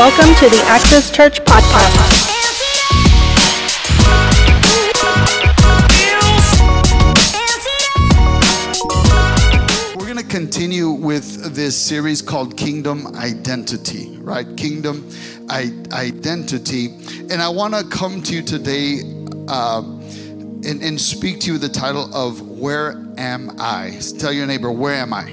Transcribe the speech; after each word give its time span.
Welcome 0.00 0.34
to 0.36 0.48
the 0.48 0.62
Access 0.66 1.10
Church 1.10 1.40
Podcast. 1.44 2.30
We're 9.96 10.06
going 10.06 10.16
to 10.16 10.24
continue 10.24 10.90
with 10.90 11.54
this 11.54 11.76
series 11.76 12.22
called 12.22 12.56
Kingdom 12.56 13.08
Identity, 13.16 14.16
right? 14.20 14.46
Kingdom 14.56 15.08
I- 15.48 15.74
Identity. 15.92 16.86
And 17.30 17.42
I 17.42 17.48
want 17.48 17.74
to 17.74 17.84
come 17.84 18.22
to 18.22 18.34
you 18.34 18.42
today 18.42 19.00
uh, 19.48 19.82
and, 19.82 20.82
and 20.82 21.00
speak 21.00 21.40
to 21.40 21.52
you 21.52 21.58
the 21.58 21.68
title 21.68 22.12
of 22.14 22.40
Where 22.48 22.92
Am 23.18 23.50
I? 23.58 23.98
Tell 24.18 24.32
your 24.32 24.46
neighbor, 24.46 24.70
Where 24.70 24.94
am 24.94 25.12
I? 25.12 25.24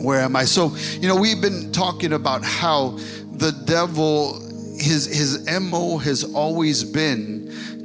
Where 0.00 0.20
am 0.20 0.34
I? 0.34 0.44
So, 0.44 0.74
you 0.98 1.08
know, 1.08 1.16
we've 1.16 1.42
been 1.42 1.70
talking 1.72 2.14
about 2.14 2.42
how 2.42 2.98
the 3.40 3.52
devil, 3.52 4.38
his, 4.78 5.06
his 5.06 5.48
MO 5.60 5.96
has 5.98 6.24
always 6.34 6.84
been 6.84 7.39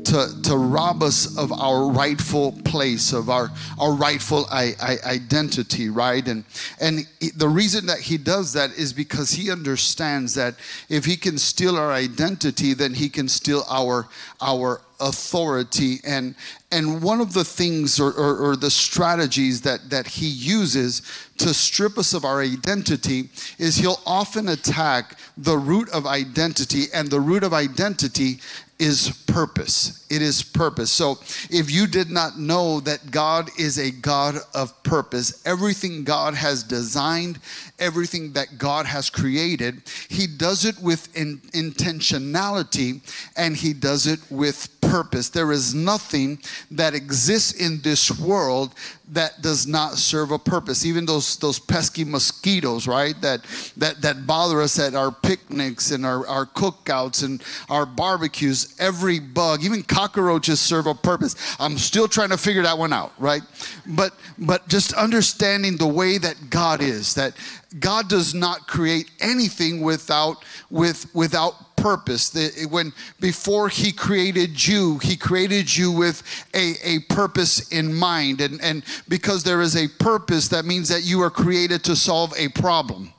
to, 0.05 0.41
to 0.43 0.55
rob 0.55 1.03
us 1.03 1.37
of 1.37 1.51
our 1.51 1.87
rightful 1.89 2.51
place, 2.63 3.11
of 3.11 3.29
our, 3.29 3.51
our 3.79 3.93
rightful 3.93 4.45
I, 4.51 4.73
I, 4.81 4.97
identity, 5.05 5.89
right? 5.89 6.25
And, 6.27 6.43
and 6.79 7.07
the 7.35 7.49
reason 7.49 7.87
that 7.87 7.99
he 7.99 8.17
does 8.17 8.53
that 8.53 8.71
is 8.77 8.93
because 8.93 9.31
he 9.31 9.51
understands 9.51 10.35
that 10.35 10.55
if 10.89 11.05
he 11.05 11.17
can 11.17 11.37
steal 11.37 11.75
our 11.75 11.91
identity, 11.91 12.73
then 12.73 12.93
he 12.93 13.09
can 13.09 13.27
steal 13.27 13.63
our, 13.69 14.07
our 14.41 14.81
authority. 14.99 15.99
And, 16.05 16.35
and 16.71 17.01
one 17.01 17.19
of 17.19 17.33
the 17.33 17.43
things 17.43 17.99
or, 17.99 18.11
or, 18.13 18.37
or 18.37 18.55
the 18.55 18.71
strategies 18.71 19.61
that, 19.61 19.89
that 19.89 20.07
he 20.07 20.27
uses 20.27 21.01
to 21.37 21.53
strip 21.53 21.97
us 21.97 22.13
of 22.13 22.23
our 22.23 22.41
identity 22.41 23.29
is 23.57 23.75
he'll 23.75 24.01
often 24.05 24.49
attack 24.49 25.17
the 25.37 25.57
root 25.57 25.89
of 25.89 26.05
identity, 26.05 26.85
and 26.93 27.09
the 27.09 27.19
root 27.19 27.43
of 27.43 27.53
identity 27.53 28.39
is 28.77 29.23
purpose. 29.25 30.05
It 30.09 30.21
is 30.21 30.43
purpose. 30.43 30.91
So 30.91 31.19
if 31.49 31.71
you 31.71 31.87
did 31.87 32.09
not 32.09 32.37
know 32.37 32.79
that 32.81 33.09
God 33.09 33.49
is 33.57 33.77
a 33.77 33.91
God 33.91 34.35
of 34.53 34.83
purpose, 34.83 35.41
everything 35.45 36.03
God 36.03 36.33
has 36.33 36.63
designed, 36.63 37.39
everything 37.79 38.33
that 38.33 38.57
God 38.57 38.85
has 38.85 39.09
created, 39.09 39.81
He 40.09 40.27
does 40.27 40.65
it 40.65 40.77
with 40.79 41.15
in, 41.15 41.37
intentionality 41.53 43.01
and 43.37 43.55
He 43.55 43.73
does 43.73 44.07
it 44.07 44.19
with 44.29 44.74
purpose. 44.95 45.27
There 45.27 45.51
is 45.51 45.73
nothing 45.73 46.39
that 46.71 46.93
exists 46.93 47.51
in 47.51 47.81
this 47.81 48.17
world 48.17 48.73
that 49.09 49.41
does 49.41 49.67
not 49.67 49.95
serve 49.95 50.31
a 50.31 50.39
purpose. 50.39 50.85
Even 50.85 51.05
those 51.05 51.35
those 51.37 51.59
pesky 51.59 52.05
mosquitoes, 52.05 52.87
right? 52.87 53.19
That 53.21 53.41
that 53.75 54.01
that 54.01 54.25
bother 54.25 54.61
us 54.61 54.79
at 54.79 54.95
our 54.95 55.11
picnics 55.11 55.91
and 55.91 56.05
our, 56.05 56.25
our 56.27 56.45
cookouts 56.45 57.25
and 57.25 57.43
our 57.69 57.85
barbecues. 57.85 58.73
Every 58.79 59.19
bug, 59.19 59.65
even 59.65 59.83
cockroaches 59.83 60.61
serve 60.61 60.87
a 60.87 60.95
purpose. 60.95 61.35
I'm 61.59 61.77
still 61.77 62.07
trying 62.07 62.29
to 62.29 62.37
figure 62.37 62.63
that 62.63 62.77
one 62.77 62.93
out, 62.93 63.11
right? 63.19 63.43
But 63.85 64.13
but 64.37 64.65
just 64.69 64.93
understanding 64.93 65.75
the 65.75 65.87
way 65.87 66.17
that 66.19 66.49
God 66.49 66.81
is, 66.81 67.15
that 67.15 67.33
God 67.79 68.07
does 68.07 68.33
not 68.33 68.67
create 68.67 69.11
anything 69.19 69.81
without 69.81 70.45
with 70.69 71.13
without 71.13 71.74
purpose. 71.85 72.31
The, 72.31 72.65
when 72.71 72.93
before 73.19 73.69
he 73.69 73.91
created 73.91 74.67
you, 74.67 74.97
he 75.03 75.15
created 75.15 75.77
you 75.77 75.91
with 75.91 76.23
a, 76.55 76.73
a 76.83 76.99
purpose 77.13 77.69
in 77.69 77.93
mind. 77.93 78.41
And, 78.41 78.59
and 78.63 78.83
because 79.07 79.43
there 79.43 79.61
is 79.61 79.75
a 79.75 79.87
purpose, 79.99 80.47
that 80.47 80.65
means 80.65 80.89
that 80.89 81.03
you 81.03 81.21
are 81.21 81.29
created 81.29 81.83
to 81.83 81.95
solve 81.95 82.33
a 82.37 82.47
problem 82.49 83.13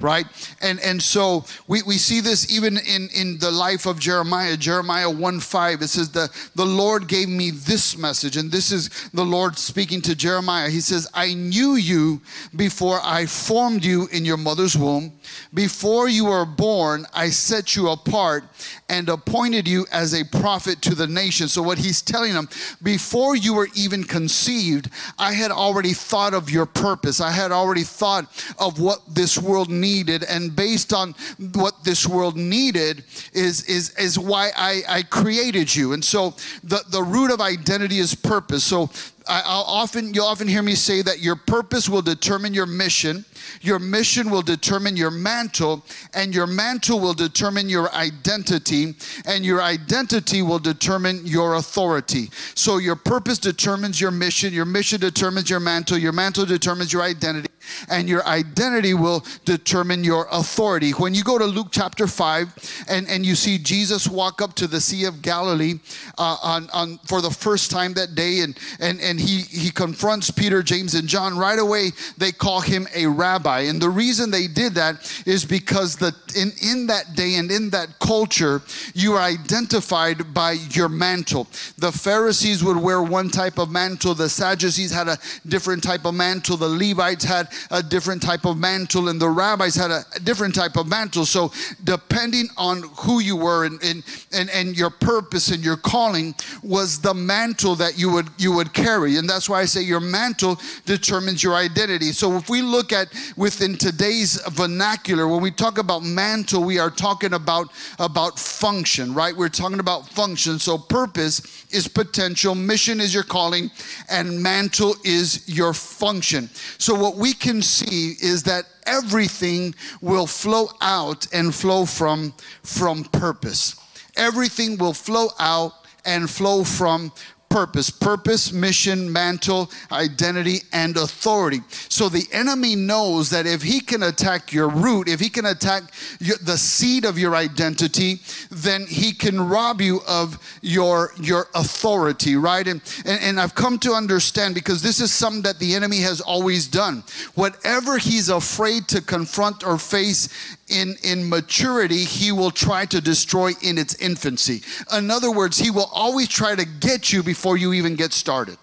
right 0.00 0.26
and 0.62 0.80
and 0.80 1.02
so 1.02 1.44
we, 1.68 1.82
we 1.82 1.98
see 1.98 2.20
this 2.20 2.50
even 2.50 2.78
in 2.78 3.10
in 3.14 3.38
the 3.38 3.50
life 3.50 3.84
of 3.84 3.98
jeremiah 3.98 4.56
jeremiah 4.56 5.10
1 5.10 5.40
5 5.40 5.82
it 5.82 5.88
says 5.88 6.10
the 6.10 6.30
the 6.54 6.64
lord 6.64 7.06
gave 7.06 7.28
me 7.28 7.50
this 7.50 7.98
message 7.98 8.38
and 8.38 8.50
this 8.50 8.72
is 8.72 8.88
the 9.12 9.22
lord 9.22 9.58
speaking 9.58 10.00
to 10.00 10.14
jeremiah 10.14 10.70
he 10.70 10.80
says 10.80 11.06
i 11.12 11.34
knew 11.34 11.74
you 11.74 12.20
before 12.56 12.98
i 13.02 13.26
formed 13.26 13.84
you 13.84 14.08
in 14.10 14.24
your 14.24 14.38
mother's 14.38 14.74
womb 14.74 15.12
before 15.54 16.08
you 16.08 16.26
were 16.26 16.44
born 16.44 17.06
i 17.14 17.28
set 17.28 17.76
you 17.76 17.90
apart 17.90 18.44
and 18.88 19.08
appointed 19.08 19.66
you 19.68 19.86
as 19.92 20.14
a 20.14 20.24
prophet 20.24 20.80
to 20.82 20.94
the 20.94 21.06
nation 21.06 21.48
so 21.48 21.62
what 21.62 21.78
he's 21.78 22.02
telling 22.02 22.32
them 22.32 22.48
before 22.82 23.36
you 23.36 23.54
were 23.54 23.68
even 23.74 24.04
conceived 24.04 24.90
i 25.18 25.32
had 25.32 25.50
already 25.50 25.92
thought 25.92 26.34
of 26.34 26.50
your 26.50 26.66
purpose. 26.66 27.20
I 27.20 27.30
had 27.30 27.52
already 27.52 27.82
thought 27.82 28.24
of 28.58 28.80
what 28.80 29.00
this 29.08 29.38
world 29.38 29.68
needed. 29.70 30.24
And 30.24 30.54
based 30.54 30.92
on 30.92 31.14
what 31.52 31.84
this 31.84 32.06
world 32.06 32.36
needed 32.36 33.04
is 33.32 33.64
is 33.64 33.96
is 33.96 34.18
why 34.18 34.50
I, 34.56 34.82
I 34.88 35.02
created 35.02 35.74
you. 35.74 35.92
And 35.92 36.04
so 36.04 36.34
the 36.64 36.82
the 36.88 37.02
root 37.02 37.30
of 37.30 37.40
identity 37.40 37.98
is 37.98 38.14
purpose. 38.14 38.64
So 38.64 38.90
I, 39.28 39.42
I'll 39.44 39.62
often 39.62 40.14
you'll 40.14 40.26
often 40.26 40.48
hear 40.48 40.62
me 40.62 40.74
say 40.74 41.02
that 41.02 41.20
your 41.20 41.36
purpose 41.36 41.88
will 41.88 42.02
determine 42.02 42.54
your 42.54 42.66
mission 42.66 43.24
your 43.60 43.78
mission 43.78 44.30
will 44.30 44.42
determine 44.42 44.96
your 44.96 45.10
mantle, 45.10 45.84
and 46.14 46.34
your 46.34 46.46
mantle 46.46 47.00
will 47.00 47.14
determine 47.14 47.68
your 47.68 47.92
identity, 47.94 48.94
and 49.26 49.44
your 49.44 49.62
identity 49.62 50.42
will 50.42 50.58
determine 50.58 51.26
your 51.26 51.54
authority. 51.54 52.30
So, 52.54 52.78
your 52.78 52.96
purpose 52.96 53.38
determines 53.38 54.00
your 54.00 54.10
mission, 54.10 54.52
your 54.52 54.64
mission 54.64 55.00
determines 55.00 55.50
your 55.50 55.60
mantle, 55.60 55.98
your 55.98 56.12
mantle 56.12 56.46
determines 56.46 56.92
your 56.92 57.02
identity, 57.02 57.48
and 57.88 58.08
your 58.08 58.26
identity 58.26 58.94
will 58.94 59.24
determine 59.44 60.04
your 60.04 60.26
authority. 60.32 60.92
When 60.92 61.14
you 61.14 61.22
go 61.22 61.38
to 61.38 61.44
Luke 61.44 61.68
chapter 61.70 62.06
5 62.06 62.86
and, 62.88 63.08
and 63.08 63.24
you 63.24 63.34
see 63.34 63.58
Jesus 63.58 64.08
walk 64.08 64.42
up 64.42 64.54
to 64.54 64.66
the 64.66 64.80
Sea 64.80 65.04
of 65.04 65.22
Galilee 65.22 65.74
uh, 66.18 66.36
on, 66.42 66.70
on, 66.70 66.98
for 67.06 67.20
the 67.20 67.30
first 67.30 67.70
time 67.70 67.94
that 67.94 68.14
day, 68.14 68.40
and, 68.40 68.58
and, 68.80 69.00
and 69.00 69.20
he, 69.20 69.40
he 69.42 69.70
confronts 69.70 70.30
Peter, 70.30 70.62
James, 70.62 70.94
and 70.94 71.08
John, 71.08 71.36
right 71.36 71.58
away 71.58 71.92
they 72.18 72.32
call 72.32 72.60
him 72.60 72.86
a 72.94 73.06
rabbi. 73.06 73.39
And 73.46 73.80
the 73.80 73.90
reason 73.90 74.30
they 74.30 74.46
did 74.46 74.74
that 74.74 75.22
is 75.26 75.44
because 75.44 75.96
the, 75.96 76.14
in, 76.36 76.52
in 76.62 76.86
that 76.86 77.14
day 77.14 77.36
and 77.36 77.50
in 77.50 77.70
that 77.70 77.98
culture, 77.98 78.62
you 78.94 79.14
are 79.14 79.20
identified 79.20 80.32
by 80.34 80.52
your 80.52 80.88
mantle. 80.88 81.46
The 81.78 81.92
Pharisees 81.92 82.62
would 82.64 82.76
wear 82.76 83.02
one 83.02 83.30
type 83.30 83.58
of 83.58 83.70
mantle, 83.70 84.14
the 84.14 84.28
Sadducees 84.28 84.92
had 84.92 85.08
a 85.08 85.18
different 85.46 85.82
type 85.82 86.04
of 86.04 86.14
mantle, 86.14 86.56
the 86.56 86.68
Levites 86.68 87.24
had 87.24 87.48
a 87.70 87.82
different 87.82 88.22
type 88.22 88.44
of 88.44 88.58
mantle, 88.58 89.08
and 89.08 89.20
the 89.20 89.28
rabbis 89.28 89.74
had 89.74 89.90
a 89.90 90.04
different 90.24 90.54
type 90.54 90.76
of 90.76 90.88
mantle. 90.88 91.24
So, 91.24 91.52
depending 91.84 92.48
on 92.56 92.82
who 92.98 93.20
you 93.20 93.36
were 93.36 93.64
and, 93.64 93.82
and, 93.82 94.02
and, 94.32 94.50
and 94.50 94.76
your 94.76 94.90
purpose 94.90 95.50
and 95.50 95.64
your 95.64 95.76
calling, 95.76 96.34
was 96.62 97.00
the 97.00 97.14
mantle 97.14 97.74
that 97.76 97.98
you 97.98 98.10
would 98.10 98.28
you 98.38 98.52
would 98.52 98.72
carry. 98.72 99.16
And 99.16 99.28
that's 99.28 99.48
why 99.48 99.60
I 99.60 99.64
say 99.64 99.82
your 99.82 100.00
mantle 100.00 100.58
determines 100.86 101.42
your 101.42 101.54
identity. 101.54 102.12
So 102.12 102.36
if 102.36 102.48
we 102.48 102.62
look 102.62 102.92
at 102.92 103.08
within 103.36 103.76
today's 103.76 104.40
vernacular, 104.50 105.26
when 105.28 105.42
we 105.42 105.50
talk 105.50 105.78
about 105.78 106.02
mantle, 106.02 106.19
we 106.60 106.78
are 106.78 106.90
talking 106.90 107.32
about 107.32 107.68
about 107.98 108.38
function, 108.38 109.14
right? 109.14 109.36
We're 109.36 109.48
talking 109.48 109.80
about 109.80 110.08
function. 110.08 110.58
So 110.58 110.78
purpose 110.78 111.66
is 111.70 111.88
potential, 111.88 112.54
mission 112.54 113.00
is 113.00 113.14
your 113.14 113.22
calling, 113.22 113.70
and 114.08 114.42
mantle 114.42 114.94
is 115.04 115.48
your 115.48 115.72
function. 115.72 116.48
So 116.78 116.94
what 116.94 117.16
we 117.16 117.32
can 117.32 117.62
see 117.62 118.16
is 118.20 118.42
that 118.44 118.64
everything 118.86 119.74
will 120.00 120.26
flow 120.26 120.68
out 120.80 121.26
and 121.32 121.54
flow 121.54 121.86
from 121.86 122.34
from 122.62 123.04
purpose. 123.04 123.74
Everything 124.16 124.78
will 124.78 124.94
flow 124.94 125.28
out 125.38 125.72
and 126.04 126.28
flow 126.28 126.64
from 126.64 127.12
purpose 127.50 127.90
purpose, 127.90 128.52
mission, 128.52 129.12
mantle, 129.12 129.70
identity, 129.92 130.60
and 130.72 130.96
authority. 130.96 131.60
So 131.88 132.08
the 132.08 132.26
enemy 132.32 132.76
knows 132.76 133.28
that 133.30 133.46
if 133.46 133.62
he 133.62 133.80
can 133.80 134.04
attack 134.04 134.52
your 134.52 134.68
root, 134.68 135.08
if 135.08 135.20
he 135.20 135.28
can 135.28 135.46
attack 135.46 135.82
your, 136.20 136.36
the 136.38 136.56
seed 136.56 137.04
of 137.04 137.18
your 137.18 137.34
identity, 137.34 138.20
then 138.50 138.86
he 138.86 139.12
can 139.12 139.40
rob 139.40 139.80
you 139.80 140.00
of 140.08 140.38
your, 140.62 141.12
your 141.20 141.48
authority, 141.54 142.36
right? 142.36 142.66
And, 142.66 142.80
and, 143.04 143.20
and 143.20 143.40
I've 143.40 143.54
come 143.54 143.78
to 143.80 143.92
understand 143.92 144.54
because 144.54 144.80
this 144.80 145.00
is 145.00 145.12
something 145.12 145.42
that 145.42 145.58
the 145.58 145.74
enemy 145.74 145.98
has 145.98 146.20
always 146.20 146.68
done. 146.68 147.02
Whatever 147.34 147.98
he's 147.98 148.28
afraid 148.28 148.86
to 148.88 149.02
confront 149.02 149.64
or 149.64 149.76
face 149.76 150.56
in, 150.70 150.96
in 151.02 151.28
maturity, 151.28 152.04
he 152.04 152.32
will 152.32 152.50
try 152.50 152.86
to 152.86 153.00
destroy 153.00 153.52
in 153.62 153.78
its 153.78 153.94
infancy. 153.96 154.62
In 154.92 155.10
other 155.10 155.30
words, 155.30 155.58
he 155.58 155.70
will 155.70 155.90
always 155.92 156.28
try 156.28 156.54
to 156.54 156.64
get 156.64 157.12
you 157.12 157.22
before 157.22 157.56
you 157.56 157.72
even 157.72 157.96
get 157.96 158.12
started. 158.12 158.56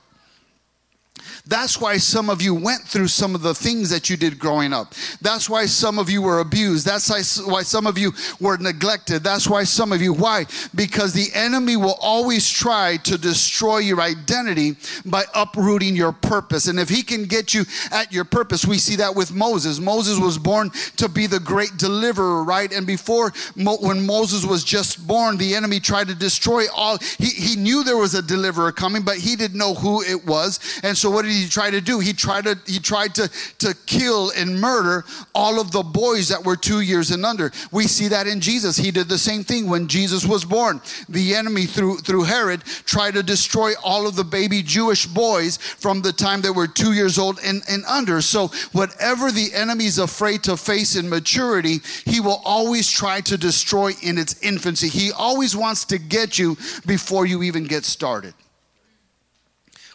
That's 1.48 1.80
why 1.80 1.98
some 1.98 2.30
of 2.30 2.42
you 2.42 2.54
went 2.54 2.84
through 2.84 3.08
some 3.08 3.34
of 3.34 3.42
the 3.42 3.54
things 3.54 3.90
that 3.90 4.10
you 4.10 4.18
did 4.18 4.38
growing 4.38 4.74
up. 4.74 4.94
That's 5.22 5.50
why 5.50 5.66
some 5.66 5.98
of 5.98 6.10
you 6.10 6.22
were 6.22 6.40
abused. 6.40 6.86
That's 6.86 7.10
why 7.46 7.62
some 7.64 7.88
of 7.88 7.98
you 7.98 8.12
were 8.40 8.58
neglected. 8.58 9.24
That's 9.24 9.48
why 9.48 9.64
some 9.64 9.92
of 9.92 10.02
you, 10.02 10.14
why? 10.14 10.46
Because 10.76 11.14
the 11.14 11.30
enemy 11.34 11.78
will 11.78 11.98
always 12.02 12.50
try 12.50 12.98
to 12.98 13.18
destroy 13.18 13.78
your 13.78 14.02
identity 14.02 14.76
by 15.06 15.24
uprooting 15.34 15.96
your 15.96 16.12
purpose. 16.12 16.68
And 16.68 16.80
if 16.80 16.90
he 16.90 17.02
can 17.02 17.26
get 17.26 17.54
you 17.54 17.64
at 17.92 18.12
your 18.12 18.26
purpose, 18.26 18.66
we 18.66 18.78
see 18.78 18.98
that 18.98 19.16
with 19.16 19.34
Moses. 19.34 19.80
Moses 19.80 20.20
was 20.20 20.38
born 20.38 20.70
to 20.98 21.08
be 21.08 21.28
the 21.28 21.40
great 21.40 21.78
deliverer, 21.78 22.44
right? 22.44 22.72
And 22.74 22.86
before, 22.86 23.32
when 23.56 24.06
Moses 24.06 24.46
was 24.46 24.64
just 24.64 25.08
born, 25.08 25.38
the 25.38 25.56
enemy 25.56 25.80
tried 25.80 26.08
to 26.08 26.16
destroy 26.16 26.66
all. 26.76 26.98
He, 27.18 27.28
he 27.28 27.56
knew 27.56 27.84
there 27.84 27.98
was 27.98 28.16
a 28.16 28.22
deliverer 28.22 28.72
coming, 28.72 29.04
but 29.04 29.18
he 29.18 29.36
didn't 29.36 29.58
know 29.58 29.74
who 29.74 30.02
it 30.02 30.26
was. 30.26 30.60
And 30.84 30.98
so 30.98 31.10
what 31.10 31.22
did 31.24 31.32
he 31.32 31.37
try 31.46 31.70
to 31.70 31.82
do? 31.82 32.00
He 32.00 32.14
tried 32.14 32.46
to 32.46 32.58
he 32.66 32.80
tried 32.80 33.14
to 33.16 33.30
to 33.60 33.76
kill 33.86 34.32
and 34.32 34.60
murder 34.60 35.04
all 35.36 35.60
of 35.60 35.72
the 35.72 35.84
boys 35.84 36.30
that 36.30 36.42
were 36.44 36.56
2 36.56 36.80
years 36.80 37.12
and 37.12 37.26
under. 37.26 37.52
We 37.72 37.84
see 37.88 38.08
that 38.08 38.26
in 38.26 38.40
Jesus. 38.40 38.78
He 38.78 38.92
did 38.92 39.10
the 39.10 39.18
same 39.18 39.44
thing 39.44 39.70
when 39.70 39.88
Jesus 39.88 40.26
was 40.26 40.46
born. 40.46 40.82
The 41.10 41.36
enemy 41.36 41.66
through 41.66 41.98
through 41.98 42.24
Herod 42.24 42.64
tried 42.86 43.16
to 43.16 43.24
destroy 43.24 43.74
all 43.84 44.08
of 44.08 44.16
the 44.16 44.24
baby 44.24 44.64
Jewish 44.64 45.06
boys 45.06 45.58
from 45.58 46.02
the 46.02 46.14
time 46.14 46.42
they 46.42 46.50
were 46.50 46.68
2 46.68 46.94
years 46.94 47.20
old 47.20 47.40
and, 47.44 47.62
and 47.70 47.84
under. 47.86 48.22
So 48.22 48.48
whatever 48.72 49.32
the 49.32 49.54
enemy's 49.54 50.00
afraid 50.00 50.44
to 50.44 50.56
face 50.56 50.96
in 50.96 51.10
maturity, 51.10 51.82
he 52.06 52.22
will 52.22 52.42
always 52.46 52.90
try 52.90 53.20
to 53.22 53.38
destroy 53.38 53.92
in 54.02 54.18
its 54.18 54.42
infancy. 54.42 54.88
He 54.88 55.12
always 55.12 55.56
wants 55.56 55.84
to 55.86 55.98
get 55.98 56.40
you 56.40 56.56
before 56.86 57.26
you 57.26 57.44
even 57.44 57.66
get 57.66 57.84
started. 57.84 58.34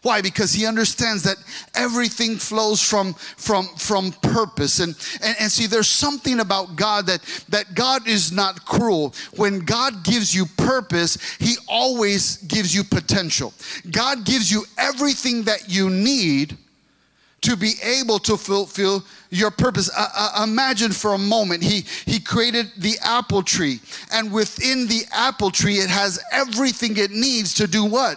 Why? 0.02 0.20
Because 0.20 0.52
he 0.52 0.66
understands 0.66 1.22
that 1.22 1.36
everything 1.74 2.36
flows 2.36 2.82
from 2.82 3.14
from 3.14 3.66
from 3.76 4.12
purpose. 4.12 4.80
And, 4.80 4.96
and 5.22 5.36
and 5.38 5.50
see, 5.50 5.66
there's 5.66 5.88
something 5.88 6.40
about 6.40 6.74
God 6.74 7.06
that 7.06 7.22
that 7.50 7.74
God 7.74 8.08
is 8.08 8.32
not 8.32 8.64
cruel. 8.64 9.14
When 9.36 9.60
God 9.60 10.02
gives 10.02 10.34
you 10.34 10.46
purpose, 10.56 11.36
He 11.38 11.54
always 11.68 12.38
gives 12.38 12.74
you 12.74 12.82
potential. 12.82 13.54
God 13.90 14.24
gives 14.24 14.50
you 14.50 14.64
everything 14.76 15.44
that 15.44 15.68
you 15.68 15.88
need 15.88 16.56
to 17.42 17.56
be 17.56 17.74
able 17.82 18.18
to 18.20 18.36
fulfill 18.36 19.04
your 19.30 19.50
purpose. 19.50 19.90
Uh, 19.96 20.08
uh, 20.16 20.44
imagine 20.44 20.92
for 20.92 21.14
a 21.14 21.18
moment, 21.18 21.62
he, 21.62 21.84
he 22.06 22.20
created 22.20 22.70
the 22.78 22.94
apple 23.02 23.42
tree, 23.42 23.80
and 24.12 24.32
within 24.32 24.86
the 24.86 25.02
apple 25.12 25.50
tree, 25.50 25.76
it 25.76 25.90
has 25.90 26.20
everything 26.30 26.96
it 26.96 27.10
needs 27.10 27.52
to 27.54 27.66
do 27.66 27.84
what? 27.84 28.16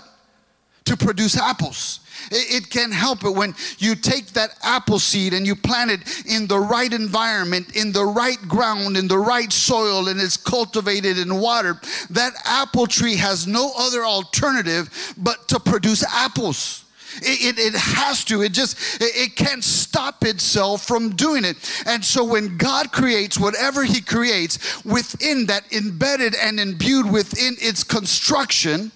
To 0.85 0.95
produce 0.95 1.37
apples. 1.37 1.99
It, 2.31 2.63
it 2.63 2.69
can 2.69 2.91
help 2.91 3.23
it 3.23 3.31
when 3.31 3.53
you 3.77 3.95
take 3.95 4.27
that 4.27 4.57
apple 4.63 4.99
seed 4.99 5.33
and 5.33 5.45
you 5.45 5.55
plant 5.55 5.91
it 5.91 6.25
in 6.25 6.47
the 6.47 6.59
right 6.59 6.91
environment, 6.91 7.75
in 7.75 7.91
the 7.91 8.05
right 8.05 8.41
ground, 8.47 8.97
in 8.97 9.07
the 9.07 9.17
right 9.17 9.51
soil, 9.51 10.07
and 10.07 10.19
it's 10.19 10.37
cultivated 10.37 11.17
and 11.17 11.41
watered. 11.41 11.77
That 12.09 12.33
apple 12.45 12.87
tree 12.87 13.15
has 13.15 13.47
no 13.47 13.71
other 13.77 14.05
alternative 14.05 15.13
but 15.17 15.47
to 15.49 15.59
produce 15.59 16.03
apples. 16.13 16.83
It, 17.21 17.57
it, 17.57 17.73
it, 17.73 17.79
has 17.79 18.25
to. 18.25 18.41
It 18.41 18.51
just, 18.51 19.01
it, 19.01 19.15
it 19.15 19.35
can't 19.37 19.63
stop 19.63 20.25
itself 20.25 20.85
from 20.85 21.15
doing 21.15 21.45
it. 21.45 21.55
And 21.85 22.03
so 22.03 22.25
when 22.25 22.57
God 22.57 22.91
creates 22.91 23.39
whatever 23.39 23.85
He 23.85 24.01
creates, 24.01 24.83
within 24.83 25.45
that, 25.45 25.71
embedded 25.71 26.35
and 26.35 26.59
imbued 26.59 27.09
within 27.09 27.55
its 27.59 27.85
construction, 27.85 28.91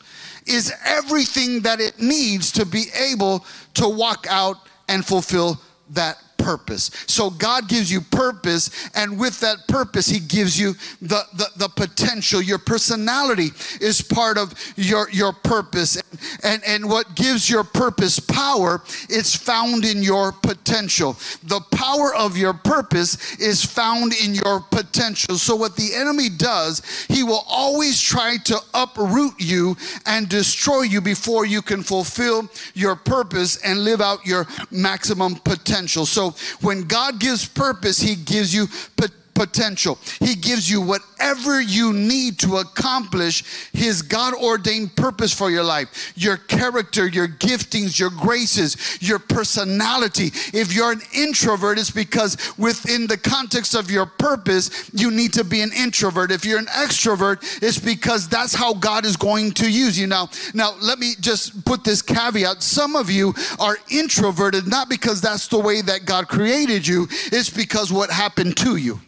is 0.50 0.74
everything 0.86 1.62
that 1.62 1.80
it 1.80 2.00
needs 2.02 2.52
to 2.54 2.66
be 2.66 2.86
able 3.12 3.46
to 3.76 3.88
walk 3.88 4.26
out 4.30 4.58
and 4.88 5.06
fulfill 5.06 5.60
that 5.92 6.18
purpose. 6.40 6.92
So 7.08 7.30
God 7.30 7.68
gives 7.68 7.92
you 7.92 8.02
purpose, 8.02 8.90
and 8.96 9.20
with 9.20 9.40
that 9.42 9.68
purpose, 9.68 10.08
He 10.08 10.20
gives 10.20 10.60
you 10.60 10.74
the, 11.02 11.24
the, 11.34 11.48
the 11.58 11.70
potential. 11.70 12.42
Your 12.42 12.60
personality 12.60 13.50
is 13.82 14.02
part 14.02 14.38
of 14.38 14.54
your, 14.76 15.10
your 15.12 15.34
purpose. 15.34 15.98
And, 16.44 16.60
and, 16.60 16.64
and 16.80 16.90
what 16.90 17.16
gives 17.16 17.50
your 17.50 17.64
purpose 17.64 18.20
power 18.20 18.82
is 19.10 19.36
found 19.36 19.86
in 19.86 20.02
your 20.04 20.32
potential. 20.32 21.14
The 21.44 21.62
power 21.72 22.14
of 22.16 22.38
your 22.38 22.54
purpose 22.54 23.38
is 23.40 23.64
found 23.64 24.14
in 24.14 24.34
your 24.34 24.62
potential. 24.62 25.38
So, 25.38 25.56
what 25.56 25.76
the 25.76 25.94
enemy 25.96 26.30
does, 26.30 26.82
he 27.08 27.24
will 27.24 27.44
always 27.48 28.02
try 28.02 28.38
to 28.46 28.60
uproot 28.74 29.34
you 29.40 29.76
and 30.06 30.30
destroy 30.30 30.82
you 30.84 31.02
before 31.02 31.46
you 31.46 31.62
can 31.62 31.84
fulfill 31.84 32.50
your 32.74 32.96
purpose 32.96 33.58
and 33.58 33.84
live 33.84 34.02
out 34.02 34.26
your 34.26 34.48
maximum 34.72 35.36
potential. 35.36 36.06
So, 36.06 36.36
when 36.62 36.84
God 36.84 37.20
gives 37.20 37.48
purpose, 37.48 38.00
He 38.00 38.16
gives 38.16 38.54
you 38.54 38.68
potential 38.96 39.19
potential. 39.40 39.98
He 40.20 40.36
gives 40.36 40.70
you 40.70 40.82
whatever 40.82 41.62
you 41.62 41.94
need 41.94 42.40
to 42.40 42.58
accomplish 42.58 43.46
His 43.72 44.02
God 44.02 44.34
ordained 44.34 44.98
purpose 44.98 45.34
for 45.34 45.50
your 45.50 45.64
life 45.64 46.12
your 46.18 46.36
character, 46.36 47.08
your 47.08 47.30
giftings, 47.30 47.98
your 47.98 48.10
graces, 48.10 49.02
your 49.02 49.18
personality. 49.18 50.28
If 50.54 50.74
you're 50.74 50.92
an 50.92 51.02
introvert, 51.14 51.80
it's 51.80 51.90
because 51.90 52.36
within 52.58 53.08
the 53.08 53.18
context 53.18 53.76
of 53.76 53.90
your 53.90 54.06
purpose, 54.06 54.92
you 54.94 55.10
need 55.10 55.32
to 55.34 55.46
be 55.46 55.62
an 55.62 55.72
introvert. 55.72 56.32
If 56.32 56.44
you're 56.44 56.60
an 56.60 56.66
extrovert, 56.66 57.64
it's 57.64 57.80
because 57.80 58.28
that's 58.28 58.54
how 58.54 58.74
God 58.74 59.06
is 59.06 59.16
going 59.16 59.52
to 59.54 59.72
use 59.72 59.98
you. 59.98 60.08
Now, 60.08 60.30
now 60.54 60.76
let 60.82 61.00
me 61.00 61.14
just 61.22 61.64
put 61.64 61.86
this 61.86 62.02
caveat. 62.02 62.62
Some 62.62 62.98
of 62.98 63.10
you 63.10 63.34
are 63.58 63.78
introverted 63.90 64.68
not 64.68 64.90
because 64.90 65.22
that's 65.22 65.48
the 65.48 65.60
way 65.60 65.82
that 65.82 66.04
God 66.04 66.28
created 66.28 66.86
you, 66.86 67.08
it's 67.32 67.50
because 67.50 67.90
what 67.90 68.12
happened 68.12 68.58
to 68.58 68.76
you. 68.76 69.00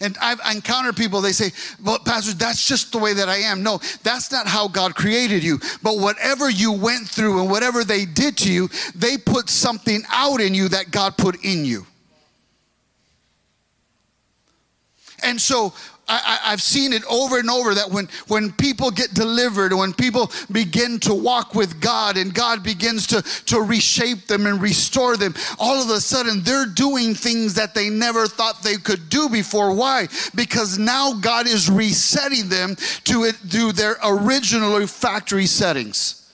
And 0.00 0.16
I've 0.20 0.40
encountered 0.54 0.96
people, 0.96 1.20
they 1.20 1.32
say, 1.32 1.50
Well, 1.82 1.98
Pastor, 1.98 2.34
that's 2.34 2.66
just 2.66 2.92
the 2.92 2.98
way 2.98 3.14
that 3.14 3.28
I 3.28 3.38
am. 3.38 3.62
No, 3.62 3.80
that's 4.02 4.30
not 4.30 4.46
how 4.46 4.68
God 4.68 4.94
created 4.94 5.42
you. 5.42 5.58
But 5.82 5.98
whatever 5.98 6.48
you 6.48 6.72
went 6.72 7.08
through 7.08 7.40
and 7.40 7.50
whatever 7.50 7.82
they 7.82 8.04
did 8.04 8.36
to 8.38 8.52
you, 8.52 8.68
they 8.94 9.16
put 9.16 9.50
something 9.50 10.02
out 10.10 10.40
in 10.40 10.54
you 10.54 10.68
that 10.68 10.90
God 10.92 11.16
put 11.16 11.44
in 11.44 11.64
you. 11.64 11.86
And 15.24 15.40
so 15.40 15.72
I, 16.08 16.50
have 16.50 16.62
seen 16.62 16.92
it 16.92 17.04
over 17.04 17.38
and 17.38 17.50
over 17.50 17.74
that 17.74 17.90
when, 17.90 18.08
when 18.28 18.52
people 18.52 18.90
get 18.90 19.12
delivered, 19.12 19.72
when 19.72 19.92
people 19.92 20.30
begin 20.50 20.98
to 21.00 21.14
walk 21.14 21.54
with 21.54 21.80
God 21.80 22.16
and 22.16 22.32
God 22.32 22.62
begins 22.62 23.06
to, 23.08 23.22
to 23.46 23.60
reshape 23.60 24.26
them 24.26 24.46
and 24.46 24.60
restore 24.60 25.16
them, 25.16 25.34
all 25.58 25.82
of 25.82 25.90
a 25.90 26.00
sudden 26.00 26.42
they're 26.42 26.66
doing 26.66 27.14
things 27.14 27.54
that 27.54 27.74
they 27.74 27.90
never 27.90 28.26
thought 28.26 28.62
they 28.62 28.76
could 28.76 29.08
do 29.08 29.28
before. 29.28 29.74
Why? 29.74 30.08
Because 30.34 30.78
now 30.78 31.12
God 31.14 31.46
is 31.46 31.70
resetting 31.70 32.48
them 32.48 32.76
to, 33.04 33.24
it, 33.24 33.36
their 33.76 33.96
original 34.02 34.86
factory 34.86 35.46
settings. 35.46 36.32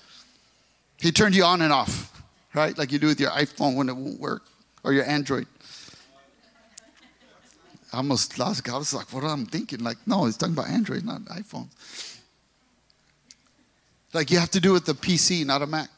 He 1.00 1.12
turned 1.12 1.34
you 1.34 1.44
on 1.44 1.62
and 1.62 1.72
off, 1.72 2.22
right? 2.54 2.76
Like 2.78 2.92
you 2.92 2.98
do 2.98 3.08
with 3.08 3.20
your 3.20 3.30
iPhone 3.30 3.76
when 3.76 3.88
it 3.88 3.96
won't 3.96 4.20
work 4.20 4.42
or 4.84 4.92
your 4.92 5.04
Android. 5.04 5.46
I 7.94 7.98
almost 7.98 8.38
lost. 8.38 8.68
I 8.68 8.76
was 8.76 8.92
like, 8.92 9.12
what 9.12 9.22
am 9.22 9.42
I 9.42 9.44
thinking? 9.44 9.78
Like, 9.78 9.98
no, 10.04 10.24
he's 10.24 10.36
talking 10.36 10.54
about 10.54 10.68
Android, 10.68 11.04
not 11.04 11.22
iPhone. 11.26 11.68
Like 14.12 14.30
you 14.30 14.38
have 14.38 14.50
to 14.50 14.60
do 14.60 14.70
it 14.70 14.72
with 14.74 14.86
the 14.86 14.94
PC, 14.94 15.46
not 15.46 15.62
a 15.62 15.66
Mac 15.66 15.88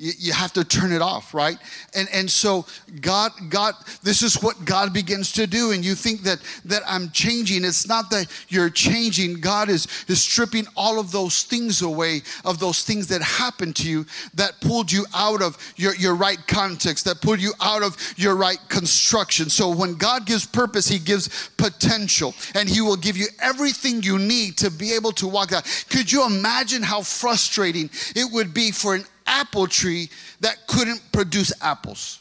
you, 0.00 0.12
you 0.18 0.32
have 0.32 0.52
to 0.54 0.64
turn 0.64 0.92
it 0.92 1.02
off 1.02 1.34
right? 1.34 1.58
And 1.94 2.08
and 2.12 2.30
so 2.30 2.64
god 3.00 3.32
god 3.48 3.74
this 4.02 4.22
is 4.22 4.42
what 4.42 4.64
god 4.64 4.92
begins 4.92 5.32
to 5.32 5.46
do. 5.46 5.72
And 5.72 5.84
you 5.84 5.94
think 5.94 6.22
that 6.22 6.40
that 6.64 6.82
i'm 6.86 7.10
changing. 7.10 7.64
It's 7.64 7.86
not 7.86 8.10
that 8.10 8.26
you're 8.48 8.70
changing. 8.70 9.40
God 9.40 9.68
is 9.68 9.86
is 10.08 10.22
stripping 10.22 10.66
all 10.76 10.98
of 10.98 11.12
those 11.12 11.42
things 11.42 11.82
away 11.82 12.22
of 12.44 12.58
those 12.58 12.82
things 12.82 13.06
that 13.08 13.22
happened 13.22 13.76
to 13.76 13.88
you 13.88 14.06
that 14.34 14.60
pulled 14.60 14.90
you 14.90 15.04
out 15.14 15.42
of 15.42 15.58
your 15.76 15.94
your 15.96 16.14
right 16.14 16.44
context 16.46 17.04
that 17.04 17.20
pulled 17.20 17.40
you 17.40 17.52
out 17.60 17.82
of 17.82 17.96
your 18.16 18.34
right 18.34 18.58
construction. 18.68 19.50
So 19.50 19.68
when 19.70 19.94
god 19.94 20.26
gives 20.26 20.46
purpose 20.46 20.88
he 20.88 20.98
gives 20.98 21.50
potential. 21.56 22.34
And 22.54 22.68
he 22.68 22.80
will 22.80 22.96
give 22.96 23.16
you 23.16 23.26
everything 23.40 24.02
you 24.02 24.18
need 24.18 24.56
to 24.58 24.70
be 24.70 24.94
able 24.94 25.12
to 25.12 25.28
walk 25.28 25.52
out 25.52 25.64
could 25.90 26.10
you 26.10 26.24
imagine 26.24 26.82
how 26.82 27.02
frustrating 27.02 27.90
it 28.16 28.30
would 28.32 28.54
be 28.54 28.70
for 28.70 28.94
an 28.94 29.04
apple 29.30 29.66
tree 29.66 30.10
that 30.40 30.66
couldn't 30.66 31.00
produce 31.12 31.52
apples. 31.62 32.18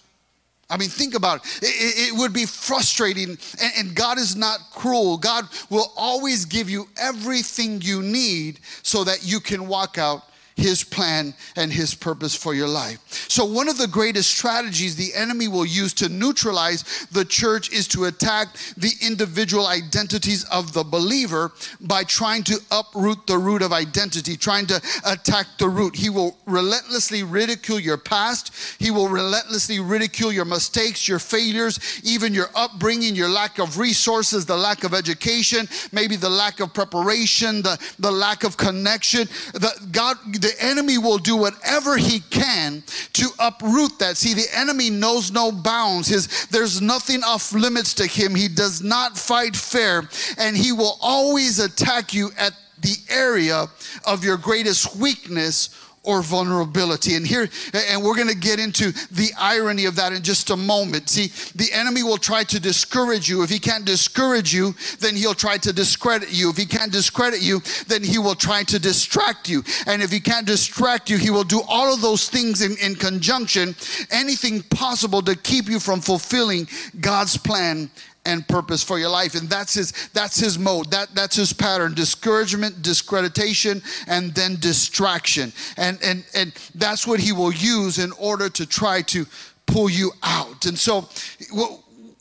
I 0.70 0.78
mean, 0.78 0.90
think 0.90 1.16
about 1.16 1.44
it. 1.44 1.64
It, 1.64 2.14
it 2.14 2.20
would 2.20 2.32
be 2.32 2.46
frustrating, 2.46 3.30
and, 3.30 3.72
and, 3.76 3.96
God 3.96 4.20
is 4.20 4.36
not 4.36 4.60
cruel. 4.72 5.18
God 5.18 5.46
will 5.72 5.92
always 5.98 6.46
give 6.46 6.70
you 6.70 6.88
everything 6.96 7.82
you 7.82 8.04
need 8.04 8.60
so 8.84 9.04
that 9.04 9.26
you 9.26 9.40
can 9.40 9.68
walk 9.68 9.98
out 9.98 10.26
his 10.60 10.84
plan 10.84 11.34
and 11.56 11.72
his 11.72 11.96
purpose 11.96 12.36
for 12.36 12.54
your 12.54 12.68
life. 12.68 13.00
So, 13.30 13.46
one 13.46 13.70
of 13.70 13.78
the 13.78 13.88
greatest 13.88 14.30
strategies 14.30 14.96
the 14.96 15.14
enemy 15.16 15.48
will 15.48 15.66
use 15.66 15.94
to 15.96 16.10
neutralize 16.10 17.08
the 17.12 17.26
church 17.26 17.72
is 17.72 17.88
to 17.90 18.06
attack 18.06 18.48
the 18.78 18.92
individual 19.02 19.68
identities 19.68 20.44
of 20.46 20.74
the 20.74 20.84
believer 20.84 21.52
by 21.82 22.04
trying 22.04 22.44
to 22.44 22.60
uproot 22.72 23.26
the 23.26 23.38
root 23.38 23.62
of 23.62 23.72
identity, 23.72 24.36
trying 24.36 24.68
to 24.68 24.82
attack 25.06 25.48
the 25.58 25.70
root. 25.70 25.96
He 25.96 26.10
will 26.10 26.38
relentlessly 26.46 27.24
ridicule 27.24 27.80
your 27.80 27.98
past, 27.98 28.54
he 28.80 28.92
will 28.92 29.08
relentlessly 29.08 29.80
ridicule 29.80 30.32
your 30.32 30.46
mistakes, 30.46 31.08
your 31.08 31.20
failures, 31.20 31.80
even 32.04 32.34
your 32.34 32.50
upbringing, 32.56 33.16
your 33.16 33.30
lack 33.30 33.60
of 33.60 33.78
resources, 33.78 34.46
the 34.46 34.58
lack 34.58 34.84
of 34.84 34.94
education, 34.94 35.68
maybe 35.92 36.16
the 36.16 36.30
lack 36.30 36.60
of 36.60 36.74
preparation, 36.74 37.62
the, 37.62 37.78
the 38.00 38.12
lack 38.12 38.44
of 38.44 38.58
connection. 38.58 39.28
The, 39.54 39.72
God, 39.92 40.18
the 40.34 40.49
the 40.50 40.66
enemy 40.66 40.98
will 40.98 41.18
do 41.18 41.36
whatever 41.36 41.98
he 41.98 42.22
can 42.22 42.84
to 43.14 43.30
uproot 43.40 44.00
that. 44.00 44.18
See, 44.18 44.34
the 44.34 44.48
enemy 44.54 44.90
knows 44.90 45.32
no 45.32 45.52
bounds. 45.52 46.08
His, 46.08 46.48
there's 46.48 46.82
nothing 46.82 47.24
off 47.24 47.54
limits 47.54 47.94
to 47.96 48.08
him. 48.08 48.34
He 48.34 48.48
does 48.48 48.82
not 48.82 49.18
fight 49.18 49.56
fair, 49.56 50.08
and 50.38 50.58
he 50.58 50.72
will 50.72 50.98
always 51.02 51.60
attack 51.60 52.14
you 52.14 52.32
at 52.38 52.54
the 52.82 52.96
area 53.10 53.68
of 54.06 54.24
your 54.24 54.38
greatest 54.38 54.96
weakness 54.96 55.70
or 56.10 56.24
vulnerability. 56.24 57.14
And 57.14 57.26
here, 57.26 57.48
and 57.92 58.04
we're 58.04 58.16
going 58.16 58.30
to 58.30 58.36
get 58.36 58.60
into 58.60 58.92
the 59.12 59.30
irony 59.38 59.86
of 59.86 59.96
that 59.98 60.12
in 60.12 60.24
just 60.24 60.50
a 60.50 60.58
moment. 60.58 61.08
See, 61.08 61.28
the 61.54 61.72
enemy 61.72 62.02
will 62.02 62.18
try 62.18 62.44
to 62.46 62.60
discourage 62.60 63.30
you. 63.30 63.44
If 63.44 63.52
he 63.52 63.60
can't 63.60 63.86
discourage 63.86 64.52
you, 64.52 64.74
then 65.00 65.16
he'll 65.16 65.36
try 65.36 65.58
to 65.60 65.72
discredit 65.72 66.34
you. 66.34 66.50
If 66.50 66.58
he 66.58 66.66
can't 66.66 66.92
discredit 66.92 67.44
you, 67.44 67.62
then 67.86 68.04
he 68.04 68.18
will 68.18 68.34
try 68.34 68.64
to 68.64 68.80
distract 68.80 69.48
you. 69.48 69.64
And 69.86 70.02
if 70.02 70.12
he 70.12 70.20
can't 70.20 70.48
distract 70.48 71.12
you, 71.12 71.18
he 71.20 71.30
will 71.30 71.44
do 71.44 71.62
all 71.68 71.94
of 71.94 72.02
those 72.02 72.28
things 72.28 72.64
in, 72.64 72.76
in 72.78 72.96
conjunction, 72.96 73.76
anything 74.10 74.64
possible 74.64 75.22
to 75.22 75.36
keep 75.36 75.70
you 75.70 75.80
from 75.80 76.02
fulfilling 76.02 76.68
God's 77.00 77.38
plan 77.38 77.92
and 78.30 78.48
purpose 78.48 78.84
for 78.84 79.00
your 79.00 79.10
life 79.10 79.36
and 79.36 79.50
that's 79.50 79.74
his 79.74 79.92
that's 80.14 80.40
his 80.40 80.58
mode 80.58 80.90
that 80.92 81.14
that's 81.16 81.36
his 81.36 81.52
pattern 81.52 81.94
discouragement 81.94 82.82
discreditation 82.82 83.82
and 84.08 84.34
then 84.36 84.56
distraction 84.60 85.52
and 85.78 86.00
and 86.04 86.24
and 86.36 86.54
that's 86.76 87.08
what 87.08 87.20
he 87.20 87.32
will 87.32 87.52
use 87.52 87.98
in 87.98 88.12
order 88.14 88.48
to 88.50 88.66
try 88.66 89.02
to 89.02 89.26
pull 89.66 89.90
you 89.90 90.12
out 90.24 90.66
and 90.66 90.78
so 90.78 91.08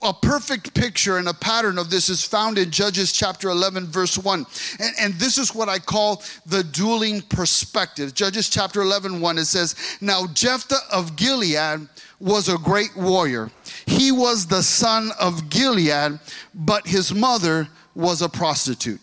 a 0.03 0.15
perfect 0.15 0.75
picture 0.75 1.19
and 1.19 1.29
a 1.29 1.35
pattern 1.35 1.77
of 1.77 1.91
this 1.91 2.09
is 2.09 2.23
found 2.25 2.57
in 2.57 2.71
Judges 2.71 3.13
chapter 3.13 3.49
11, 3.49 3.87
verse 3.87 4.17
1. 4.17 4.47
And, 4.79 4.95
and, 5.01 5.15
this 5.15 5.39
is 5.39 5.55
what 5.55 5.69
I 5.69 5.81
call 5.81 6.23
the 6.47 6.63
dueling 6.63 7.21
perspective. 7.23 8.15
Judges 8.15 8.49
chapter 8.49 8.81
11, 8.81 9.21
1, 9.21 9.39
it 9.39 9.47
says, 9.47 9.75
Now 10.01 10.29
Jephthah 10.29 10.77
of 10.93 11.17
Gilead 11.17 11.89
was 12.21 12.49
a 12.49 12.59
great 12.59 12.97
warrior. 12.97 13.51
He 13.89 14.13
was 14.13 14.47
the 14.47 14.63
son 14.63 15.13
of 15.19 15.49
Gilead, 15.49 16.21
but 16.55 16.87
his 16.87 17.15
mother 17.15 17.69
was 17.95 18.21
a 18.21 18.29
prostitute. 18.29 19.01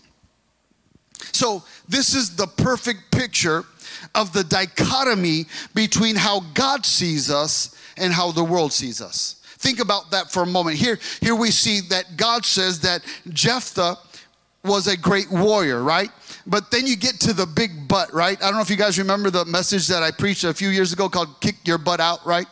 So, 1.32 1.64
this 1.90 2.14
is 2.14 2.36
the 2.36 2.46
perfect 2.46 3.12
picture 3.12 3.64
of 4.14 4.32
the 4.32 4.44
dichotomy 4.44 5.48
between 5.74 6.16
how 6.16 6.42
God 6.54 6.86
sees 6.86 7.32
us 7.32 7.76
and 7.98 8.14
how 8.14 8.32
the 8.32 8.44
world 8.44 8.72
sees 8.72 9.02
us. 9.02 9.42
Think 9.58 9.80
about 9.80 10.12
that 10.12 10.32
for 10.32 10.44
a 10.44 10.46
moment. 10.46 10.78
Here, 10.78 11.00
here 11.20 11.36
we 11.36 11.50
see 11.50 11.82
that 11.90 12.16
God 12.16 12.46
says 12.46 12.82
that 12.82 13.02
Jephthah 13.30 13.98
was 14.64 14.86
a 14.86 14.96
great 14.96 15.32
warrior, 15.32 15.82
right? 15.82 16.12
But 16.46 16.70
then 16.70 16.86
you 16.86 16.96
get 16.96 17.20
to 17.22 17.34
the 17.34 17.48
big 17.48 17.88
butt, 17.88 18.14
right? 18.14 18.38
I 18.40 18.46
don't 18.46 18.56
know 18.56 18.62
if 18.62 18.70
you 18.70 18.76
guys 18.76 19.00
remember 19.00 19.32
the 19.32 19.46
message 19.46 19.88
that 19.88 20.04
I 20.04 20.12
preached 20.12 20.44
a 20.44 20.54
few 20.54 20.70
years 20.70 20.94
ago 20.94 21.10
called 21.10 21.42
Kick 21.42 21.56
Your 21.66 21.80
Butt 21.80 22.00
Out, 22.00 22.24
right? 22.24 22.46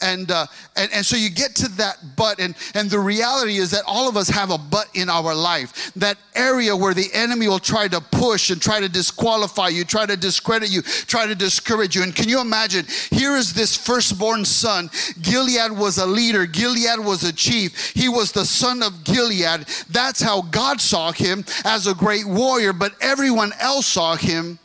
And, 0.00 0.30
uh, 0.30 0.46
and, 0.76 0.90
and 0.92 1.04
so 1.04 1.16
you 1.16 1.28
get 1.28 1.56
to 1.56 1.68
that 1.72 1.98
but, 2.16 2.38
and, 2.38 2.54
and 2.74 2.88
the 2.88 3.00
reality 3.00 3.56
is 3.56 3.72
that 3.72 3.82
all 3.84 4.08
of 4.08 4.16
us 4.16 4.28
have 4.28 4.50
a 4.50 4.58
but 4.58 4.86
in 4.94 5.08
our 5.08 5.34
life. 5.34 5.92
That 5.94 6.18
area 6.36 6.76
where 6.76 6.94
the 6.94 7.08
enemy 7.12 7.48
will 7.48 7.58
try 7.58 7.88
to 7.88 8.00
push 8.00 8.50
and 8.50 8.62
try 8.62 8.78
to 8.78 8.88
disqualify 8.88 9.68
you, 9.68 9.84
try 9.84 10.06
to 10.06 10.16
discredit 10.16 10.70
you, 10.70 10.82
try 10.82 11.26
to 11.26 11.34
discourage 11.34 11.96
you. 11.96 12.04
And 12.04 12.14
can 12.14 12.28
you 12.28 12.40
imagine? 12.40 12.86
Here 13.10 13.36
is 13.36 13.52
this 13.52 13.76
firstborn 13.76 14.44
son. 14.44 14.88
Gilead 15.20 15.72
was 15.72 15.98
a 15.98 16.06
leader, 16.06 16.46
Gilead 16.46 17.00
was 17.00 17.24
a 17.24 17.32
chief. 17.32 17.90
He 17.90 18.08
was 18.08 18.30
the 18.30 18.44
son 18.44 18.84
of 18.84 19.02
Gilead. 19.02 19.66
That's 19.90 20.20
how 20.20 20.42
God 20.42 20.80
saw 20.80 21.10
him 21.10 21.44
as 21.64 21.88
a 21.88 21.94
great 21.94 22.26
warrior, 22.26 22.72
but 22.72 22.94
everyone 23.00 23.52
else 23.58 23.86
saw 23.86 24.14
him 24.14 24.60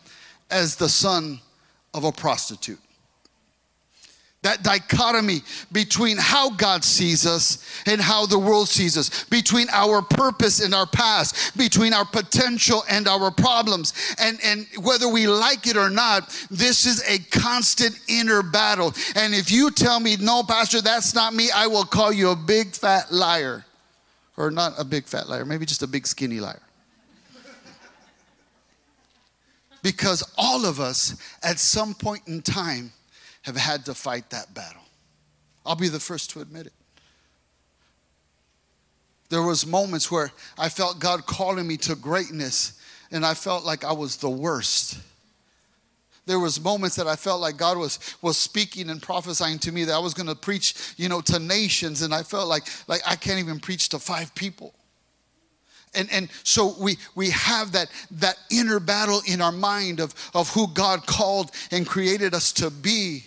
as 0.51 0.75
the 0.75 0.89
son 0.89 1.39
of 1.95 2.03
a 2.03 2.11
prostitute 2.11 2.82
that 4.43 4.61
dichotomy 4.61 5.41
between 5.71 6.17
how 6.17 6.51
God 6.51 6.83
sees 6.83 7.25
us 7.25 7.65
and 7.85 7.99
how 7.99 8.25
the 8.25 8.37
world 8.37 8.69
sees 8.69 8.97
us, 8.97 9.23
between 9.25 9.67
our 9.71 10.01
purpose 10.01 10.61
and 10.63 10.75
our 10.75 10.85
past, 10.85 11.57
between 11.57 11.93
our 11.93 12.05
potential 12.05 12.83
and 12.89 13.07
our 13.07 13.31
problems. 13.31 13.93
And, 14.19 14.37
and 14.43 14.67
whether 14.81 15.09
we 15.09 15.27
like 15.27 15.65
it 15.65 15.75
or 15.75 15.89
not, 15.89 16.29
this 16.51 16.85
is 16.85 17.03
a 17.09 17.19
constant 17.37 17.99
inner 18.07 18.43
battle. 18.43 18.93
And 19.15 19.33
if 19.33 19.49
you 19.49 19.71
tell 19.71 19.99
me, 19.99 20.17
no, 20.17 20.43
Pastor, 20.43 20.81
that's 20.81 21.15
not 21.15 21.33
me, 21.33 21.49
I 21.53 21.67
will 21.67 21.85
call 21.85 22.11
you 22.11 22.29
a 22.29 22.35
big 22.35 22.73
fat 22.73 23.11
liar. 23.11 23.65
Or 24.35 24.51
not 24.51 24.73
a 24.77 24.83
big 24.83 25.05
fat 25.05 25.29
liar, 25.29 25.45
maybe 25.45 25.65
just 25.65 25.83
a 25.83 25.87
big 25.87 26.05
skinny 26.07 26.39
liar. 26.39 26.61
because 29.83 30.23
all 30.37 30.65
of 30.65 30.79
us, 30.79 31.15
at 31.43 31.59
some 31.59 31.93
point 31.93 32.23
in 32.27 32.41
time, 32.41 32.91
have 33.43 33.55
had 33.55 33.85
to 33.85 33.93
fight 33.93 34.29
that 34.31 34.53
battle. 34.53 34.81
I'll 35.65 35.75
be 35.75 35.89
the 35.89 35.99
first 35.99 36.31
to 36.31 36.41
admit 36.41 36.65
it. 36.65 36.73
There 39.29 39.41
was 39.41 39.65
moments 39.65 40.11
where 40.11 40.31
I 40.57 40.69
felt 40.69 40.99
God 40.99 41.25
calling 41.25 41.67
me 41.67 41.77
to 41.77 41.95
greatness 41.95 42.79
and 43.11 43.25
I 43.25 43.33
felt 43.33 43.63
like 43.63 43.83
I 43.83 43.93
was 43.93 44.17
the 44.17 44.29
worst. 44.29 44.99
There 46.25 46.39
was 46.39 46.61
moments 46.61 46.95
that 46.95 47.07
I 47.07 47.15
felt 47.15 47.41
like 47.41 47.57
God 47.57 47.77
was 47.77 47.99
was 48.21 48.37
speaking 48.37 48.89
and 48.89 49.01
prophesying 49.01 49.59
to 49.59 49.71
me 49.71 49.83
that 49.85 49.93
I 49.93 49.99
was 49.99 50.13
going 50.13 50.27
to 50.27 50.35
preach, 50.35 50.93
you 50.97 51.09
know, 51.09 51.19
to 51.21 51.39
nations 51.39 52.01
and 52.01 52.13
I 52.13 52.23
felt 52.23 52.47
like 52.47 52.63
like 52.87 53.01
I 53.05 53.15
can't 53.15 53.39
even 53.39 53.59
preach 53.59 53.89
to 53.89 53.99
5 53.99 54.33
people. 54.35 54.73
And, 55.95 56.09
and 56.11 56.29
so 56.43 56.75
we, 56.79 56.97
we 57.15 57.29
have 57.29 57.73
that, 57.73 57.89
that 58.11 58.37
inner 58.51 58.79
battle 58.79 59.21
in 59.27 59.41
our 59.41 59.51
mind 59.51 59.99
of, 59.99 60.13
of 60.33 60.49
who 60.49 60.67
God 60.73 61.05
called 61.05 61.51
and 61.71 61.85
created 61.85 62.33
us 62.33 62.51
to 62.53 62.71
be. 62.71 63.25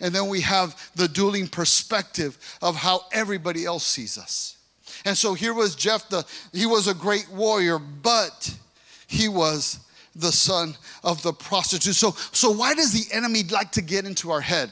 And 0.00 0.14
then 0.14 0.28
we 0.28 0.42
have 0.42 0.90
the 0.94 1.08
dueling 1.08 1.48
perspective 1.48 2.38
of 2.60 2.76
how 2.76 3.02
everybody 3.12 3.64
else 3.64 3.84
sees 3.84 4.18
us. 4.18 4.56
And 5.04 5.16
so 5.16 5.34
here 5.34 5.54
was 5.54 5.74
Jephthah, 5.74 6.24
He 6.52 6.66
was 6.66 6.88
a 6.88 6.94
great 6.94 7.30
warrior, 7.30 7.78
but 7.78 8.54
he 9.06 9.28
was 9.28 9.80
the 10.14 10.32
son 10.32 10.76
of 11.04 11.22
the 11.22 11.32
prostitute. 11.32 11.94
So, 11.94 12.12
so 12.32 12.50
why 12.50 12.74
does 12.74 12.92
the 12.92 13.14
enemy 13.14 13.42
like 13.44 13.72
to 13.72 13.82
get 13.82 14.04
into 14.04 14.30
our 14.30 14.40
head? 14.40 14.70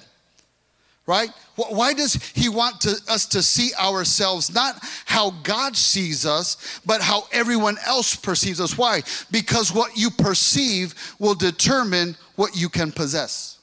Right? 1.07 1.29
Why 1.57 1.93
does 1.93 2.15
he 2.33 2.49
want 2.49 2.81
to, 2.83 2.97
us 3.11 3.27
to 3.27 3.43
see 3.43 3.73
ourselves 3.79 4.53
not 4.53 4.83
how 5.05 5.33
God 5.43 5.77
sees 5.77 6.25
us, 6.25 6.81
but 6.87 7.03
how 7.03 7.25
everyone 7.31 7.77
else 7.87 8.17
perceives 8.17 8.59
us? 8.59 8.79
Why? 8.79 9.03
Because 9.31 9.73
what 9.73 9.99
you 9.99 10.11
perceive 10.11 10.95
will 11.19 11.35
determine 11.35 12.17
what 12.37 12.57
you 12.57 12.71
can 12.71 12.91
possess. 12.91 13.54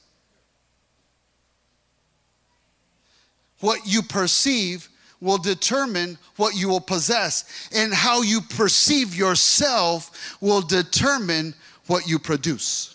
What 3.62 3.86
you 3.86 4.02
perceive 4.02 4.88
will 5.22 5.38
determine 5.38 6.18
what 6.36 6.54
you 6.54 6.68
will 6.68 6.80
possess, 6.80 7.70
and 7.74 7.94
how 7.94 8.22
you 8.22 8.40
perceive 8.40 9.14
yourself 9.16 10.36
will 10.40 10.60
determine 10.60 11.54
what 11.86 12.06
you 12.08 12.18
produce. 12.18 12.91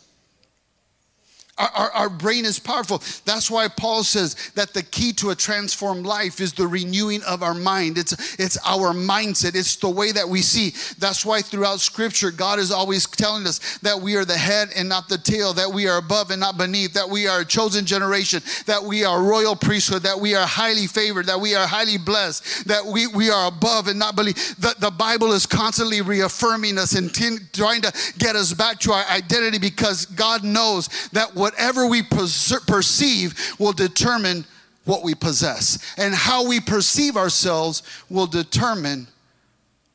Our, 1.58 1.70
our, 1.70 1.92
our, 1.92 2.10
brain 2.10 2.46
is 2.46 2.60
powerful. 2.60 3.02
That's 3.26 3.50
why 3.50 3.68
Paul 3.68 4.04
says 4.04 4.36
that 4.54 4.74
the 4.74 4.84
key 4.84 5.12
to 5.14 5.32
a 5.32 5.36
transformed 5.36 6.06
life 6.06 6.40
is 6.40 6.54
the 6.54 6.68
renewing 6.68 7.24
of 7.24 7.42
our 7.42 7.56
mind. 7.56 7.98
It's, 7.98 8.40
it's 8.40 8.58
our 8.64 8.94
mindset, 8.94 9.56
it's 9.56 9.76
the 9.76 9.90
way 9.90 10.12
that 10.12 10.30
we 10.30 10.42
see. 10.42 10.70
That's 11.00 11.26
why 11.26 11.42
throughout 11.42 11.80
scripture, 11.80 12.30
God 12.30 12.60
is 12.60 12.72
always 12.72 13.08
telling 13.08 13.48
us 13.48 13.80
that 13.80 14.00
we 14.00 14.16
are 14.16 14.26
the 14.26 14.38
head 14.38 14.70
and 14.76 14.88
not 14.88 15.10
the 15.10 15.18
tail, 15.18 15.54
that 15.54 15.72
we 15.72 15.88
are 15.88 15.98
above 15.98 16.30
and 16.30 16.40
not 16.40 16.60
beneath, 16.60 16.94
that 16.94 17.10
we 17.10 17.28
are 17.28 17.40
a 17.40 17.46
chosen 17.46 17.86
generation, 17.86 18.44
that 18.68 18.84
we 18.84 19.04
are 19.04 19.24
royal 19.24 19.56
priesthood, 19.56 20.04
that 20.04 20.20
we 20.20 20.36
are 20.36 20.46
highly 20.46 20.86
favored, 20.86 21.26
that 21.26 21.42
we 21.42 21.56
are 21.56 21.66
highly 21.66 21.98
blessed, 21.98 22.68
that 22.68 22.86
we, 22.86 23.08
we 23.08 23.32
are 23.32 23.48
above 23.48 23.88
and 23.88 23.98
not 23.98 24.16
beneath. 24.16 24.56
The, 24.58 24.76
the 24.78 24.92
Bible 24.92 25.32
is 25.32 25.48
constantly 25.48 26.02
reaffirming 26.02 26.78
us 26.78 26.94
and 26.94 27.12
t- 27.12 27.38
trying 27.54 27.82
to 27.82 27.92
get 28.20 28.36
us 28.36 28.54
back 28.54 28.80
to 28.82 28.92
our 28.92 29.06
identity 29.06 29.58
because 29.58 30.06
God 30.06 30.44
knows 30.44 30.88
that 31.14 31.34
whatever 31.48 31.88
we 31.88 32.02
perceive 32.02 33.56
will 33.58 33.72
determine 33.72 34.44
what 34.84 35.02
we 35.02 35.16
possess. 35.16 35.80
And 35.98 36.14
how 36.14 36.46
we 36.46 36.60
perceive 36.60 37.16
ourselves 37.16 37.84
will 38.10 38.28
determine 38.28 39.08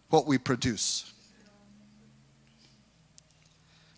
what 0.08 0.26
we 0.26 0.38
produce. 0.38 1.12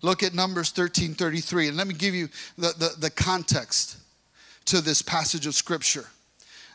Look 0.02 0.24
at 0.24 0.34
Numbers 0.34 0.70
13 0.70 1.14
33. 1.14 1.68
And 1.68 1.76
let 1.76 1.86
me 1.86 1.94
give 1.94 2.12
you 2.12 2.28
the, 2.58 2.74
the, 2.76 2.94
the 2.98 3.10
context 3.10 3.98
to 4.64 4.80
this 4.80 5.00
passage 5.00 5.46
of 5.46 5.54
scripture. 5.54 6.06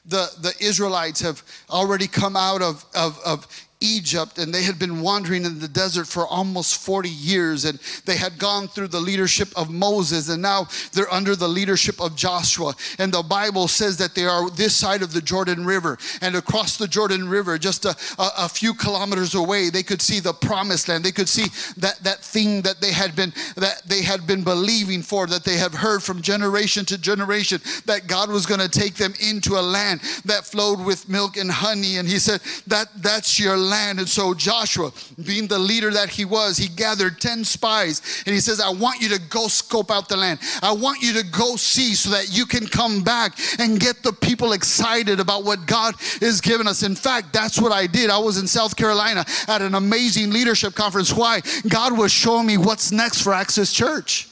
The, 0.06 0.30
the 0.40 0.54
Israelites 0.62 1.20
have 1.20 1.44
already 1.70 2.08
come 2.08 2.38
out 2.38 2.62
of, 2.62 2.86
of, 2.96 3.20
of 3.26 3.48
Egypt 3.82 4.40
and 4.40 4.54
they 4.54 4.64
had 4.64 4.78
been 4.78 5.00
wandering 5.00 5.46
in 5.46 5.60
the 5.60 5.68
desert 5.68 6.06
for 6.06 6.28
almost 6.28 6.82
40 6.82 7.08
years 7.08 7.64
and 7.64 7.80
they 8.06 8.18
had 8.18 8.38
gone 8.38 8.68
through 8.68 8.90
the 8.90 9.00
leadership 9.00 9.48
of 9.56 9.70
Moses 9.70 10.28
and 10.28 10.42
now 10.42 10.68
they're 10.92 11.12
under 11.14 11.34
the 11.34 11.48
leadership 11.48 12.02
of 12.02 12.14
Joshua 12.14 12.74
and 12.98 13.14
the 13.14 13.24
Bible 13.24 13.70
says 13.70 13.96
that 13.96 14.16
they 14.16 14.26
are 14.26 14.50
this 14.50 14.76
side 14.76 15.02
of 15.02 15.14
the 15.14 15.22
Jordan 15.22 15.66
River 15.66 15.98
and 16.22 16.36
across 16.36 16.76
the 16.76 16.90
Jordan 16.90 17.30
River 17.30 17.58
just 17.58 17.86
a, 17.86 17.96
a, 18.18 18.30
a 18.40 18.50
few 18.50 18.74
kilometers 18.74 19.34
away 19.34 19.70
they 19.70 19.84
could 19.84 20.02
see 20.02 20.20
the 20.20 20.34
promised 20.34 20.90
land 20.90 21.06
they 21.06 21.14
could 21.14 21.30
see 21.30 21.48
that 21.80 22.00
that 22.04 22.20
thing 22.20 22.62
that 22.64 22.82
they 22.82 22.92
had 22.92 23.16
been 23.16 23.32
that 23.56 23.82
they 23.86 24.02
had 24.02 24.28
been 24.28 24.44
believing 24.44 25.02
for 25.02 25.26
that 25.26 25.46
they 25.46 25.56
have 25.56 25.74
heard 25.74 26.04
from 26.04 26.22
generation 26.22 26.84
to 26.84 26.98
generation 26.98 27.62
that 27.86 28.08
God 28.08 28.30
was 28.30 28.46
going 28.46 28.60
to 28.60 28.68
take 28.68 28.96
them 28.96 29.14
into 29.22 29.58
a 29.58 29.62
land 29.62 30.02
that 30.26 30.44
flowed 30.44 30.84
with 30.84 31.08
milk 31.08 31.38
and 31.38 31.50
honey 31.50 31.96
and 31.96 32.10
he 32.10 32.20
said 32.20 32.42
that 32.68 32.90
that's 33.02 33.40
your. 33.40 33.69
And 33.74 34.08
so 34.08 34.34
Joshua, 34.34 34.92
being 35.26 35.48
the 35.48 35.60
leader 35.60 35.92
that 35.92 36.10
he 36.10 36.26
was, 36.26 36.58
he 36.58 36.68
gathered 36.68 37.20
10 37.20 37.44
spies 37.44 38.24
and 38.26 38.34
he 38.34 38.42
says, 38.42 38.60
I 38.60 38.70
want 38.70 39.02
you 39.02 39.10
to 39.10 39.20
go 39.30 39.48
scope 39.48 39.92
out 39.92 40.10
the 40.10 40.18
land. 40.18 40.40
I 40.62 40.72
want 40.72 41.02
you 41.02 41.14
to 41.14 41.24
go 41.24 41.56
see 41.56 41.94
so 41.96 42.10
that 42.12 42.36
you 42.36 42.46
can 42.46 42.68
come 42.68 43.04
back 43.04 43.38
and 43.60 43.80
get 43.80 44.04
the 44.04 44.14
people 44.14 44.54
excited 44.54 45.20
about 45.20 45.44
what 45.44 45.66
God 45.66 45.96
is 46.22 46.42
giving 46.42 46.68
us. 46.68 46.84
In 46.84 46.96
fact, 46.96 47.34
that's 47.34 47.60
what 47.60 47.72
I 47.72 47.88
did. 47.88 48.10
I 48.10 48.20
was 48.20 48.38
in 48.38 48.48
South 48.48 48.76
Carolina 48.76 49.26
at 49.48 49.62
an 49.62 49.76
amazing 49.76 50.32
leadership 50.32 50.76
conference. 50.76 51.14
Why? 51.14 51.42
God 51.68 51.98
was 51.98 52.12
showing 52.12 52.48
me 52.48 52.58
what's 52.58 52.92
next 52.92 53.22
for 53.22 53.34
Access 53.34 53.72
Church 53.72 54.30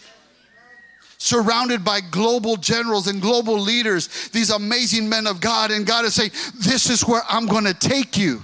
surrounded 1.17 1.83
by 1.83 1.99
global 1.99 2.57
generals 2.57 3.07
and 3.07 3.21
global 3.21 3.59
leaders, 3.59 4.29
these 4.29 4.49
amazing 4.49 5.09
men 5.09 5.27
of 5.27 5.41
God. 5.41 5.71
And 5.71 5.85
God 5.85 6.05
is 6.05 6.13
saying, 6.13 6.31
This 6.55 6.89
is 6.89 7.01
where 7.01 7.21
I'm 7.29 7.47
going 7.47 7.65
to 7.65 7.73
take 7.73 8.17
you. 8.17 8.41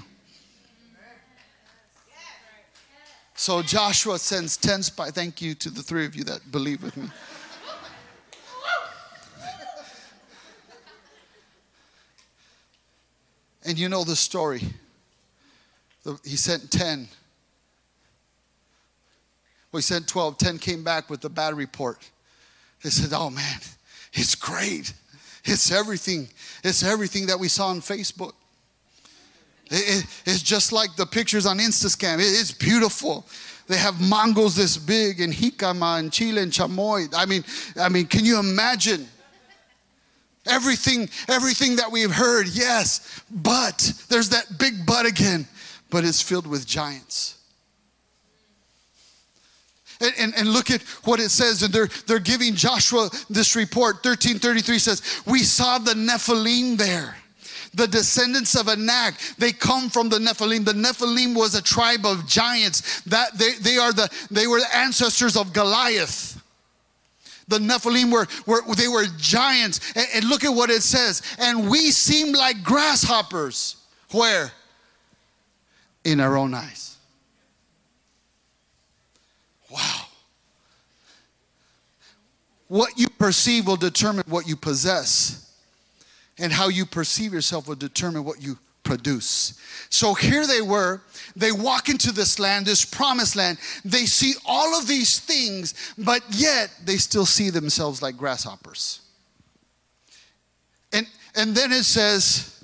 So 3.44 3.62
Joshua 3.62 4.18
sends 4.20 4.56
10 4.56 4.84
spies. 4.84 5.12
Thank 5.12 5.42
you 5.42 5.54
to 5.54 5.70
the 5.70 5.84
three 5.84 6.06
of 6.06 6.16
you 6.16 6.24
that 6.24 6.50
believe 6.50 6.82
with 6.82 6.96
me. 6.96 7.10
And 13.66 13.78
you 13.78 13.90
know 13.90 14.06
the 14.06 14.16
story. 14.16 14.62
He 16.24 16.38
sent 16.38 16.72
10. 16.72 17.10
Well, 19.74 19.80
he 19.80 19.82
sent 19.82 20.08
12. 20.08 20.38
10 20.38 20.58
came 20.60 20.86
back 20.86 21.10
with 21.10 21.20
the 21.20 21.30
bad 21.30 21.54
report. 21.58 21.98
They 22.82 22.92
said, 22.92 23.10
Oh 23.14 23.30
man, 23.30 23.60
it's 24.14 24.36
great. 24.36 24.94
It's 25.44 25.70
everything. 25.70 26.30
It's 26.64 26.82
everything 26.82 27.26
that 27.26 27.42
we 27.42 27.50
saw 27.50 27.68
on 27.68 27.82
Facebook. 27.82 28.36
It, 29.72 30.04
it, 30.04 30.06
it's 30.26 30.42
just 30.42 30.72
like 30.72 30.96
the 30.96 31.06
pictures 31.06 31.46
on 31.46 31.60
Instascam. 31.60 32.20
It, 32.20 32.24
it's 32.24 32.52
beautiful. 32.52 33.26
They 33.68 33.78
have 33.78 33.96
mangos 33.96 34.56
this 34.56 34.78
big 34.78 35.22
and 35.22 35.34
jicama 35.34 36.00
and 36.00 36.12
chile 36.12 36.42
and 36.42 36.52
chamoy. 36.52 37.14
I 37.16 37.26
mean, 37.26 37.44
I 37.80 37.90
mean, 37.90 38.08
can 38.08 38.26
you 38.26 38.40
imagine? 38.40 39.08
Everything, 40.46 41.10
everything 41.30 41.78
that 41.78 41.90
we've 41.90 42.12
heard, 42.12 42.50
yes, 42.50 43.22
but 43.32 43.94
there's 44.10 44.30
that 44.30 44.58
big 44.60 44.86
but 44.86 45.06
again, 45.06 45.48
but 45.90 46.04
it's 46.04 46.22
filled 46.22 46.48
with 46.48 46.68
giants. 46.68 47.38
And, 50.02 50.14
and, 50.20 50.34
and, 50.36 50.50
look 50.50 50.70
at 50.70 50.82
what 51.06 51.22
it 51.22 51.30
says, 51.30 51.64
and 51.64 51.74
they're, 51.74 51.88
they're 52.08 52.20
giving 52.20 52.56
Joshua 52.56 53.10
this 53.30 53.56
report. 53.56 54.04
1333 54.04 54.80
says, 54.80 55.02
We 55.26 55.44
saw 55.44 55.78
the 55.78 55.94
Nephilim 55.94 56.78
there 56.78 57.16
the 57.74 57.88
descendants 57.88 58.56
of 58.56 58.68
Anak. 58.68 59.16
They 59.38 59.52
come 59.52 59.90
from 59.90 60.10
the 60.10 60.20
Nephilim. 60.20 60.66
The 60.66 60.74
Nephilim 60.74 61.36
was 61.36 61.56
a 61.56 61.62
tribe 61.62 62.06
of 62.06 62.28
giants. 62.28 63.02
That 63.02 63.38
they, 63.38 63.54
they 63.54 63.78
are 63.78 63.92
the 63.92 64.10
they 64.30 64.48
were 64.48 64.60
the 64.60 64.76
ancestors 64.76 65.36
of 65.36 65.54
Goliath. 65.54 66.42
The 67.48 67.58
Nephilim 67.60 68.12
were, 68.12 68.28
were 68.46 68.62
they 68.76 68.88
were 68.88 69.06
giants. 69.18 69.94
And, 69.96 70.08
and 70.16 70.26
look 70.26 70.44
at 70.44 70.50
what 70.50 70.70
it 70.70 70.84
says. 70.84 71.22
And 71.40 71.70
we 71.70 71.92
seem 71.92 72.34
like 72.34 72.64
grasshoppers. 72.64 73.78
Where? 74.12 74.52
In 76.04 76.20
our 76.20 76.38
own 76.38 76.54
eyes. 76.54 76.98
Wow. 79.70 80.06
What 82.68 82.98
you 82.98 83.08
perceive 83.10 83.68
will 83.68 83.76
determine 83.76 84.24
what 84.28 84.48
you 84.48 84.56
possess 84.56 85.43
and 86.40 86.52
how 86.52 86.68
you 86.68 86.86
perceive 86.86 87.34
yourself 87.34 87.68
will 87.68 87.76
determine 87.76 88.24
what 88.24 88.42
you 88.42 88.58
produce. 88.84 89.60
So 89.90 90.14
here 90.14 90.46
they 90.46 90.62
were. 90.62 91.02
They 91.36 91.52
walk 91.52 91.90
into 91.90 92.12
this 92.12 92.40
land, 92.40 92.66
this 92.66 92.86
promised 92.86 93.36
land. 93.36 93.58
They 93.86 94.06
see 94.06 94.34
all 94.46 94.78
of 94.78 94.88
these 94.88 95.20
things, 95.20 95.74
but 95.98 96.22
yet 96.30 96.70
they 96.84 96.98
still 96.98 97.26
see 97.26 97.50
themselves 97.50 98.02
like 98.02 98.18
grasshoppers. 98.18 99.02
And, 100.92 101.08
and 101.36 101.56
then 101.56 101.72
it 101.72 101.84
says, 101.84 102.64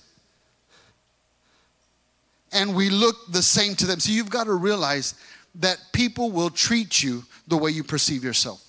and 2.52 2.76
we 2.76 2.90
look 2.90 3.32
the 3.32 3.44
same 3.44 3.76
to 3.76 3.86
them. 3.86 4.00
So 4.00 4.12
you've 4.12 4.30
got 4.30 4.46
to 4.46 4.54
realize 4.54 5.14
that 5.56 5.80
people 5.94 6.32
will 6.32 6.50
treat 6.50 7.02
you 7.02 7.24
the 7.48 7.58
way 7.58 7.72
you 7.72 7.84
perceive 7.84 8.24
yourself. 8.24 8.64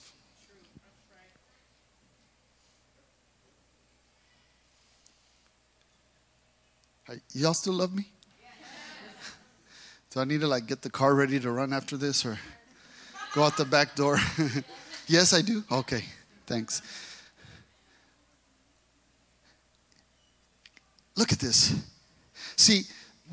Y'all 7.32 7.54
still 7.54 7.74
love 7.74 7.94
me? 7.94 8.06
Do 10.10 10.20
I 10.20 10.24
need 10.24 10.40
to 10.40 10.48
like 10.48 10.66
get 10.66 10.82
the 10.82 10.90
car 10.90 11.14
ready 11.14 11.38
to 11.38 11.50
run 11.50 11.72
after 11.72 11.96
this 11.96 12.26
or 12.26 12.38
go 13.32 13.44
out 13.44 13.56
the 13.56 13.64
back 13.64 13.94
door? 13.94 14.18
yes, 15.06 15.32
I 15.32 15.40
do. 15.40 15.62
Okay, 15.70 16.04
thanks. 16.46 16.82
Look 21.16 21.32
at 21.32 21.38
this. 21.38 21.74
See, 22.56 22.82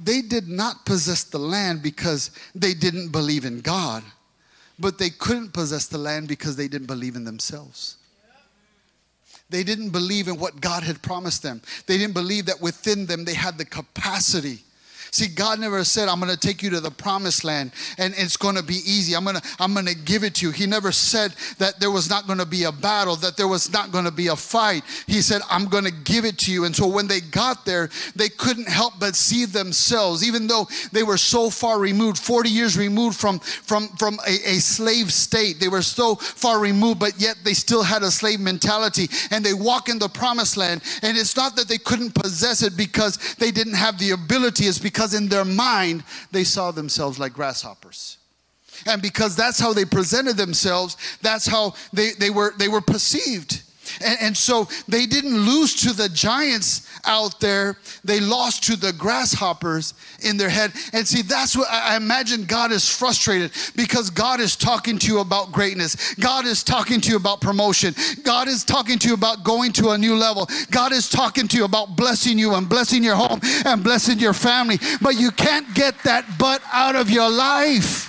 they 0.04 0.22
did 0.22 0.48
not 0.48 0.86
possess 0.86 1.24
the 1.24 1.40
land 1.40 1.82
because 1.82 2.32
they 2.54 2.74
didn't 2.74 3.10
believe 3.10 3.46
in 3.46 3.62
God, 3.62 4.04
but 4.78 5.00
they 5.00 5.10
couldn't 5.10 5.54
possess 5.54 5.88
the 5.88 5.98
land 5.98 6.28
because 6.28 6.56
they 6.56 6.68
didn't 6.68 6.88
believe 6.88 7.16
in 7.16 7.24
themselves. 7.24 7.98
They 9.50 9.64
didn't 9.64 9.90
believe 9.90 10.28
in 10.28 10.38
what 10.38 10.60
God 10.60 10.84
had 10.84 11.02
promised 11.02 11.42
them. 11.42 11.62
They 11.86 11.98
didn't 11.98 12.14
believe 12.14 12.46
that 12.48 12.62
within 12.62 13.06
them 13.06 13.24
they 13.26 13.34
had 13.34 13.58
the 13.58 13.66
capacity 13.66 14.64
See, 15.12 15.28
God 15.28 15.60
never 15.60 15.84
said, 15.84 16.08
I'm 16.10 16.20
going 16.20 16.32
to 16.32 16.40
take 16.40 16.62
you 16.62 16.70
to 16.72 16.80
the 16.80 16.92
promised 16.92 17.44
land 17.44 17.72
and 17.98 18.14
it's 18.18 18.38
going 18.38 18.56
to 18.56 18.64
be 18.64 18.76
easy. 18.76 19.16
I'm 19.16 19.24
going 19.24 19.38
to 19.38 19.42
I'm 19.60 19.74
going 19.74 19.86
to 19.86 19.96
give 19.96 20.24
it 20.24 20.36
to 20.36 20.48
you. 20.48 20.52
He 20.52 20.66
never 20.66 20.92
said 20.92 21.34
that 21.58 21.80
there 21.80 21.92
was 21.92 22.10
not 22.10 22.28
going 22.28 22.40
to 22.40 22.46
be 22.46 22.64
a 22.64 22.72
battle, 22.72 23.16
that 23.18 23.38
there 23.38 23.48
was 23.48 23.72
not 23.72 23.92
going 23.92 24.06
to 24.06 24.12
be 24.12 24.28
a 24.28 24.36
fight. 24.36 24.84
He 25.08 25.22
said, 25.22 25.42
I'm 25.50 25.66
going 25.66 25.86
to 25.86 25.92
give 25.92 26.26
it 26.26 26.38
to 26.40 26.52
you. 26.52 26.66
And 26.66 26.76
so 26.76 26.88
when 26.88 27.08
they 27.08 27.20
got 27.22 27.66
there, 27.66 27.90
they 28.16 28.30
couldn't 28.30 28.68
help 28.68 28.94
but 29.00 29.16
see 29.16 29.46
themselves, 29.46 30.28
even 30.28 30.48
though 30.48 30.68
they 30.92 31.04
were 31.04 31.18
so 31.18 31.50
far 31.50 31.80
removed, 31.80 32.18
40 32.18 32.50
years 32.50 32.78
removed 32.78 33.18
from, 33.18 33.40
from, 33.40 33.88
from 33.90 34.20
a, 34.28 34.32
a 34.50 34.60
slave 34.60 35.12
state. 35.12 35.60
They 35.60 35.70
were 35.70 35.82
so 35.82 36.16
far 36.16 36.60
removed, 36.60 37.00
but 37.00 37.20
yet 37.20 37.38
they 37.44 37.54
still 37.54 37.84
had 37.84 38.04
a 38.04 38.12
slave 38.12 38.40
mentality. 38.40 39.10
And 39.32 39.44
they 39.46 39.54
walk 39.54 39.90
in 39.90 40.00
the 40.00 40.10
promised 40.10 40.58
land. 40.58 40.84
And 41.02 41.18
it's 41.18 41.36
not 41.36 41.56
that 41.56 41.68
they 41.68 41.78
couldn't 41.78 42.16
possess 42.16 42.64
it 42.64 42.76
because 42.78 43.18
they 43.36 43.52
didn't 43.52 43.74
have 43.76 43.98
the 44.00 44.12
ability, 44.12 44.66
it's 44.66 44.80
because 44.80 44.97
because 44.98 45.14
in 45.14 45.28
their 45.28 45.46
mind 45.46 46.04
they 46.32 46.44
saw 46.44 46.72
themselves 46.72 47.20
like 47.20 47.32
grasshoppers. 47.32 48.18
And 48.88 49.00
because 49.00 49.36
that's 49.36 49.60
how 49.60 49.72
they 49.72 49.86
presented 49.86 50.38
themselves, 50.38 50.98
that's 51.22 51.46
how 51.46 51.76
they, 51.94 52.14
they, 52.18 52.32
were, 52.32 52.56
they 52.58 52.68
were 52.68 52.82
perceived. 52.82 53.62
And, 54.04 54.18
and, 54.22 54.38
so 54.38 54.68
they 54.88 55.06
didn't 55.06 55.38
lose 55.38 55.76
to 55.82 55.94
the 55.94 56.10
giants 56.10 56.88
out 57.06 57.40
there, 57.40 57.78
they 58.04 58.20
lost 58.20 58.64
to 58.66 58.76
the 58.76 58.94
grasshoppers 58.94 59.94
in 60.24 60.38
their 60.38 60.50
head. 60.50 60.72
And 60.94 61.08
see, 61.08 61.22
that's 61.22 61.56
what 61.56 61.70
I 61.70 61.96
imagine 61.96 62.46
God 62.46 62.72
is 62.72 62.88
frustrated 62.88 63.52
because 63.76 64.10
God 64.10 64.40
is 64.40 64.56
talking 64.56 64.98
to 65.00 65.08
you 65.08 65.20
about 65.20 65.52
greatness. 65.52 66.16
God 66.16 66.46
is 66.46 66.64
talking 66.64 67.02
to 67.02 67.10
you 67.12 67.18
about 67.18 67.42
promotion. 67.42 67.96
God 68.24 68.48
is 68.48 68.64
talking 68.64 69.00
to 69.00 69.08
you 69.08 69.14
about 69.14 69.44
going 69.44 69.72
to 69.74 69.90
a 69.90 69.98
new 69.98 70.16
level. 70.16 70.48
God 70.72 70.92
is 70.92 71.10
talking 71.10 71.48
to 71.48 71.58
you 71.58 71.66
about 71.66 71.96
blessing 71.96 72.38
you 72.38 72.54
and 72.56 72.70
blessing 72.70 73.04
your 73.04 73.16
home 73.16 73.40
and 73.66 73.84
blessing 73.84 74.20
your 74.20 74.34
family. 74.34 74.78
But 75.02 75.20
you 75.20 75.32
can't 75.32 75.74
get 75.74 75.96
that 76.04 76.26
but 76.38 76.62
out 76.72 76.96
of 76.96 77.10
your 77.10 77.30
life 77.30 78.07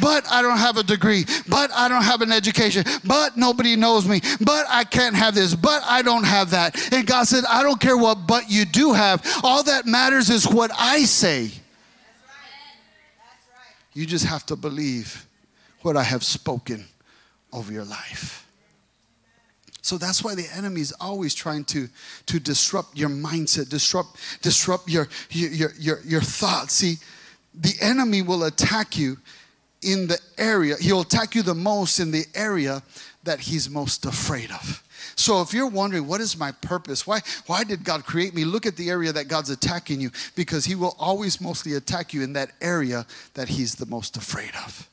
but 0.00 0.24
I 0.30 0.42
don't 0.42 0.58
have 0.58 0.76
a 0.76 0.82
degree, 0.82 1.24
but 1.48 1.70
I 1.72 1.88
don't 1.88 2.02
have 2.02 2.22
an 2.22 2.32
education, 2.32 2.84
but 3.04 3.36
nobody 3.36 3.76
knows 3.76 4.06
me, 4.08 4.20
but 4.40 4.66
I 4.68 4.84
can't 4.84 5.14
have 5.14 5.34
this, 5.34 5.54
but 5.54 5.82
I 5.84 6.02
don't 6.02 6.24
have 6.24 6.50
that. 6.50 6.92
And 6.92 7.06
God 7.06 7.26
said, 7.26 7.44
I 7.48 7.62
don't 7.62 7.80
care 7.80 7.96
what 7.96 8.26
but 8.26 8.50
you 8.50 8.64
do 8.64 8.92
have. 8.92 9.22
All 9.42 9.62
that 9.64 9.86
matters 9.86 10.30
is 10.30 10.46
what 10.46 10.70
I 10.78 11.04
say. 11.04 11.50
You 13.92 14.06
just 14.06 14.24
have 14.26 14.44
to 14.46 14.56
believe 14.56 15.26
what 15.82 15.96
I 15.96 16.02
have 16.02 16.24
spoken 16.24 16.84
over 17.52 17.72
your 17.72 17.84
life. 17.84 18.44
So 19.82 19.98
that's 19.98 20.24
why 20.24 20.34
the 20.34 20.48
enemy 20.56 20.80
is 20.80 20.94
always 20.98 21.34
trying 21.34 21.64
to, 21.66 21.88
to 22.26 22.40
disrupt 22.40 22.96
your 22.96 23.10
mindset, 23.10 23.68
disrupt, 23.68 24.16
disrupt 24.40 24.88
your, 24.88 25.08
your, 25.30 25.70
your, 25.78 26.00
your 26.00 26.20
thoughts. 26.22 26.72
See, 26.72 26.96
the 27.54 27.74
enemy 27.82 28.22
will 28.22 28.44
attack 28.44 28.96
you 28.96 29.18
in 29.84 30.06
the 30.06 30.18
area, 30.38 30.76
he'll 30.80 31.02
attack 31.02 31.34
you 31.34 31.42
the 31.42 31.54
most 31.54 32.00
in 32.00 32.10
the 32.10 32.24
area 32.34 32.82
that 33.24 33.40
he's 33.40 33.70
most 33.70 34.06
afraid 34.06 34.50
of. 34.50 34.82
So 35.16 35.40
if 35.40 35.52
you're 35.52 35.68
wondering, 35.68 36.06
what 36.06 36.20
is 36.20 36.36
my 36.36 36.52
purpose? 36.52 37.06
Why, 37.06 37.20
why 37.46 37.64
did 37.64 37.84
God 37.84 38.04
create 38.04 38.34
me? 38.34 38.44
Look 38.44 38.66
at 38.66 38.76
the 38.76 38.90
area 38.90 39.12
that 39.12 39.28
God's 39.28 39.50
attacking 39.50 40.00
you 40.00 40.10
because 40.34 40.64
he 40.64 40.74
will 40.74 40.96
always 40.98 41.40
mostly 41.40 41.74
attack 41.74 42.12
you 42.12 42.22
in 42.22 42.32
that 42.32 42.50
area 42.60 43.06
that 43.34 43.48
he's 43.48 43.74
the 43.74 43.86
most 43.86 44.16
afraid 44.16 44.52
of. 44.64 44.88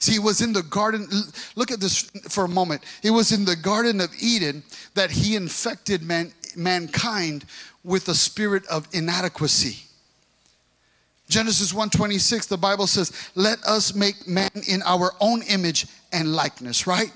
See, 0.00 0.16
it 0.16 0.22
was 0.22 0.40
in 0.40 0.52
the 0.52 0.64
garden. 0.64 1.06
Look 1.54 1.70
at 1.70 1.78
this 1.78 2.10
for 2.28 2.44
a 2.44 2.48
moment. 2.48 2.82
It 3.04 3.10
was 3.10 3.30
in 3.30 3.44
the 3.44 3.54
Garden 3.54 4.00
of 4.00 4.10
Eden 4.20 4.64
that 4.94 5.12
he 5.12 5.36
infected 5.36 6.02
man, 6.02 6.32
mankind 6.56 7.44
with 7.84 8.08
a 8.08 8.14
spirit 8.14 8.66
of 8.66 8.88
inadequacy. 8.92 9.84
Genesis 11.32 11.72
1:26 11.72 12.46
the 12.46 12.58
Bible 12.58 12.86
says, 12.86 13.10
"Let 13.34 13.62
us 13.64 13.94
make 13.94 14.28
man 14.28 14.50
in 14.66 14.82
our 14.82 15.14
own 15.20 15.42
image 15.42 15.86
and 16.12 16.34
likeness," 16.34 16.86
right? 16.86 17.12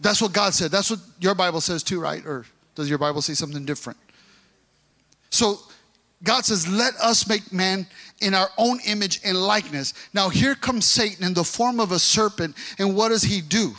That's 0.00 0.20
what 0.20 0.32
God 0.32 0.54
said. 0.54 0.70
That's 0.70 0.90
what 0.90 1.00
your 1.20 1.34
Bible 1.34 1.60
says 1.60 1.82
too, 1.82 2.00
right? 2.00 2.24
Or 2.26 2.44
does 2.74 2.88
your 2.88 2.98
Bible 2.98 3.22
say 3.22 3.34
something 3.34 3.64
different? 3.64 3.98
So 5.30 5.60
God 6.22 6.44
says, 6.44 6.68
Let 6.68 6.94
us 6.96 7.28
make 7.28 7.52
man 7.52 7.86
in 8.20 8.34
our 8.34 8.50
own 8.58 8.80
image 8.86 9.20
and 9.24 9.36
likeness. 9.36 9.94
Now, 10.12 10.28
here 10.28 10.54
comes 10.54 10.86
Satan 10.86 11.24
in 11.24 11.34
the 11.34 11.44
form 11.44 11.80
of 11.80 11.92
a 11.92 11.98
serpent, 11.98 12.56
and 12.78 12.94
what 12.96 13.08
does 13.08 13.22
he 13.22 13.40
do? 13.40 13.74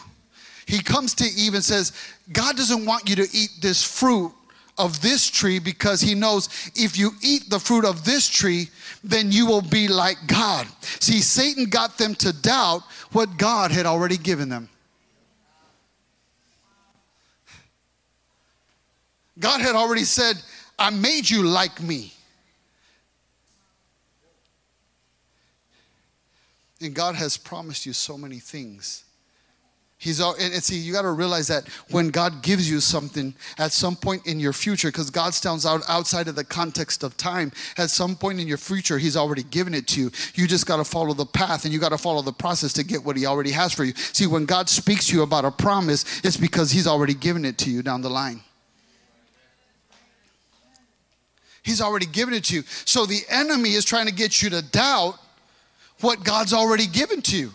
He 0.65 0.81
comes 0.81 1.13
to 1.15 1.25
Eve 1.25 1.53
and 1.55 1.63
says, 1.63 1.91
God 2.31 2.55
doesn't 2.55 2.85
want 2.85 3.09
you 3.09 3.15
to 3.17 3.27
eat 3.33 3.49
this 3.61 3.83
fruit 3.83 4.31
of 4.77 5.01
this 5.01 5.29
tree 5.29 5.59
because 5.59 6.01
he 6.01 6.15
knows 6.15 6.49
if 6.75 6.97
you 6.97 7.11
eat 7.21 7.49
the 7.49 7.59
fruit 7.59 7.85
of 7.85 8.05
this 8.05 8.27
tree, 8.27 8.69
then 9.03 9.31
you 9.31 9.45
will 9.45 9.61
be 9.61 9.87
like 9.87 10.17
God. 10.27 10.67
See, 10.99 11.21
Satan 11.21 11.65
got 11.65 11.97
them 11.97 12.15
to 12.15 12.33
doubt 12.33 12.81
what 13.11 13.37
God 13.37 13.71
had 13.71 13.85
already 13.85 14.17
given 14.17 14.49
them. 14.49 14.69
God 19.39 19.61
had 19.61 19.75
already 19.75 20.03
said, 20.03 20.41
I 20.77 20.89
made 20.89 21.29
you 21.29 21.43
like 21.43 21.81
me. 21.81 22.13
And 26.81 26.93
God 26.93 27.15
has 27.15 27.37
promised 27.37 27.85
you 27.85 27.93
so 27.93 28.17
many 28.17 28.39
things. 28.39 29.03
He's 29.97 30.19
all, 30.19 30.35
and, 30.37 30.53
see, 30.61 30.77
you 30.77 30.91
got 30.91 31.03
to 31.03 31.11
realize 31.11 31.47
that 31.47 31.65
when 31.89 32.09
God 32.09 32.41
gives 32.41 32.69
you 32.69 32.81
something 32.81 33.33
at 33.57 33.71
some 33.71 33.95
point 33.95 34.27
in 34.27 34.37
your 34.37 34.51
future, 34.51 34.89
because 34.89 35.09
God 35.09 35.33
stands 35.33 35.65
out 35.65 35.81
outside 35.87 36.27
of 36.27 36.35
the 36.35 36.43
context 36.43 37.03
of 37.03 37.15
time, 37.15 37.53
at 37.77 37.89
some 37.89 38.17
point 38.17 38.41
in 38.41 38.47
your 38.47 38.57
future, 38.57 38.97
He's 38.97 39.15
already 39.15 39.43
given 39.43 39.73
it 39.73 39.87
to 39.87 40.01
you. 40.01 40.11
You 40.35 40.45
just 40.45 40.65
got 40.65 40.77
to 40.77 40.83
follow 40.83 41.13
the 41.13 41.25
path 41.25 41.63
and 41.63 41.73
you 41.73 41.79
got 41.79 41.89
to 41.89 41.97
follow 41.97 42.21
the 42.21 42.33
process 42.33 42.73
to 42.73 42.83
get 42.83 43.05
what 43.05 43.15
He 43.15 43.25
already 43.25 43.51
has 43.51 43.71
for 43.71 43.85
you. 43.85 43.93
See, 43.95 44.27
when 44.27 44.45
God 44.45 44.67
speaks 44.67 45.07
to 45.07 45.15
you 45.15 45.23
about 45.23 45.45
a 45.45 45.51
promise, 45.51 46.21
it's 46.25 46.35
because 46.35 46.69
He's 46.69 46.85
already 46.85 47.13
given 47.13 47.45
it 47.45 47.57
to 47.59 47.71
you 47.71 47.81
down 47.81 48.01
the 48.01 48.09
line. 48.09 48.41
He's 51.61 51.79
already 51.79 52.07
given 52.07 52.33
it 52.33 52.43
to 52.45 52.55
you. 52.55 52.63
So 52.83 53.05
the 53.05 53.21
enemy 53.29 53.71
is 53.71 53.85
trying 53.85 54.07
to 54.07 54.13
get 54.13 54.41
you 54.41 54.49
to 54.49 54.61
doubt 54.61 55.17
what 56.01 56.25
God's 56.25 56.51
already 56.51 56.87
given 56.87 57.21
to 57.21 57.37
you. 57.37 57.53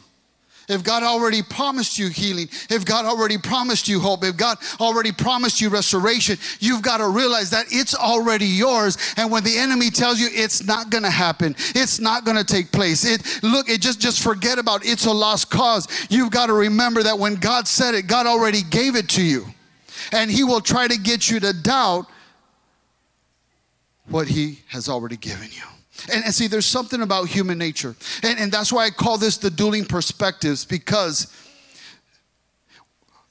If 0.69 0.85
God 0.85 1.03
already 1.03 1.43
promised 1.43 1.99
you 1.99 2.09
healing, 2.09 2.49
if 2.69 2.85
God 2.85 3.07
already 3.07 3.39
promised 3.39 3.89
you 3.89 4.01
hope, 4.01 4.23
if 4.23 4.37
God 4.37 4.59
already 4.81 5.13
promised 5.13 5.61
you 5.61 5.71
restoration, 5.71 6.37
you've 6.61 6.83
got 6.83 6.99
to 6.99 7.09
realize 7.09 7.51
that 7.51 7.67
it's 7.71 7.95
already 7.95 8.47
yours. 8.47 8.99
And 9.17 9.31
when 9.31 9.45
the 9.45 9.57
enemy 9.57 9.91
tells 9.91 10.21
you 10.21 10.29
it's 10.31 10.65
not 10.65 10.91
going 10.91 11.05
to 11.05 11.11
happen, 11.11 11.57
it's 11.75 12.01
not 12.01 12.25
going 12.25 12.37
to 12.37 12.45
take 12.45 12.71
place. 12.71 13.05
It 13.05 13.43
look, 13.43 13.71
it 13.71 13.81
just 13.81 14.01
just 14.01 14.23
forget 14.23 14.59
about 14.59 14.85
it's 14.85 15.07
a 15.07 15.13
lost 15.13 15.51
cause. 15.51 15.89
You've 16.11 16.31
got 16.31 16.47
to 16.47 16.53
remember 16.53 17.03
that 17.03 17.19
when 17.19 17.37
God 17.37 17.67
said 17.67 17.95
it, 17.95 18.07
God 18.07 18.27
already 18.27 18.63
gave 18.63 18.95
it 18.95 19.09
to 19.11 19.23
you. 19.23 19.47
And 20.13 20.31
he 20.31 20.45
will 20.45 20.61
try 20.61 20.87
to 20.87 20.99
get 20.99 21.31
you 21.31 21.41
to 21.41 21.53
doubt 21.53 22.07
what 24.09 24.29
he 24.29 24.61
has 24.69 24.89
already 24.89 25.17
given 25.17 25.49
you. 25.51 25.78
And, 26.13 26.25
and 26.25 26.35
see, 26.35 26.47
there's 26.47 26.67
something 26.67 27.03
about 27.03 27.29
human 27.29 27.59
nature. 27.59 27.95
And, 28.23 28.39
and 28.39 28.53
that's 28.53 28.73
why 28.73 28.87
I 28.87 28.91
call 28.91 29.19
this 29.19 29.37
the 29.39 29.51
dueling 29.51 29.85
perspectives 29.85 30.65
because 30.65 31.33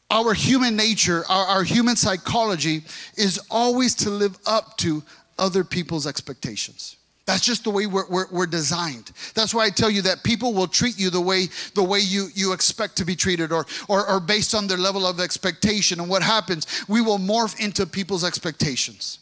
our 0.10 0.34
human 0.34 0.76
nature, 0.76 1.24
our, 1.30 1.46
our 1.48 1.64
human 1.64 1.96
psychology 1.96 2.84
is 3.18 3.40
always 3.52 3.96
to 3.96 4.10
live 4.10 4.38
up 4.46 4.78
to 4.78 5.04
other 5.38 5.64
people's 5.64 6.08
expectations. 6.08 6.96
That's 7.26 7.44
just 7.44 7.66
the 7.66 7.72
way 7.72 7.88
we're, 7.88 8.08
we're, 8.08 8.28
we're, 8.32 8.48
designed. 8.48 9.12
That's 9.36 9.54
why 9.54 9.66
I 9.66 9.70
tell 9.70 9.92
you 9.92 10.02
that 10.04 10.24
people 10.24 10.54
will 10.54 10.68
treat 10.68 10.98
you 10.98 11.10
the 11.10 11.20
way 11.20 11.48
the 11.76 11.84
way 11.84 12.00
you, 12.00 12.30
you 12.34 12.54
expect 12.54 12.96
to 12.98 13.06
be 13.06 13.18
treated 13.18 13.52
or, 13.52 13.66
or, 13.90 14.10
or 14.10 14.22
based 14.22 14.56
on 14.56 14.68
their 14.68 14.78
level 14.78 15.06
of 15.06 15.20
expectation. 15.20 16.00
And 16.00 16.10
what 16.10 16.24
happens, 16.24 16.66
we 16.88 17.02
will 17.02 17.20
morph 17.20 17.60
into 17.60 17.86
people's 17.86 18.24
expectations. 18.24 19.20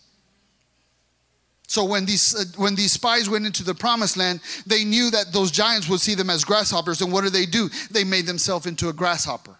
So 1.67 1.83
when 1.83 2.05
these 2.05 2.35
uh, 2.35 2.43
when 2.57 2.75
these 2.75 2.91
spies 2.91 3.29
went 3.29 3.45
into 3.45 3.63
the 3.63 3.73
promised 3.73 4.17
land, 4.17 4.41
they 4.65 4.83
knew 4.83 5.09
that 5.11 5.33
those 5.33 5.51
giants 5.51 5.89
would 5.89 5.99
see 5.99 6.15
them 6.15 6.29
as 6.29 6.43
grasshoppers. 6.43 7.01
And 7.01 7.11
what 7.11 7.23
did 7.23 7.33
they 7.33 7.45
do? 7.45 7.69
They 7.91 8.03
made 8.03 8.25
themselves 8.25 8.65
into 8.65 8.89
a 8.89 8.93
grasshopper. 8.93 9.55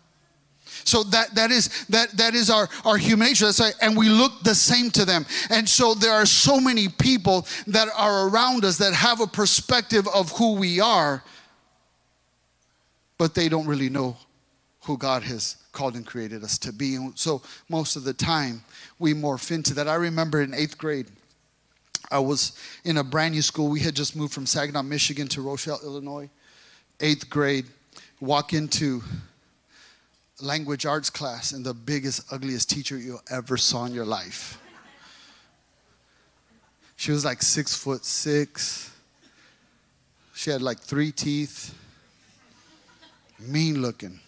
So 0.83 1.03
that 1.03 1.33
that 1.33 1.51
is 1.51 1.85
that 1.87 2.11
that 2.17 2.35
is 2.35 2.51
our 2.51 2.69
our 2.85 2.97
human 2.97 3.27
nature. 3.27 3.45
That's 3.45 3.79
and 3.81 3.97
we 3.97 4.07
look 4.07 4.43
the 4.43 4.53
same 4.53 4.91
to 4.91 5.05
them. 5.05 5.25
And 5.49 5.67
so 5.67 5.95
there 5.95 6.13
are 6.13 6.27
so 6.27 6.59
many 6.59 6.89
people 6.89 7.47
that 7.67 7.87
are 7.95 8.27
around 8.27 8.63
us 8.65 8.77
that 8.77 8.93
have 8.93 9.19
a 9.19 9.27
perspective 9.27 10.07
of 10.13 10.31
who 10.31 10.53
we 10.53 10.79
are, 10.79 11.23
but 13.17 13.33
they 13.33 13.49
don't 13.49 13.65
really 13.65 13.89
know 13.89 14.15
who 14.83 14.95
God 14.95 15.23
has 15.23 15.57
called 15.71 15.95
and 15.95 16.05
created 16.05 16.43
us 16.43 16.59
to 16.59 16.71
be. 16.71 16.95
And 16.95 17.17
so 17.17 17.41
most 17.67 17.95
of 17.95 18.03
the 18.03 18.13
time 18.13 18.63
we 18.99 19.15
morph 19.15 19.51
into 19.51 19.73
that. 19.73 19.87
I 19.87 19.95
remember 19.95 20.41
in 20.41 20.53
eighth 20.53 20.77
grade. 20.77 21.07
I 22.11 22.19
was 22.19 22.57
in 22.83 22.97
a 22.97 23.03
brand 23.03 23.33
new 23.33 23.41
school. 23.41 23.69
We 23.69 23.79
had 23.79 23.95
just 23.95 24.15
moved 24.15 24.33
from 24.33 24.45
Saginaw, 24.45 24.83
Michigan 24.83 25.27
to 25.29 25.41
Rochelle, 25.41 25.79
Illinois, 25.83 26.29
eighth 26.99 27.29
grade. 27.29 27.65
Walk 28.21 28.53
into 28.53 29.03
language 30.41 30.85
arts 30.85 31.09
class, 31.09 31.51
and 31.51 31.65
the 31.65 31.73
biggest, 31.73 32.31
ugliest 32.31 32.69
teacher 32.69 32.97
you 32.97 33.19
ever 33.29 33.57
saw 33.57 33.85
in 33.85 33.93
your 33.93 34.05
life. 34.05 34.59
She 36.95 37.11
was 37.11 37.25
like 37.25 37.41
six 37.41 37.75
foot 37.75 38.05
six. 38.05 38.91
She 40.33 40.49
had 40.49 40.61
like 40.61 40.79
three 40.79 41.11
teeth. 41.11 41.73
Mean 43.39 43.81
looking. 43.81 44.19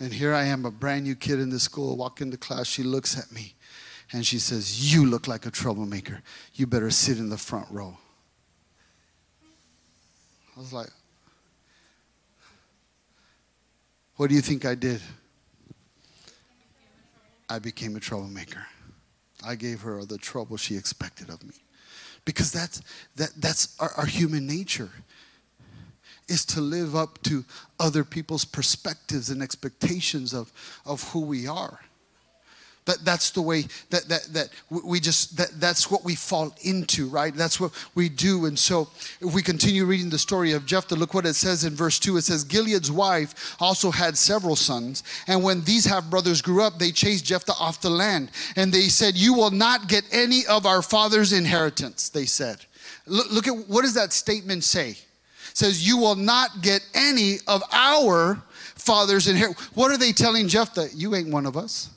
And 0.00 0.12
here 0.12 0.34
I 0.34 0.44
am, 0.44 0.64
a 0.64 0.70
brand 0.70 1.04
new 1.04 1.14
kid 1.14 1.38
in 1.38 1.50
the 1.50 1.60
school, 1.60 1.96
walk 1.96 2.20
into 2.20 2.36
class. 2.36 2.66
She 2.66 2.82
looks 2.82 3.18
at 3.18 3.30
me 3.30 3.54
and 4.12 4.26
she 4.26 4.38
says, 4.38 4.92
You 4.92 5.06
look 5.06 5.26
like 5.26 5.46
a 5.46 5.50
troublemaker. 5.50 6.22
You 6.54 6.66
better 6.66 6.90
sit 6.90 7.18
in 7.18 7.30
the 7.30 7.38
front 7.38 7.66
row. 7.70 7.96
I 10.56 10.60
was 10.60 10.72
like, 10.72 10.90
What 14.16 14.28
do 14.28 14.34
you 14.34 14.42
think 14.42 14.64
I 14.64 14.74
did? 14.74 15.00
I 17.48 17.58
became 17.58 17.96
a 17.96 18.00
troublemaker. 18.00 18.66
I 19.44 19.56
gave 19.56 19.80
her 19.80 20.04
the 20.04 20.18
trouble 20.18 20.56
she 20.56 20.76
expected 20.76 21.28
of 21.28 21.42
me. 21.42 21.54
Because 22.24 22.52
that's, 22.52 22.80
that, 23.16 23.30
that's 23.36 23.76
our, 23.80 23.90
our 23.96 24.06
human 24.06 24.46
nature 24.46 24.90
is 26.28 26.44
to 26.46 26.60
live 26.60 26.94
up 26.94 27.20
to 27.24 27.44
other 27.80 28.04
people's 28.04 28.44
perspectives 28.44 29.28
and 29.28 29.42
expectations 29.42 30.32
of, 30.32 30.52
of 30.86 31.02
who 31.10 31.20
we 31.20 31.48
are. 31.48 31.80
That, 32.84 33.04
that's 33.04 33.30
the 33.30 33.42
way 33.42 33.66
that, 33.90 34.08
that, 34.08 34.24
that 34.32 34.48
we 34.70 34.98
just, 34.98 35.36
that, 35.36 35.60
that's 35.60 35.88
what 35.88 36.04
we 36.04 36.16
fall 36.16 36.52
into, 36.62 37.08
right? 37.08 37.32
That's 37.32 37.60
what 37.60 37.70
we 37.94 38.08
do. 38.08 38.46
And 38.46 38.58
so 38.58 38.88
if 39.20 39.32
we 39.32 39.40
continue 39.40 39.84
reading 39.84 40.10
the 40.10 40.18
story 40.18 40.50
of 40.50 40.66
Jephthah, 40.66 40.96
look 40.96 41.14
what 41.14 41.24
it 41.24 41.34
says 41.34 41.64
in 41.64 41.76
verse 41.76 42.00
2. 42.00 42.16
It 42.16 42.22
says, 42.22 42.42
Gilead's 42.42 42.90
wife 42.90 43.54
also 43.60 43.92
had 43.92 44.18
several 44.18 44.56
sons. 44.56 45.04
And 45.28 45.44
when 45.44 45.62
these 45.62 45.84
half 45.84 46.10
brothers 46.10 46.42
grew 46.42 46.60
up, 46.60 46.80
they 46.80 46.90
chased 46.90 47.24
Jephthah 47.24 47.54
off 47.60 47.80
the 47.80 47.90
land. 47.90 48.32
And 48.56 48.72
they 48.72 48.88
said, 48.88 49.14
You 49.14 49.34
will 49.34 49.52
not 49.52 49.86
get 49.86 50.02
any 50.10 50.44
of 50.46 50.66
our 50.66 50.82
father's 50.82 51.32
inheritance, 51.32 52.08
they 52.08 52.26
said. 52.26 52.64
Look, 53.06 53.30
look 53.30 53.46
at 53.46 53.68
what 53.68 53.82
does 53.82 53.94
that 53.94 54.12
statement 54.12 54.64
say? 54.64 54.90
It 54.90 54.98
says, 55.56 55.86
You 55.86 55.98
will 55.98 56.16
not 56.16 56.62
get 56.62 56.84
any 56.94 57.36
of 57.46 57.62
our 57.72 58.42
father's 58.74 59.28
inheritance. 59.28 59.68
What 59.74 59.92
are 59.92 59.98
they 59.98 60.10
telling 60.10 60.48
Jephthah? 60.48 60.88
You 60.96 61.14
ain't 61.14 61.28
one 61.28 61.46
of 61.46 61.56
us 61.56 61.88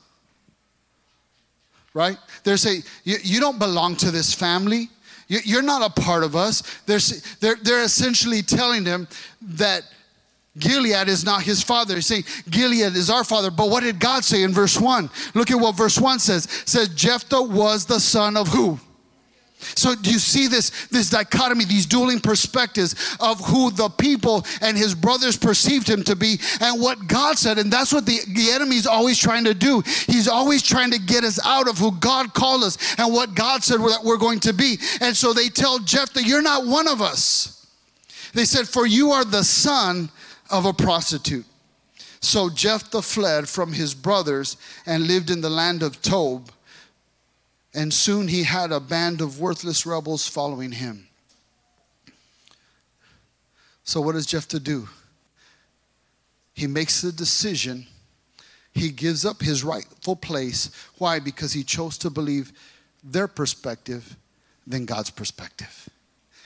right? 1.95 2.17
They're 2.43 2.58
saying, 2.58 2.84
you, 3.05 3.39
don't 3.39 3.58
belong 3.58 3.95
to 3.97 4.12
this 4.12 4.31
family. 4.36 4.89
You- 5.27 5.39
You're 5.43 5.63
not 5.63 5.81
a 5.81 6.01
part 6.01 6.23
of 6.23 6.36
us. 6.36 6.62
They're, 6.86 6.99
they're, 7.39 7.55
they're 7.63 7.84
essentially 7.84 8.43
telling 8.43 8.86
him 8.86 9.08
that 9.41 9.81
Gilead 10.60 11.08
is 11.08 11.25
not 11.25 11.41
his 11.43 11.63
father. 11.63 11.95
He's 11.95 12.05
saying 12.05 12.25
Gilead 12.49 12.95
is 12.95 13.10
our 13.10 13.23
father. 13.23 13.49
But 13.49 13.69
what 13.69 13.81
did 13.84 13.99
God 13.99 14.23
say 14.23 14.43
in 14.43 14.51
verse 14.53 14.79
1? 14.79 15.10
Look 15.34 15.49
at 15.51 15.60
what 15.60 15.75
verse 15.75 15.97
1 15.99 16.19
says. 16.19 16.45
It 16.45 16.69
says 16.69 16.89
Jephthah 16.89 17.41
was 17.41 17.86
the 17.86 17.99
son 17.99 18.38
of 18.38 18.49
who? 18.49 18.79
So 19.73 19.95
do 19.95 20.12
you 20.12 20.19
see 20.19 20.47
this 20.47 20.88
this 20.88 21.10
dichotomy, 21.10 21.65
these 21.65 21.86
dueling 21.86 22.19
perspectives 22.19 22.95
of 23.19 23.39
who 23.39 23.71
the 23.71 23.89
people 23.89 24.45
and 24.62 24.78
his 24.78 24.93
brothers 24.93 25.38
perceived 25.38 25.89
him 25.89 26.04
to 26.04 26.15
be 26.15 26.39
and 26.62 26.82
what 26.82 27.08
God 27.08 27.38
said, 27.38 27.58
and 27.58 27.71
that's 27.71 27.91
what 27.91 28.06
the, 28.06 28.19
the 28.28 28.51
enemy 28.51 28.75
is 28.75 28.86
always 28.86 29.17
trying 29.17 29.45
to 29.45 29.54
do. 29.54 29.82
He's 30.08 30.28
always 30.28 30.62
trying 30.62 30.91
to 30.91 30.99
get 30.99 31.23
us 31.23 31.39
out 31.45 31.67
of 31.67 31.78
who 31.78 31.91
God 31.93 32.34
called 32.34 32.63
us 32.63 32.78
and 32.97 33.13
what 33.13 33.34
God 33.34 33.63
said 33.63 33.80
that 33.80 34.01
we're 34.04 34.17
going 34.17 34.39
to 34.41 34.54
be. 34.54 34.78
And 35.01 35.15
so 35.15 35.34
they 35.34 35.49
tell 35.49 35.80
Jephthah, 35.80 36.23
"You're 36.23 36.41
not 36.41 36.65
one 36.67 36.88
of 36.88 37.01
us." 37.01 37.65
They 38.34 38.45
said, 38.45 38.67
"For 38.67 38.86
you 38.86 39.12
are 39.12 39.25
the 39.25 39.43
son 39.43 40.10
of 40.49 40.65
a 40.65 40.73
prostitute." 40.73 41.45
So 42.21 42.49
Jephthah 42.49 43.04
fled 43.04 43.47
from 43.47 43.73
his 43.73 43.93
brothers 43.93 44.58
and 44.86 45.08
lived 45.08 45.30
in 45.30 45.41
the 45.41 45.49
land 45.49 45.84
of 45.84 46.01
Tob. 46.01 46.51
And 47.76 47.94
soon 47.94 48.30
he 48.30 48.44
had 48.44 48.72
a 48.72 48.80
band 48.80 49.20
of 49.20 49.40
worthless 49.40 49.86
rebels 49.86 50.28
following 50.28 50.72
him. 50.72 51.10
So, 53.84 54.00
what 54.00 54.14
does 54.14 54.26
Jephthah 54.26 54.62
do? 54.62 54.88
He 56.54 56.68
makes 56.68 57.02
the 57.02 57.12
decision. 57.12 57.86
He 58.74 58.90
gives 58.90 59.26
up 59.26 59.42
his 59.42 59.64
rightful 59.64 60.16
place. 60.16 60.72
Why? 60.98 61.20
Because 61.20 61.54
he 61.54 61.64
chose 61.64 61.98
to 62.00 62.10
believe 62.10 62.54
their 63.04 63.28
perspective 63.28 64.16
than 64.66 64.86
God's 64.86 65.10
perspective. 65.10 65.90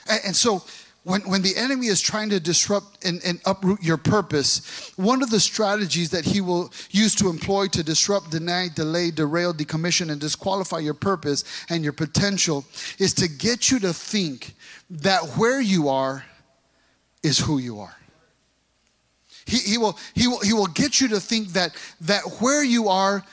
And, 0.08 0.20
and 0.26 0.36
so, 0.36 0.64
when, 1.02 1.22
when 1.22 1.40
the 1.40 1.56
enemy 1.56 1.86
is 1.86 2.00
trying 2.00 2.28
to 2.30 2.38
disrupt 2.38 3.04
and, 3.04 3.22
and 3.24 3.40
uproot 3.46 3.82
your 3.82 3.96
purpose, 3.96 4.92
one 4.96 5.22
of 5.22 5.30
the 5.30 5.40
strategies 5.40 6.10
that 6.10 6.26
he 6.26 6.42
will 6.42 6.72
use 6.90 7.14
to 7.14 7.28
employ 7.28 7.68
to 7.68 7.82
disrupt, 7.82 8.30
deny, 8.30 8.68
delay, 8.74 9.10
derail, 9.10 9.54
decommission, 9.54 10.10
and 10.10 10.20
disqualify 10.20 10.78
your 10.78 10.94
purpose 10.94 11.44
and 11.70 11.82
your 11.82 11.94
potential 11.94 12.66
is 12.98 13.14
to 13.14 13.28
get 13.28 13.70
you 13.70 13.78
to 13.78 13.94
think 13.94 14.54
that 14.90 15.22
where 15.38 15.60
you 15.60 15.88
are 15.88 16.24
is 17.22 17.38
who 17.38 17.58
you 17.58 17.80
are. 17.80 17.96
He, 19.46 19.58
he, 19.58 19.78
will, 19.78 19.98
he, 20.14 20.28
will, 20.28 20.40
he 20.40 20.52
will 20.52 20.66
get 20.66 21.00
you 21.00 21.08
to 21.08 21.20
think 21.20 21.48
that, 21.54 21.74
that 22.02 22.22
where 22.40 22.62
you 22.62 22.88
are 22.88 23.24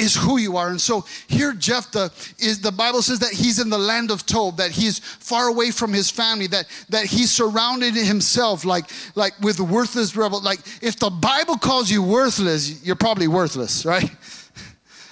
is 0.00 0.16
who 0.16 0.38
you 0.38 0.56
are. 0.56 0.70
And 0.70 0.80
so 0.80 1.04
here 1.28 1.52
Jephthah 1.52 2.10
is 2.38 2.60
the 2.60 2.72
Bible 2.72 3.02
says 3.02 3.18
that 3.20 3.32
he's 3.32 3.58
in 3.58 3.70
the 3.70 3.78
land 3.78 4.10
of 4.10 4.26
Tob, 4.26 4.56
that 4.56 4.70
he's 4.70 4.98
far 4.98 5.48
away 5.48 5.70
from 5.70 5.92
his 5.92 6.10
family, 6.10 6.46
that 6.48 6.66
that 6.88 7.06
he's 7.06 7.30
surrounded 7.30 7.94
himself 7.94 8.64
like 8.64 8.86
like 9.14 9.38
with 9.40 9.60
worthless 9.60 10.16
rebel. 10.16 10.40
Like 10.40 10.60
if 10.82 10.98
the 10.98 11.10
Bible 11.10 11.56
calls 11.56 11.90
you 11.90 12.02
worthless, 12.02 12.84
you're 12.84 12.96
probably 12.96 13.28
worthless, 13.28 13.84
right? 13.84 14.10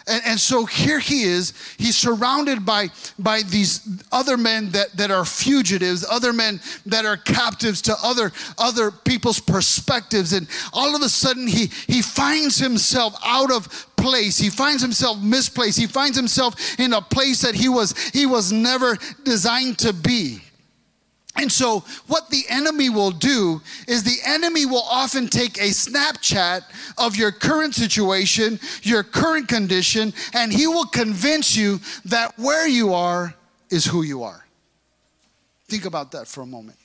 And, 0.08 0.22
and 0.24 0.40
so 0.40 0.64
here 0.64 0.98
he 0.98 1.24
is. 1.24 1.52
He's 1.76 1.96
surrounded 1.96 2.64
by, 2.64 2.88
by 3.18 3.42
these 3.42 3.86
other 4.10 4.36
men 4.36 4.70
that, 4.70 4.96
that 4.96 5.10
are 5.10 5.24
fugitives, 5.24 6.04
other 6.10 6.32
men 6.32 6.60
that 6.86 7.04
are 7.04 7.18
captives 7.18 7.82
to 7.82 7.96
other, 8.02 8.32
other 8.56 8.90
people's 8.90 9.38
perspectives. 9.38 10.32
And 10.32 10.48
all 10.72 10.96
of 10.96 11.02
a 11.02 11.10
sudden, 11.10 11.46
he, 11.46 11.66
he 11.86 12.00
finds 12.00 12.56
himself 12.56 13.14
out 13.22 13.52
of 13.52 13.87
place. 13.98 14.38
He 14.38 14.50
finds 14.50 14.82
himself 14.82 15.20
misplaced. 15.20 15.78
He 15.78 15.86
finds 15.86 16.16
himself 16.16 16.78
in 16.78 16.92
a 16.92 17.02
place 17.02 17.42
that 17.42 17.54
he 17.54 17.68
was, 17.68 17.96
he 18.10 18.26
was 18.26 18.52
never 18.52 18.96
designed 19.24 19.78
to 19.80 19.92
be. 19.92 20.40
And 21.36 21.52
so, 21.52 21.84
what 22.08 22.30
the 22.30 22.42
enemy 22.48 22.90
will 22.90 23.12
do 23.12 23.62
is 23.86 24.02
the 24.02 24.18
enemy 24.26 24.66
will 24.66 24.84
often 24.90 25.28
take 25.28 25.56
a 25.58 25.70
Snapchat 25.70 26.62
of 26.98 27.14
your 27.14 27.30
current 27.30 27.76
situation, 27.76 28.58
your 28.82 29.04
current 29.04 29.46
condition, 29.46 30.12
and 30.34 30.52
he 30.52 30.66
will 30.66 30.86
convince 30.86 31.56
you 31.56 31.78
that 32.06 32.36
where 32.38 32.66
you 32.66 32.92
are 32.92 33.34
is 33.70 33.84
who 33.84 34.02
you 34.02 34.24
are. 34.24 34.44
Think 35.68 35.84
about 35.84 36.10
that 36.12 36.26
for 36.26 36.40
a 36.40 36.46
moment. 36.46 36.78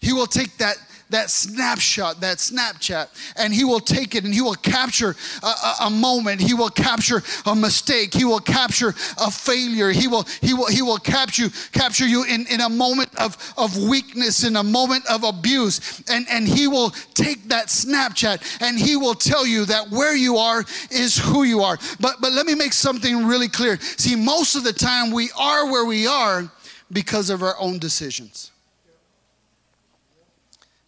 He 0.00 0.12
will 0.12 0.26
take 0.26 0.56
that, 0.56 0.76
that 1.10 1.30
snapshot, 1.30 2.20
that 2.20 2.38
Snapchat, 2.38 3.08
and 3.36 3.52
he 3.52 3.64
will 3.64 3.80
take 3.80 4.14
it 4.14 4.24
and 4.24 4.32
he 4.32 4.40
will 4.40 4.54
capture 4.54 5.14
a, 5.42 5.46
a, 5.46 5.74
a, 5.82 5.90
moment. 5.90 6.40
He 6.40 6.54
will 6.54 6.70
capture 6.70 7.22
a 7.46 7.54
mistake. 7.54 8.14
He 8.14 8.24
will 8.24 8.40
capture 8.40 8.90
a 9.18 9.30
failure. 9.30 9.90
He 9.90 10.08
will, 10.08 10.24
he 10.40 10.54
will, 10.54 10.66
he 10.66 10.82
will 10.82 10.98
capture 10.98 11.48
capture 11.72 12.06
you 12.06 12.24
in, 12.24 12.46
in 12.46 12.60
a 12.60 12.68
moment 12.68 13.14
of, 13.16 13.36
of 13.58 13.76
weakness, 13.76 14.44
in 14.44 14.56
a 14.56 14.62
moment 14.62 15.04
of 15.06 15.24
abuse. 15.24 16.02
And, 16.08 16.26
and 16.30 16.48
he 16.48 16.68
will 16.68 16.90
take 17.14 17.48
that 17.48 17.66
Snapchat 17.66 18.62
and 18.62 18.78
he 18.78 18.96
will 18.96 19.14
tell 19.14 19.46
you 19.46 19.64
that 19.66 19.90
where 19.90 20.16
you 20.16 20.36
are 20.36 20.64
is 20.90 21.18
who 21.18 21.42
you 21.42 21.60
are. 21.60 21.78
But, 21.98 22.16
but 22.20 22.32
let 22.32 22.46
me 22.46 22.54
make 22.54 22.72
something 22.72 23.26
really 23.26 23.48
clear. 23.48 23.78
See, 23.80 24.16
most 24.16 24.54
of 24.54 24.64
the 24.64 24.72
time 24.72 25.10
we 25.10 25.30
are 25.38 25.70
where 25.70 25.84
we 25.84 26.06
are 26.06 26.50
because 26.92 27.30
of 27.30 27.42
our 27.42 27.56
own 27.58 27.78
decisions. 27.78 28.50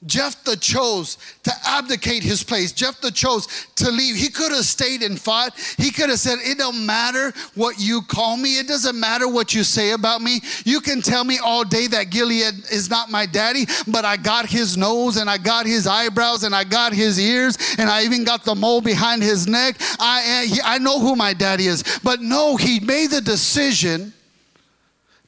Jephthah 0.06 0.56
chose 0.56 1.16
to 1.44 1.52
abdicate 1.64 2.22
his 2.22 2.42
place. 2.42 2.72
Jephthah 2.72 3.12
chose 3.12 3.46
to 3.76 3.90
leave. 3.90 4.16
He 4.16 4.28
could 4.30 4.50
have 4.50 4.64
stayed 4.64 5.02
and 5.02 5.20
fought. 5.20 5.54
He 5.78 5.90
could 5.90 6.10
have 6.10 6.18
said, 6.18 6.38
It 6.42 6.58
don't 6.58 6.84
matter 6.84 7.32
what 7.54 7.78
you 7.78 8.02
call 8.02 8.36
me. 8.36 8.58
It 8.58 8.66
doesn't 8.66 8.98
matter 8.98 9.28
what 9.28 9.54
you 9.54 9.62
say 9.62 9.92
about 9.92 10.20
me. 10.20 10.40
You 10.64 10.80
can 10.80 11.02
tell 11.02 11.24
me 11.24 11.38
all 11.38 11.64
day 11.64 11.86
that 11.88 12.10
Gilead 12.10 12.54
is 12.72 12.90
not 12.90 13.10
my 13.10 13.26
daddy, 13.26 13.66
but 13.86 14.04
I 14.04 14.16
got 14.16 14.46
his 14.46 14.76
nose 14.76 15.16
and 15.16 15.30
I 15.30 15.38
got 15.38 15.66
his 15.66 15.86
eyebrows 15.86 16.42
and 16.42 16.54
I 16.54 16.64
got 16.64 16.92
his 16.92 17.20
ears 17.20 17.56
and 17.78 17.88
I 17.88 18.04
even 18.04 18.24
got 18.24 18.44
the 18.44 18.54
mole 18.54 18.80
behind 18.80 19.22
his 19.22 19.46
neck. 19.46 19.76
I, 20.00 20.48
eh, 20.52 20.56
I 20.64 20.78
know 20.78 20.98
who 20.98 21.14
my 21.14 21.32
daddy 21.32 21.66
is. 21.66 21.84
But 22.02 22.20
no, 22.20 22.56
he 22.56 22.80
made 22.80 23.10
the 23.10 23.20
decision 23.20 24.12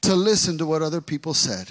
to 0.02 0.14
listen 0.14 0.58
to 0.58 0.66
what 0.66 0.82
other 0.82 1.00
people 1.00 1.32
said 1.32 1.70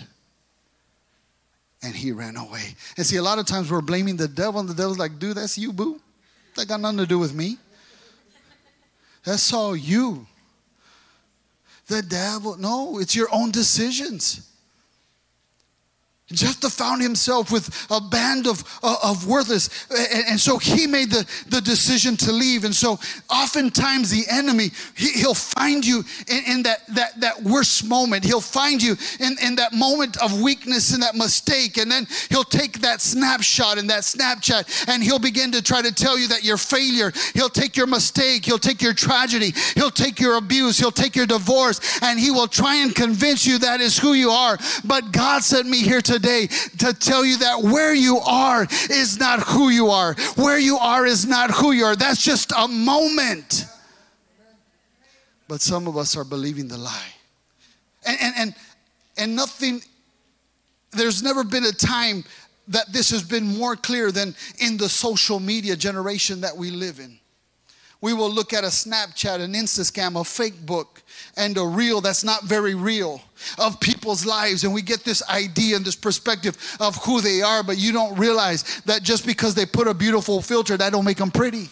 and 1.83 1.93
he 1.93 2.11
ran 2.11 2.37
away. 2.37 2.75
And 2.97 3.05
see, 3.05 3.17
a 3.17 3.21
lot 3.21 3.39
of 3.39 3.45
times 3.45 3.69
we're 3.69 3.81
blaming 3.81 4.15
the 4.15 4.27
devil, 4.27 4.59
and 4.59 4.69
the 4.69 4.73
devil's 4.73 4.97
like, 4.97 5.19
dude, 5.19 5.37
that's 5.37 5.57
you, 5.57 5.73
boo. 5.73 5.99
That 6.55 6.67
got 6.67 6.79
nothing 6.79 6.99
to 6.99 7.05
do 7.05 7.19
with 7.19 7.33
me. 7.33 7.57
That's 9.23 9.53
all 9.53 9.75
you. 9.75 10.25
The 11.87 12.01
devil, 12.01 12.57
no, 12.57 12.99
it's 12.99 13.15
your 13.15 13.27
own 13.31 13.51
decisions. 13.51 14.49
Jephthah 16.33 16.69
found 16.69 17.01
himself 17.01 17.51
with 17.51 17.87
a 17.89 18.01
band 18.01 18.47
of, 18.47 18.63
uh, 18.81 18.95
of 19.03 19.27
worthless. 19.27 19.69
And, 20.27 20.39
so 20.39 20.57
he 20.57 20.87
made 20.87 21.11
the, 21.11 21.25
the 21.47 21.61
decision 21.61 22.17
to 22.17 22.31
leave. 22.31 22.63
And 22.63 22.75
so 22.75 22.99
oftentimes 23.29 24.09
the 24.09 24.25
enemy, 24.29 24.71
he, 24.95 25.23
will 25.23 25.33
find 25.33 25.85
you 25.85 26.03
in, 26.27 26.43
in, 26.47 26.63
that, 26.63 26.85
that, 26.95 27.19
that 27.21 27.43
worst 27.43 27.85
moment. 27.85 28.23
He'll 28.23 28.41
find 28.41 28.81
you 28.81 28.97
in, 29.19 29.35
in 29.43 29.55
that 29.55 29.73
moment 29.73 30.21
of 30.21 30.41
weakness 30.41 30.93
and 30.93 31.03
that 31.03 31.15
mistake. 31.15 31.77
And 31.77 31.91
then 31.91 32.07
he'll 32.29 32.43
take 32.43 32.79
that 32.81 33.01
snapshot 33.01 33.77
and 33.77 33.89
that 33.89 34.03
Snapchat 34.03 34.89
and 34.89 35.03
he'll 35.03 35.19
begin 35.19 35.51
to 35.51 35.61
try 35.61 35.81
to 35.81 35.93
tell 35.93 36.17
you 36.17 36.27
that 36.29 36.43
your 36.43 36.57
failure. 36.57 37.11
He'll 37.33 37.49
take 37.49 37.77
your 37.77 37.87
mistake. 37.87 38.45
He'll 38.45 38.57
take 38.57 38.81
your 38.81 38.93
tragedy. 38.93 39.53
He'll 39.75 39.91
take 39.91 40.19
your 40.19 40.35
abuse. 40.37 40.77
He'll 40.77 40.91
take 40.91 41.15
your 41.15 41.25
divorce. 41.25 41.79
And 42.01 42.19
he 42.19 42.31
will 42.31 42.47
try 42.47 42.77
and 42.77 42.93
convince 42.93 43.45
you 43.45 43.59
that 43.59 43.81
is 43.81 43.97
who 43.97 44.13
you 44.13 44.29
are. 44.31 44.57
But 44.83 45.11
God 45.11 45.43
sent 45.43 45.67
me 45.67 45.77
here 45.77 46.01
today 46.01 46.22
to 46.23 46.93
tell 46.93 47.23
you 47.23 47.38
that 47.38 47.62
where 47.62 47.93
you 47.93 48.17
are 48.19 48.67
is 48.89 49.19
not 49.19 49.41
who 49.41 49.69
you 49.69 49.88
are. 49.88 50.15
Where 50.36 50.57
you 50.57 50.77
are 50.77 51.05
is 51.05 51.25
not 51.25 51.51
who 51.51 51.71
you 51.71 51.86
are. 51.86 51.95
That's 51.95 52.23
just 52.23 52.51
a 52.57 52.67
moment. 52.67 53.65
But 55.47 55.62
some 55.62 55.88
of 55.88 55.97
us 55.97 56.17
are 56.17 56.23
believing 56.23 56.67
the 56.67 56.77
lie. 56.77 57.13
And 58.05 58.17
and 58.21 58.33
and, 58.38 58.55
and 59.17 59.36
nothing 59.36 59.81
there's 60.91 61.23
never 61.23 61.43
been 61.43 61.65
a 61.65 61.71
time 61.71 62.23
that 62.67 62.91
this 62.93 63.09
has 63.09 63.23
been 63.23 63.45
more 63.57 63.75
clear 63.75 64.12
than 64.12 64.36
in 64.59 64.77
the 64.77 64.88
social 64.88 65.39
media 65.39 65.75
generation 65.75 66.41
that 66.41 66.55
we 66.55 66.71
live 66.71 66.99
in. 66.99 67.19
We 68.03 68.11
will 68.11 68.29
look 68.29 68.51
at 68.51 68.65
a 68.65 68.67
Snapchat, 68.67 69.39
an 69.39 69.53
Instascam, 69.53 70.19
a 70.19 70.25
fake 70.25 70.65
book, 70.65 71.01
and 71.37 71.57
a 71.57 71.65
reel 71.65 72.01
that's 72.01 72.21
not 72.21 72.43
very 72.43 72.75
real 72.75 73.21
of 73.57 73.79
people's 73.79 74.25
lives. 74.25 74.65
And 74.65 74.73
we 74.73 74.81
get 74.81 75.05
this 75.05 75.23
idea 75.29 75.77
and 75.77 75.85
this 75.85 75.95
perspective 75.95 76.57
of 76.81 76.97
who 76.97 77.21
they 77.21 77.41
are, 77.41 77.63
but 77.63 77.77
you 77.77 77.93
don't 77.93 78.19
realize 78.19 78.81
that 78.81 79.03
just 79.03 79.25
because 79.25 79.55
they 79.55 79.65
put 79.65 79.87
a 79.87 79.93
beautiful 79.93 80.41
filter, 80.41 80.75
that 80.75 80.91
don't 80.91 81.05
make 81.05 81.15
them 81.15 81.31
pretty. 81.31 81.69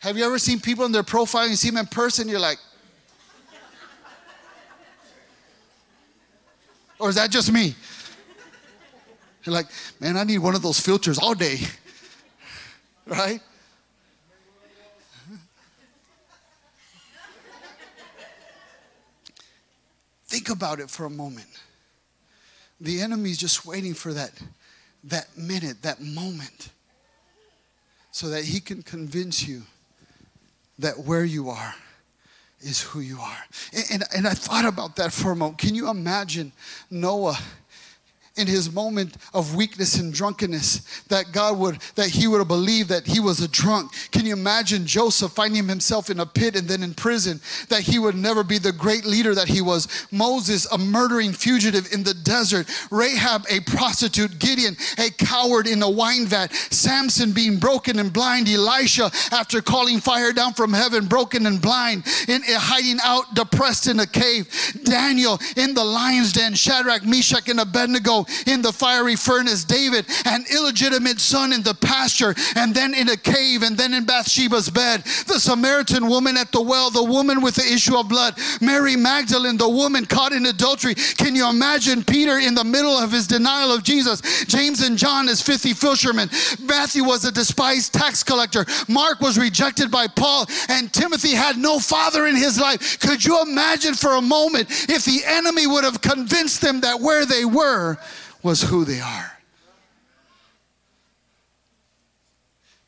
Have 0.00 0.18
you 0.18 0.24
ever 0.26 0.38
seen 0.38 0.60
people 0.60 0.84
in 0.84 0.92
their 0.92 1.02
profile 1.02 1.48
you 1.48 1.56
see 1.56 1.70
them 1.70 1.78
in 1.78 1.86
person, 1.86 2.28
you're 2.28 2.38
like, 2.38 2.58
or 6.98 7.08
is 7.08 7.14
that 7.14 7.30
just 7.30 7.50
me? 7.50 7.74
You're 9.44 9.54
like, 9.54 9.68
man, 9.98 10.18
I 10.18 10.24
need 10.24 10.40
one 10.40 10.54
of 10.54 10.60
those 10.60 10.78
filters 10.78 11.18
all 11.18 11.34
day. 11.34 11.60
right? 13.06 13.40
Think 20.34 20.48
about 20.48 20.80
it 20.80 20.90
for 20.90 21.04
a 21.06 21.10
moment. 21.10 21.46
The 22.80 23.00
enemy's 23.00 23.38
just 23.38 23.64
waiting 23.64 23.94
for 23.94 24.12
that, 24.14 24.32
that 25.04 25.38
minute, 25.38 25.82
that 25.82 26.00
moment, 26.00 26.70
so 28.10 28.30
that 28.30 28.42
he 28.42 28.58
can 28.58 28.82
convince 28.82 29.46
you 29.46 29.62
that 30.80 30.98
where 30.98 31.24
you 31.24 31.50
are 31.50 31.76
is 32.58 32.80
who 32.80 32.98
you 32.98 33.20
are. 33.20 33.44
And, 33.72 33.84
and, 33.92 34.04
and, 34.16 34.26
I 34.26 34.34
thought 34.34 34.64
about 34.64 34.96
that 34.96 35.12
for 35.12 35.30
a 35.30 35.36
moment. 35.36 35.58
Can 35.58 35.76
you 35.76 35.88
imagine 35.88 36.50
Noah? 36.90 37.38
In 38.36 38.48
his 38.48 38.72
moment 38.72 39.16
of 39.32 39.54
weakness 39.54 40.00
and 40.00 40.12
drunkenness 40.12 41.02
that 41.04 41.30
God 41.30 41.56
would, 41.56 41.78
that 41.94 42.08
he 42.08 42.26
would 42.26 42.38
have 42.38 42.48
believed 42.48 42.88
that 42.88 43.06
he 43.06 43.20
was 43.20 43.40
a 43.40 43.46
drunk. 43.46 43.92
Can 44.10 44.26
you 44.26 44.32
imagine 44.32 44.86
Joseph 44.86 45.30
finding 45.30 45.68
himself 45.68 46.10
in 46.10 46.18
a 46.18 46.26
pit 46.26 46.56
and 46.56 46.66
then 46.66 46.82
in 46.82 46.94
prison, 46.94 47.40
that 47.68 47.82
he 47.82 48.00
would 48.00 48.16
never 48.16 48.42
be 48.42 48.58
the 48.58 48.72
great 48.72 49.04
leader 49.04 49.36
that 49.36 49.46
he 49.46 49.62
was? 49.62 50.08
Moses, 50.10 50.66
a 50.72 50.78
murdering 50.78 51.32
fugitive 51.32 51.92
in 51.92 52.02
the 52.02 52.14
desert. 52.14 52.68
Rahab, 52.90 53.44
a 53.48 53.60
prostitute. 53.60 54.38
Gideon, 54.40 54.76
a 54.98 55.10
coward 55.10 55.68
in 55.68 55.80
a 55.82 55.90
wine 55.90 56.26
vat. 56.26 56.52
Samson 56.52 57.30
being 57.30 57.58
broken 57.58 58.00
and 58.00 58.12
blind. 58.12 58.48
Elisha, 58.48 59.12
after 59.30 59.62
calling 59.62 60.00
fire 60.00 60.32
down 60.32 60.54
from 60.54 60.72
heaven, 60.72 61.06
broken 61.06 61.46
and 61.46 61.62
blind, 61.62 62.04
in, 62.26 62.42
in 62.42 62.56
hiding 62.56 62.98
out, 63.04 63.32
depressed 63.34 63.86
in 63.86 64.00
a 64.00 64.06
cave. 64.06 64.48
Daniel 64.82 65.38
in 65.56 65.72
the 65.72 65.84
lion's 65.84 66.32
den. 66.32 66.54
Shadrach, 66.54 67.04
Meshach, 67.04 67.48
and 67.48 67.60
Abednego 67.60 68.23
in 68.46 68.62
the 68.62 68.72
fiery 68.72 69.16
furnace, 69.16 69.64
David, 69.64 70.06
an 70.24 70.44
illegitimate 70.52 71.20
son 71.20 71.52
in 71.52 71.62
the 71.62 71.74
pasture, 71.74 72.34
and 72.56 72.74
then 72.74 72.94
in 72.94 73.08
a 73.08 73.16
cave, 73.16 73.62
and 73.62 73.76
then 73.76 73.94
in 73.94 74.04
Bathsheba's 74.04 74.70
bed, 74.70 75.02
the 75.26 75.40
Samaritan 75.40 76.08
woman 76.08 76.36
at 76.36 76.52
the 76.52 76.60
well, 76.60 76.90
the 76.90 77.04
woman 77.04 77.42
with 77.42 77.54
the 77.54 77.72
issue 77.72 77.96
of 77.96 78.08
blood, 78.08 78.38
Mary 78.60 78.96
Magdalene, 78.96 79.56
the 79.56 79.68
woman 79.68 80.04
caught 80.04 80.32
in 80.32 80.46
adultery. 80.46 80.94
Can 80.94 81.34
you 81.34 81.48
imagine 81.48 82.02
Peter 82.02 82.38
in 82.38 82.54
the 82.54 82.64
middle 82.64 82.96
of 82.96 83.12
his 83.12 83.26
denial 83.26 83.72
of 83.72 83.82
Jesus? 83.82 84.44
James 84.44 84.82
and 84.82 84.96
John 84.96 85.28
as 85.28 85.42
50 85.42 85.72
fishermen. 85.74 86.28
Matthew 86.60 87.04
was 87.04 87.24
a 87.24 87.32
despised 87.32 87.92
tax 87.92 88.22
collector. 88.22 88.64
Mark 88.88 89.20
was 89.20 89.38
rejected 89.38 89.90
by 89.90 90.06
Paul, 90.06 90.46
and 90.68 90.92
Timothy 90.92 91.34
had 91.34 91.56
no 91.56 91.78
father 91.78 92.26
in 92.26 92.36
his 92.36 92.58
life. 92.58 92.98
Could 93.00 93.24
you 93.24 93.40
imagine 93.42 93.94
for 93.94 94.12
a 94.14 94.22
moment 94.22 94.68
if 94.88 95.04
the 95.04 95.22
enemy 95.26 95.66
would 95.66 95.84
have 95.84 96.00
convinced 96.00 96.60
them 96.60 96.80
that 96.80 97.00
where 97.00 97.26
they 97.26 97.44
were 97.44 97.96
was 98.44 98.62
who 98.62 98.84
they 98.84 99.00
are. 99.00 99.32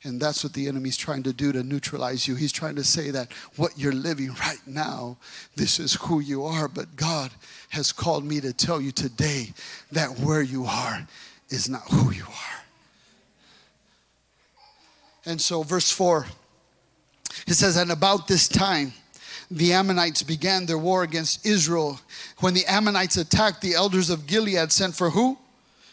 And 0.04 0.20
that's 0.20 0.44
what 0.44 0.52
the 0.52 0.68
enemy's 0.68 0.96
trying 0.96 1.24
to 1.24 1.32
do 1.32 1.50
to 1.50 1.64
neutralize 1.64 2.28
you. 2.28 2.36
He's 2.36 2.52
trying 2.52 2.76
to 2.76 2.84
say 2.84 3.10
that 3.10 3.32
what 3.56 3.76
you're 3.76 3.92
living 3.92 4.28
right 4.40 4.60
now, 4.64 5.16
this 5.56 5.80
is 5.80 5.94
who 5.94 6.20
you 6.20 6.44
are. 6.44 6.68
But 6.68 6.94
God 6.94 7.32
has 7.70 7.90
called 7.90 8.24
me 8.24 8.40
to 8.40 8.52
tell 8.52 8.80
you 8.80 8.92
today 8.92 9.52
that 9.90 10.20
where 10.20 10.42
you 10.42 10.64
are 10.64 11.08
is 11.48 11.68
not 11.68 11.82
who 11.90 12.12
you 12.12 12.22
are. 12.22 12.60
And 15.24 15.40
so, 15.40 15.64
verse 15.64 15.90
4, 15.90 16.24
it 17.48 17.54
says, 17.54 17.76
And 17.76 17.90
about 17.90 18.28
this 18.28 18.46
time, 18.46 18.92
the 19.50 19.72
Ammonites 19.72 20.22
began 20.22 20.66
their 20.66 20.78
war 20.78 21.02
against 21.02 21.44
Israel. 21.44 21.98
When 22.38 22.54
the 22.54 22.64
Ammonites 22.66 23.16
attacked, 23.16 23.60
the 23.60 23.74
elders 23.74 24.08
of 24.10 24.28
Gilead 24.28 24.70
sent 24.70 24.94
for 24.94 25.10
who? 25.10 25.36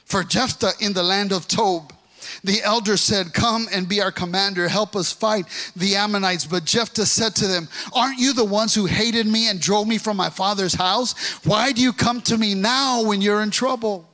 For 0.05 0.23
Jephthah 0.23 0.73
in 0.79 0.93
the 0.93 1.03
land 1.03 1.31
of 1.31 1.47
Tob. 1.47 1.93
The 2.43 2.61
elder 2.61 2.97
said, 2.97 3.33
Come 3.33 3.67
and 3.71 3.87
be 3.87 4.01
our 4.01 4.11
commander, 4.11 4.67
help 4.67 4.95
us 4.95 5.11
fight 5.11 5.45
the 5.75 5.95
Ammonites. 5.95 6.45
But 6.45 6.65
Jephthah 6.65 7.05
said 7.05 7.35
to 7.35 7.47
them, 7.47 7.67
Aren't 7.93 8.19
you 8.19 8.33
the 8.33 8.45
ones 8.45 8.73
who 8.73 8.85
hated 8.85 9.27
me 9.27 9.49
and 9.49 9.59
drove 9.59 9.87
me 9.87 9.97
from 9.97 10.17
my 10.17 10.29
father's 10.29 10.73
house? 10.73 11.13
Why 11.45 11.71
do 11.71 11.81
you 11.81 11.93
come 11.93 12.21
to 12.21 12.37
me 12.37 12.53
now 12.53 13.03
when 13.03 13.21
you're 13.21 13.41
in 13.41 13.51
trouble? 13.51 14.09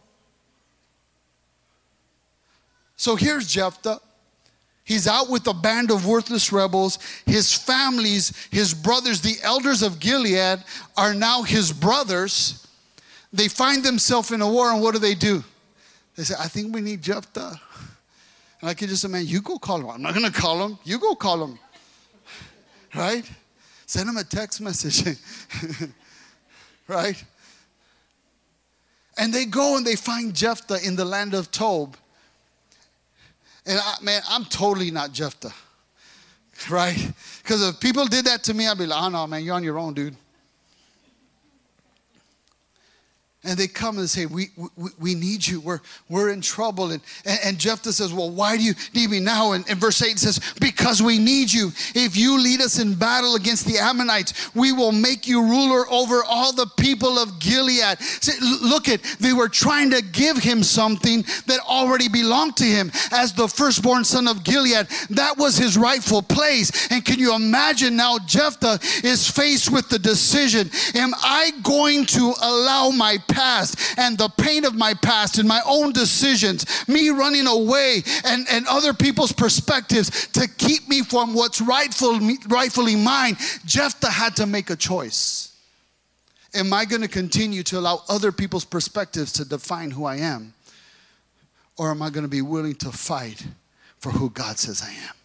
So 2.95 3.15
here's 3.15 3.47
Jephthah. 3.47 4.02
He's 4.84 5.08
out 5.08 5.30
with 5.30 5.45
a 5.47 5.54
band 5.54 5.91
of 5.91 6.08
worthless 6.08 6.52
rebels. 6.52 6.97
His 7.28 7.54
families, 7.54 8.47
his 8.52 8.73
brothers, 8.73 9.21
the 9.21 9.38
elders 9.43 9.84
of 9.84 9.99
Gilead 9.99 10.63
are 10.97 11.13
now 11.13 11.43
his 11.43 11.71
brothers. 11.71 12.67
They 13.32 13.47
find 13.47 13.84
themselves 13.84 14.32
in 14.32 14.41
a 14.41 14.52
war, 14.52 14.71
and 14.71 14.82
what 14.82 14.95
do 14.95 14.99
they 14.99 15.13
do? 15.13 15.43
They 16.19 16.25
said, 16.25 16.36
I 16.38 16.49
think 16.49 16.75
we 16.75 16.82
need 16.82 17.01
Jephthah. 17.01 17.62
And 18.60 18.69
I 18.69 18.73
can 18.73 18.89
just 18.89 19.05
imagine, 19.05 19.29
you 19.29 19.39
go 19.41 19.58
call 19.58 19.79
him. 19.79 19.89
I'm 19.89 20.01
not 20.01 20.13
going 20.13 20.29
to 20.29 20.38
call 20.38 20.62
him. 20.65 20.77
You 20.84 20.99
go 20.99 21.15
call 21.15 21.41
him. 21.41 21.58
Right? 22.93 23.23
Send 23.86 24.10
him 24.10 24.17
a 24.17 24.25
text 24.25 24.60
message. 24.60 25.17
right? 26.89 27.23
And 29.17 29.34
they 29.34 29.45
go 29.45 29.77
and 29.77 29.88
they 29.88 29.95
find 29.95 30.36
Jephthah 30.36 30.86
in 30.86 30.97
the 30.97 31.05
land 31.05 31.34
of 31.34 31.51
Tob. 31.51 31.95
And 33.65 33.79
I, 33.82 33.95
man, 34.01 34.21
I'm 34.29 34.43
totally 34.43 34.91
not 34.91 35.13
Jephthah. 35.13 35.53
Right? 36.69 37.13
Because 37.41 37.65
if 37.65 37.79
people 37.79 38.05
did 38.08 38.25
that 38.25 38.43
to 38.43 38.53
me, 38.53 38.67
I'd 38.67 38.77
be 38.77 38.88
like, 38.88 39.01
oh 39.01 39.08
no, 39.08 39.25
man, 39.25 39.45
you're 39.45 39.55
on 39.55 39.63
your 39.63 39.79
own, 39.79 39.93
dude. 39.93 40.17
And 43.45 43.58
they 43.58 43.67
come 43.67 43.99
and 43.99 44.10
say, 44.10 44.25
we, 44.25 44.49
we, 44.75 44.89
we 44.99 45.15
need 45.15 45.47
you. 45.47 45.62
We're, 45.62 45.80
we're 46.10 46.32
in 46.32 46.41
trouble. 46.41 46.91
And, 46.91 47.02
and, 47.23 47.39
and 47.45 47.58
Jephthah 47.58 47.93
says, 47.93 48.12
Well, 48.12 48.30
why 48.30 48.58
do 48.58 48.63
you 48.63 48.73
need 48.93 49.12
me 49.12 49.21
now? 49.21 49.54
And, 49.54 49.67
and 49.69 49.80
verse 49.80 50.02
8 50.02 50.19
says, 50.19 50.41
Because 50.60 51.02
we 51.02 51.19
need 51.19 51.52
you. 51.54 51.71
If 51.95 52.17
you 52.17 52.38
lead 52.38 52.60
us 52.60 52.80
in 52.80 52.95
battle 52.95 53.36
against 53.36 53.65
the 53.65 53.78
Ammonites, 53.78 54.54
we 54.54 54.73
will 54.73 54.91
make 54.91 55.25
you 55.25 55.41
ruler 55.41 55.89
over 55.89 56.21
all 56.25 56.52
the 56.52 56.69
people 56.78 57.17
of 57.17 57.39
Gilead. 57.39 57.97
See, 58.02 58.34
look 58.62 58.89
at, 58.89 59.02
they 59.21 59.32
were 59.32 59.47
trying 59.47 59.91
to 59.91 60.02
give 60.02 60.38
him 60.38 60.62
something 60.62 61.21
that 61.47 61.62
already 61.62 62.10
belonged 62.10 62.58
to 62.58 62.65
him 62.65 62.91
as 63.13 63.32
the 63.32 63.47
firstborn 63.47 64.04
son 64.04 64.28
of 64.28 64.43
Gilead. 64.43 64.86
That 65.12 65.38
was 65.38 65.58
his 65.58 65.78
rightful 65.78 66.23
place. 66.23 66.91
And 66.91 67.06
can 67.06 67.19
you 67.19 67.34
imagine 67.34 67.95
now 67.95 68.19
Jephthah 68.19 68.80
is 69.08 69.32
faced 69.32 69.71
with 69.71 69.88
the 69.88 69.99
decision 69.99 70.69
Am 70.95 71.13
I 71.21 71.52
going 71.63 72.06
to 72.08 72.34
allow 72.41 72.89
my 72.89 73.17
past 73.30 73.98
and 73.98 74.18
the 74.18 74.30
pain 74.30 74.65
of 74.65 74.76
my 74.76 74.94
past 74.94 75.38
and 75.38 75.48
my 75.48 75.62
own 75.65 75.94
decisions, 75.94 76.65
me 76.88 77.10
running 77.10 77.48
away 77.48 78.04
and, 78.26 78.46
and 78.52 78.65
other 78.68 78.94
people's 78.94 79.32
perspectives 79.32 80.28
to 80.30 80.48
keep 80.58 80.88
me 80.88 81.02
from 81.02 81.34
what's 81.34 81.62
rightful, 81.62 82.20
rightfully 82.48 82.96
mine, 82.96 83.38
Jephthah 83.65 84.12
had 84.12 84.36
to 84.38 84.46
make 84.46 84.70
a 84.70 84.76
choice. 84.76 85.56
Am 86.54 86.74
I 86.74 86.86
going 86.86 87.02
to 87.02 87.08
continue 87.08 87.63
to 87.63 87.78
allow 87.78 88.02
other 88.10 88.32
people's 88.32 88.65
perspectives 88.65 89.32
to 89.34 89.46
define 89.46 89.92
who 89.92 90.06
I 90.06 90.18
am? 90.18 90.54
Or 91.78 91.92
am 91.92 92.02
I 92.02 92.10
going 92.10 92.24
to 92.24 92.30
be 92.30 92.42
willing 92.42 92.76
to 92.76 92.92
fight 92.92 93.46
for 94.00 94.12
who 94.12 94.30
God 94.32 94.58
says 94.58 94.82
I 94.84 94.92
am? 94.92 95.18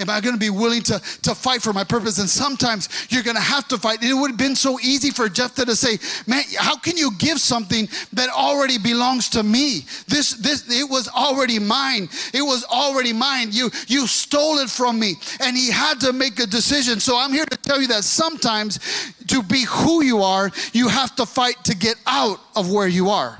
Am 0.00 0.08
I 0.08 0.20
going 0.20 0.34
to 0.34 0.40
be 0.40 0.48
willing 0.48 0.82
to, 0.84 0.98
to 1.22 1.34
fight 1.34 1.60
for 1.60 1.74
my 1.74 1.84
purpose? 1.84 2.18
And 2.18 2.28
sometimes 2.28 2.88
you're 3.10 3.22
going 3.22 3.36
to 3.36 3.42
have 3.42 3.68
to 3.68 3.76
fight. 3.76 4.02
It 4.02 4.14
would 4.14 4.30
have 4.30 4.38
been 4.38 4.56
so 4.56 4.80
easy 4.80 5.10
for 5.10 5.28
Jephthah 5.28 5.66
to 5.66 5.76
say, 5.76 5.98
Man, 6.26 6.42
how 6.58 6.78
can 6.78 6.96
you 6.96 7.10
give 7.18 7.38
something 7.38 7.86
that 8.14 8.30
already 8.30 8.78
belongs 8.78 9.28
to 9.30 9.42
me? 9.42 9.84
This, 10.08 10.32
this, 10.32 10.64
it 10.70 10.88
was 10.88 11.08
already 11.08 11.58
mine. 11.58 12.08
It 12.32 12.40
was 12.40 12.64
already 12.64 13.12
mine. 13.12 13.48
You, 13.52 13.70
you 13.88 14.06
stole 14.06 14.58
it 14.58 14.70
from 14.70 14.98
me. 14.98 15.14
And 15.40 15.54
he 15.54 15.70
had 15.70 16.00
to 16.00 16.14
make 16.14 16.40
a 16.40 16.46
decision. 16.46 16.98
So 16.98 17.18
I'm 17.18 17.32
here 17.32 17.46
to 17.46 17.56
tell 17.58 17.80
you 17.80 17.88
that 17.88 18.04
sometimes 18.04 18.78
to 19.26 19.42
be 19.42 19.64
who 19.68 20.02
you 20.02 20.22
are, 20.22 20.50
you 20.72 20.88
have 20.88 21.14
to 21.16 21.26
fight 21.26 21.62
to 21.64 21.76
get 21.76 21.96
out 22.06 22.40
of 22.56 22.72
where 22.72 22.88
you 22.88 23.10
are. 23.10 23.38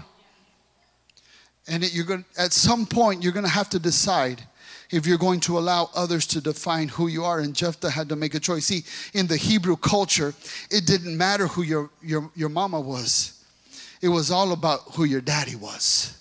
And 1.68 1.84
it, 1.84 1.94
you're 1.94 2.04
going, 2.04 2.24
at 2.36 2.52
some 2.52 2.84
point, 2.84 3.22
you're 3.22 3.32
going 3.32 3.46
to 3.46 3.50
have 3.50 3.70
to 3.70 3.78
decide 3.78 4.42
if 4.90 5.06
you're 5.06 5.18
going 5.18 5.40
to 5.40 5.58
allow 5.58 5.90
others 5.94 6.26
to 6.28 6.40
define 6.40 6.88
who 6.88 7.06
you 7.06 7.24
are. 7.24 7.40
And 7.40 7.54
Jephthah 7.54 7.90
had 7.90 8.08
to 8.08 8.16
make 8.16 8.34
a 8.34 8.40
choice. 8.40 8.66
See, 8.66 8.84
in 9.14 9.26
the 9.26 9.36
Hebrew 9.36 9.76
culture, 9.76 10.34
it 10.70 10.86
didn't 10.86 11.16
matter 11.16 11.46
who 11.46 11.62
your, 11.62 11.90
your, 12.02 12.30
your 12.34 12.48
mama 12.48 12.80
was, 12.80 13.42
it 14.02 14.08
was 14.08 14.30
all 14.30 14.52
about 14.52 14.80
who 14.94 15.04
your 15.04 15.20
daddy 15.20 15.56
was. 15.56 16.16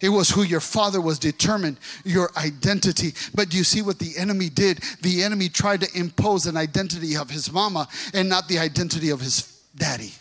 It 0.00 0.08
was 0.08 0.28
who 0.28 0.42
your 0.42 0.60
father 0.60 1.00
was 1.00 1.18
determined 1.18 1.78
your 2.04 2.30
identity. 2.36 3.14
But 3.34 3.48
do 3.48 3.56
you 3.56 3.64
see 3.64 3.80
what 3.80 3.98
the 3.98 4.18
enemy 4.18 4.50
did? 4.50 4.80
The 5.00 5.22
enemy 5.22 5.48
tried 5.48 5.80
to 5.80 5.98
impose 5.98 6.46
an 6.46 6.58
identity 6.58 7.16
of 7.16 7.30
his 7.30 7.50
mama 7.50 7.88
and 8.12 8.28
not 8.28 8.48
the 8.48 8.58
identity 8.58 9.10
of 9.10 9.20
his 9.20 9.62
daddy. 9.76 10.12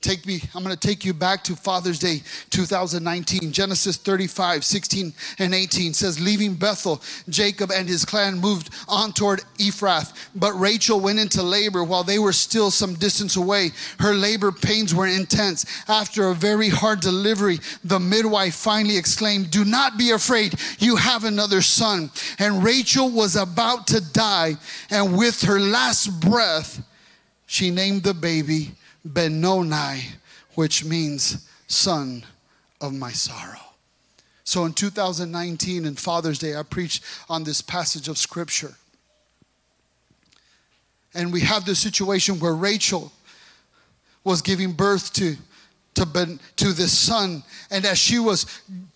Take 0.00 0.24
me, 0.24 0.40
I'm 0.54 0.64
going 0.64 0.74
to 0.74 0.88
take 0.88 1.04
you 1.04 1.12
back 1.12 1.44
to 1.44 1.54
Father's 1.54 1.98
Day 1.98 2.22
2019. 2.48 3.52
Genesis 3.52 3.98
35, 3.98 4.64
16 4.64 5.12
and 5.38 5.54
18 5.54 5.92
says, 5.92 6.18
Leaving 6.18 6.54
Bethel, 6.54 7.02
Jacob 7.28 7.70
and 7.70 7.86
his 7.86 8.06
clan 8.06 8.38
moved 8.38 8.70
on 8.88 9.12
toward 9.12 9.40
Ephrath. 9.58 10.16
But 10.34 10.52
Rachel 10.52 11.00
went 11.00 11.18
into 11.18 11.42
labor 11.42 11.84
while 11.84 12.02
they 12.02 12.18
were 12.18 12.32
still 12.32 12.70
some 12.70 12.94
distance 12.94 13.36
away. 13.36 13.72
Her 13.98 14.14
labor 14.14 14.52
pains 14.52 14.94
were 14.94 15.06
intense. 15.06 15.66
After 15.86 16.28
a 16.28 16.34
very 16.34 16.70
hard 16.70 17.00
delivery, 17.00 17.58
the 17.84 18.00
midwife 18.00 18.54
finally 18.54 18.96
exclaimed, 18.96 19.50
Do 19.50 19.66
not 19.66 19.98
be 19.98 20.12
afraid, 20.12 20.54
you 20.78 20.96
have 20.96 21.24
another 21.24 21.60
son. 21.60 22.10
And 22.38 22.64
Rachel 22.64 23.10
was 23.10 23.36
about 23.36 23.86
to 23.88 24.00
die, 24.00 24.56
and 24.88 25.18
with 25.18 25.42
her 25.42 25.60
last 25.60 26.20
breath, 26.20 26.82
she 27.44 27.70
named 27.70 28.04
the 28.04 28.14
baby 28.14 28.70
Benoni, 29.04 30.02
which 30.54 30.84
means 30.84 31.48
son 31.66 32.24
of 32.80 32.92
my 32.92 33.12
sorrow. 33.12 33.58
So 34.44 34.64
in 34.64 34.72
2019 34.72 35.84
and 35.84 35.98
Father's 35.98 36.38
Day, 36.38 36.56
I 36.56 36.62
preached 36.62 37.04
on 37.28 37.44
this 37.44 37.62
passage 37.62 38.08
of 38.08 38.18
scripture. 38.18 38.74
And 41.14 41.32
we 41.32 41.40
have 41.40 41.64
this 41.64 41.78
situation 41.78 42.40
where 42.40 42.54
Rachel 42.54 43.12
was 44.24 44.42
giving 44.42 44.72
birth 44.72 45.12
to 45.14 45.36
to, 45.94 46.06
ben, 46.06 46.40
to 46.56 46.72
this 46.72 46.96
son. 46.96 47.42
And 47.70 47.84
as 47.84 47.98
she 47.98 48.18
was 48.18 48.46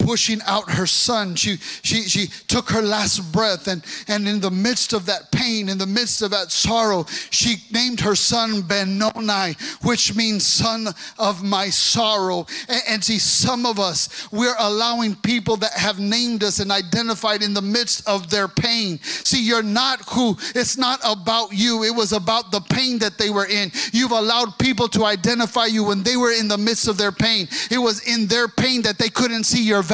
pushing 0.05 0.41
out 0.45 0.71
her 0.71 0.87
son, 0.87 1.35
she, 1.35 1.57
she, 1.57 2.03
she 2.03 2.27
took 2.47 2.69
her 2.69 2.83
last 2.83 3.33
breath. 3.33 3.67
And, 3.69 3.83
and 4.07 4.29
in 4.29 4.39
the 4.39 4.51
midst 4.51 4.93
of 4.93 5.07
that 5.07 5.33
pain, 5.33 5.71
in 5.71 5.79
the 5.79 5.87
midst 5.87 6.21
of 6.21 6.31
that 6.33 6.53
sorrow, 6.53 7.07
she 7.31 7.57
named 7.73 8.01
her 8.01 8.15
son 8.15 8.61
Benoni, 8.61 9.57
which 9.83 10.15
means 10.15 10.45
son 10.45 10.89
of 11.19 11.43
my 11.43 11.71
sorrow. 11.71 12.47
And, 12.69 12.83
and 12.89 13.05
see, 13.05 13.19
some 13.19 13.65
of 13.65 13.81
us, 13.81 14.31
we're 14.31 14.55
allowing 14.59 15.17
people 15.17 15.57
that 15.57 15.73
have 15.73 15.99
named 15.99 16.45
us 16.45 16.59
and 16.59 16.71
identified 16.71 17.43
in 17.43 17.55
the 17.55 17.63
midst 17.63 18.07
of 18.07 18.29
their 18.29 18.47
pain. 18.47 18.99
See, 19.03 19.43
you're 19.43 19.63
not 19.63 20.07
who, 20.11 20.37
it's 20.55 20.77
not 20.77 21.01
about 21.03 21.55
you. 21.55 21.83
It 21.83 21.95
was 21.95 22.13
about 22.13 22.53
the 22.53 22.61
pain 22.61 22.99
that 22.99 23.17
they 23.17 23.31
were 23.31 23.47
in. 23.47 23.73
You've 23.93 24.13
allowed 24.13 24.59
people 24.59 24.89
to 24.89 25.07
identify 25.07 25.65
you 25.65 25.83
when 25.83 26.03
they 26.03 26.19
were 26.19 26.33
in 26.33 26.49
the 26.49 26.59
midst 26.59 26.89
of 26.89 26.99
their 26.99 27.13
pain. 27.13 27.49
It 27.71 27.79
was 27.79 28.07
in 28.07 28.27
their 28.27 28.49
pain 28.49 28.83
that 28.83 28.99
they 28.99 29.09
couldn't 29.09 29.45
see 29.45 29.65
your 29.65 29.81
value. 29.83 29.94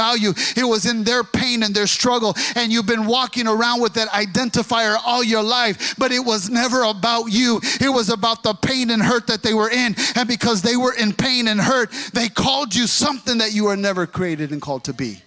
It 0.57 0.67
was 0.67 0.87
in 0.87 1.05
their 1.05 1.23
pain 1.23 1.63
and 1.63 1.75
their 1.75 1.87
struggle. 1.87 2.35
And 2.57 2.73
you've 2.73 2.87
been 2.87 3.07
walking 3.07 3.47
around 3.47 3.81
with 3.81 3.95
that 3.95 4.09
identifier 4.09 4.97
all 5.05 5.23
your 5.23 5.43
life, 5.43 5.95
but 5.99 6.13
it 6.13 6.25
was 6.25 6.51
never 6.51 6.83
about 6.83 7.27
you. 7.27 7.61
It 7.81 7.93
was 7.93 8.11
about 8.11 8.43
the 8.43 8.55
pain 8.55 8.91
and 8.91 9.03
hurt 9.03 9.27
that 9.29 9.43
they 9.43 9.55
were 9.55 9.71
in. 9.71 9.95
And 10.15 10.29
because 10.29 10.63
they 10.63 10.77
were 10.77 10.95
in 10.95 11.13
pain 11.13 11.49
and 11.49 11.61
hurt, 11.61 11.91
they 12.13 12.29
called 12.29 12.75
you 12.75 12.87
something 12.87 13.39
that 13.39 13.53
you 13.53 13.65
were 13.65 13.77
never 13.77 14.07
created 14.07 14.53
and 14.53 14.61
called 14.61 14.85
to 14.85 14.93
be. 14.93 15.23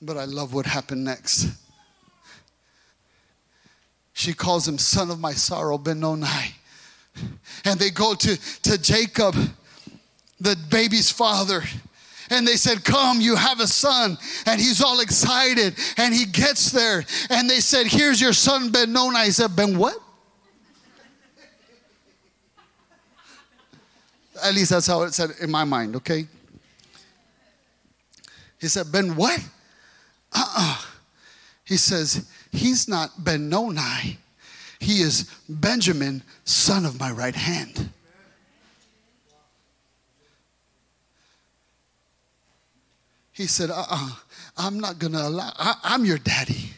But 0.00 0.16
I 0.16 0.24
love 0.24 0.54
what 0.54 0.66
happened 0.66 1.04
next. 1.04 1.48
She 4.12 4.32
calls 4.32 4.66
him 4.66 4.78
son 4.78 5.10
of 5.10 5.20
my 5.20 5.32
sorrow, 5.32 5.78
Benoni. 5.78 6.54
And 7.64 7.78
they 7.78 7.90
go 7.90 8.14
to, 8.14 8.36
to 8.62 8.78
Jacob, 8.78 9.34
the 10.40 10.56
baby's 10.70 11.10
father. 11.10 11.62
And 12.30 12.46
they 12.46 12.56
said, 12.56 12.84
Come, 12.84 13.20
you 13.20 13.36
have 13.36 13.60
a 13.60 13.66
son. 13.66 14.18
And 14.46 14.60
he's 14.60 14.82
all 14.82 15.00
excited. 15.00 15.74
And 15.96 16.14
he 16.14 16.24
gets 16.24 16.70
there. 16.70 17.04
And 17.30 17.48
they 17.48 17.60
said, 17.60 17.86
Here's 17.86 18.20
your 18.20 18.32
son, 18.32 18.70
Benoni. 18.70 19.24
He 19.24 19.30
said, 19.30 19.54
Ben 19.54 19.78
what? 19.78 19.96
At 24.42 24.54
least 24.54 24.70
that's 24.70 24.86
how 24.86 25.02
it 25.02 25.14
said 25.14 25.30
in 25.40 25.50
my 25.50 25.64
mind, 25.64 25.96
okay? 25.96 26.26
He 28.60 28.68
said, 28.68 28.90
Ben 28.92 29.16
what? 29.16 29.38
Uh 30.32 30.38
uh-uh. 30.38 30.54
uh 30.58 30.82
He 31.64 31.76
says, 31.76 32.28
He's 32.52 32.88
not 32.88 33.24
Benoni. 33.24 34.18
He 34.80 35.00
is 35.00 35.24
Benjamin, 35.48 36.22
son 36.44 36.86
of 36.86 37.00
my 37.00 37.10
right 37.10 37.34
hand. 37.34 37.90
He 43.38 43.46
said, 43.46 43.70
uh 43.70 43.74
uh-uh, 43.74 43.86
uh, 43.90 44.10
i 44.56 44.66
am 44.66 44.80
not 44.80 44.98
gonna 44.98 45.22
allow, 45.22 45.52
I, 45.56 45.76
I'm 45.84 46.04
your 46.04 46.18
daddy. 46.18 46.72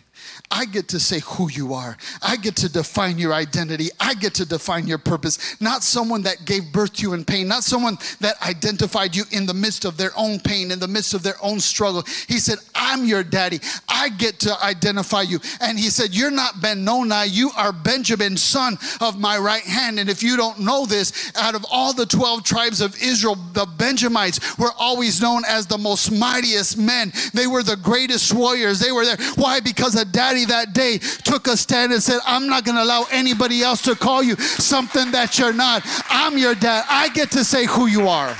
I 0.50 0.66
get 0.66 0.88
to 0.88 1.00
say 1.00 1.20
who 1.20 1.50
you 1.50 1.72
are. 1.72 1.96
I 2.20 2.36
get 2.36 2.56
to 2.56 2.68
define 2.68 3.16
your 3.16 3.32
identity. 3.32 3.88
I 3.98 4.12
get 4.12 4.34
to 4.34 4.44
define 4.44 4.86
your 4.86 4.98
purpose. 4.98 5.56
Not 5.61 5.82
someone 5.82 6.22
that 6.22 6.44
gave 6.44 6.70
birth 6.70 6.94
to 6.94 7.02
you 7.02 7.12
in 7.14 7.24
pain, 7.24 7.48
not 7.48 7.62
someone 7.62 7.96
that 8.20 8.34
identified 8.42 9.16
you 9.16 9.24
in 9.30 9.46
the 9.46 9.54
midst 9.54 9.86
of 9.86 9.96
their 9.96 10.11
own 10.16 10.38
pain, 10.38 10.70
in 10.70 10.80
the 10.80 10.88
midst 10.88 11.14
of 11.14 11.22
their 11.22 11.36
own 11.40 11.61
struggle. 11.61 12.02
He 12.28 12.38
said, 12.38 12.58
I'm 12.80 13.04
your 13.04 13.22
daddy. 13.22 13.60
I 13.88 14.08
get 14.08 14.40
to 14.40 14.64
identify 14.64 15.20
you. 15.22 15.38
And 15.60 15.78
he 15.78 15.90
said, 15.90 16.14
You're 16.14 16.30
not 16.30 16.62
Benoni, 16.62 17.26
you 17.26 17.50
are 17.56 17.72
Benjamin, 17.72 18.38
son 18.38 18.78
of 19.02 19.20
my 19.20 19.36
right 19.36 19.62
hand. 19.62 20.00
And 20.00 20.08
if 20.08 20.22
you 20.22 20.36
don't 20.36 20.60
know 20.60 20.86
this, 20.86 21.30
out 21.36 21.54
of 21.54 21.66
all 21.70 21.92
the 21.92 22.06
12 22.06 22.42
tribes 22.42 22.80
of 22.80 22.96
Israel, 23.02 23.36
the 23.52 23.66
Benjamites 23.66 24.58
were 24.58 24.72
always 24.78 25.20
known 25.20 25.42
as 25.46 25.66
the 25.66 25.76
most 25.76 26.10
mightiest 26.10 26.78
men. 26.78 27.12
They 27.34 27.46
were 27.46 27.62
the 27.62 27.76
greatest 27.76 28.32
warriors. 28.32 28.80
They 28.80 28.92
were 28.92 29.04
there. 29.04 29.18
Why? 29.34 29.60
Because 29.60 29.94
a 29.94 30.06
daddy 30.06 30.46
that 30.46 30.72
day 30.72 30.98
took 30.98 31.48
a 31.48 31.56
stand 31.58 31.92
and 31.92 32.02
said, 32.02 32.20
I'm 32.24 32.46
not 32.46 32.64
going 32.64 32.76
to 32.76 32.82
allow 32.82 33.04
anybody 33.12 33.62
else 33.62 33.82
to 33.82 33.94
call 33.94 34.22
you 34.22 34.36
something 34.36 35.10
that 35.10 35.38
you're 35.38 35.52
not. 35.52 35.82
I'm 36.08 36.38
your 36.38 36.54
dad. 36.54 36.86
I 36.88 37.10
get 37.10 37.30
to 37.32 37.44
say 37.44 37.66
who 37.66 37.86
you 37.86 38.08
are. 38.08 38.34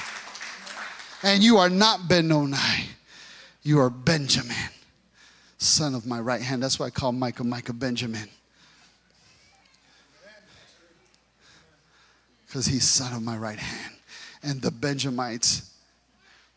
And 1.23 1.43
you 1.43 1.59
are 1.59 1.69
not 1.69 2.09
Benoni. 2.09 2.57
You 3.63 3.79
are 3.81 3.91
Benjamin, 3.91 4.57
son 5.59 5.95
of 5.95 6.07
my 6.07 6.19
right 6.19 6.41
hand. 6.41 6.63
That's 6.63 6.79
why 6.79 6.87
I 6.87 6.91
call 6.91 7.13
Micah 7.13 7.45
Micah 7.45 7.75
Benjamin. 7.75 8.29
Because 12.47 12.67
he's 12.67 12.89
son 12.89 13.13
of 13.13 13.23
my 13.23 13.37
right 13.37 13.59
hand. 13.59 13.95
And 14.43 14.63
the 14.63 14.71
Benjamites 14.71 15.71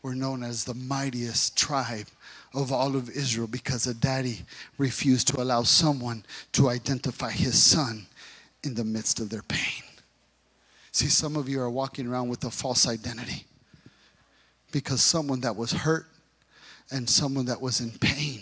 were 0.02 0.14
known 0.14 0.42
as 0.42 0.64
the 0.64 0.74
mightiest 0.74 1.56
tribe 1.56 2.06
of 2.54 2.72
all 2.72 2.96
of 2.96 3.10
Israel 3.10 3.46
because 3.46 3.86
a 3.86 3.94
daddy 3.94 4.40
refused 4.78 5.28
to 5.28 5.40
allow 5.40 5.62
someone 5.62 6.24
to 6.52 6.68
identify 6.68 7.30
his 7.30 7.60
son 7.60 8.06
in 8.62 8.74
the 8.74 8.84
midst 8.84 9.20
of 9.20 9.28
their 9.28 9.42
pain. 9.42 9.82
See, 10.92 11.08
some 11.08 11.36
of 11.36 11.48
you 11.48 11.60
are 11.60 11.70
walking 11.70 12.06
around 12.06 12.28
with 12.28 12.44
a 12.44 12.50
false 12.50 12.86
identity 12.86 13.44
because 14.72 15.02
someone 15.02 15.40
that 15.40 15.56
was 15.56 15.72
hurt 15.72 16.06
and 16.90 17.08
someone 17.08 17.46
that 17.46 17.60
was 17.60 17.80
in 17.80 17.90
pain, 17.98 18.40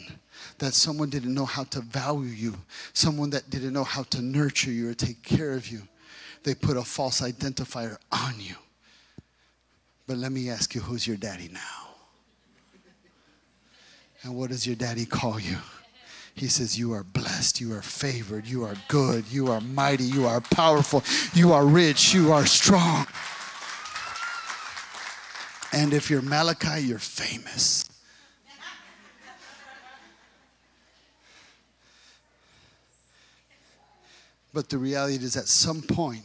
that 0.59 0.75
someone 0.75 1.11
didn't 1.11 1.35
know 1.35 1.45
how 1.45 1.65
to 1.65 1.81
value 1.81 2.27
you, 2.27 2.55
someone 2.93 3.31
that 3.31 3.51
didn't 3.51 3.73
know 3.73 3.85
how 3.85 4.03
to 4.05 4.21
nurture 4.21 4.71
you 4.71 4.91
or 4.91 4.95
take 4.95 5.23
care 5.23 5.53
of 5.53 5.69
you, 5.69 5.83
they 6.45 6.55
put 6.55 6.77
a 6.77 6.83
false 6.83 7.21
identifier 7.21 7.97
on 8.11 8.35
you. 8.39 8.57
But 10.07 10.19
let 10.19 10.33
me 10.33 10.51
ask 10.51 10.75
you, 10.75 10.81
who's 10.81 11.07
your 11.07 11.17
daddy 11.17 11.49
now? 11.53 11.89
And 14.25 14.37
what 14.37 14.51
does 14.51 14.67
your 14.67 14.77
daddy 14.77 15.05
call 15.05 15.41
you? 15.41 15.57
He 16.35 16.47
says, 16.47 16.79
You 16.79 16.93
are 16.93 17.05
blessed, 17.05 17.61
you 17.61 17.75
are 17.75 17.83
favored, 17.83 18.47
you 18.47 18.65
are 18.65 18.75
good, 18.89 19.25
you 19.31 19.51
are 19.51 19.61
mighty, 19.61 20.05
you 20.05 20.27
are 20.27 20.41
powerful, 20.41 21.03
you 21.35 21.53
are 21.53 21.67
rich, 21.67 22.15
you 22.15 22.33
are 22.33 22.47
strong. 22.47 23.07
And 25.73 25.93
if 25.93 26.11
you're 26.11 26.23
Malachi, 26.23 26.83
you're 26.83 26.99
famous. 26.99 27.92
But 34.53 34.69
the 34.69 34.79
reality 34.79 35.25
is, 35.25 35.37
at 35.37 35.49
some 35.49 35.83
point, 35.83 36.25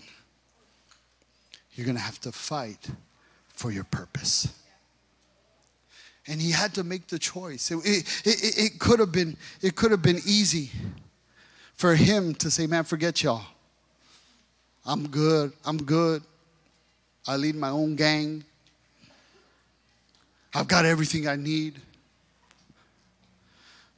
you're 1.73 1.85
going 1.85 1.97
to 1.97 2.03
have 2.03 2.19
to 2.21 2.31
fight 2.31 2.89
for 3.53 3.71
your 3.71 3.85
purpose 3.85 4.53
and 6.27 6.41
he 6.41 6.51
had 6.51 6.73
to 6.73 6.83
make 6.83 7.07
the 7.07 7.17
choice. 7.17 7.71
It, 7.71 7.77
it, 7.85 8.05
it, 8.25 8.57
it 8.57 8.79
could 8.79 8.99
have 8.99 9.11
been 9.11 9.37
it 9.61 9.75
could 9.75 9.91
have 9.91 10.01
been 10.01 10.19
easy 10.25 10.71
for 11.73 11.95
him 11.95 12.35
to 12.35 12.51
say, 12.51 12.67
"Man, 12.67 12.83
forget 12.83 13.23
y'all. 13.23 13.45
I'm 14.85 15.07
good. 15.07 15.53
I'm 15.65 15.77
good. 15.77 16.21
I 17.27 17.37
lead 17.37 17.55
my 17.55 17.69
own 17.69 17.95
gang. 17.95 18.43
I've 20.53 20.67
got 20.67 20.85
everything 20.85 21.27
I 21.27 21.35
need." 21.35 21.81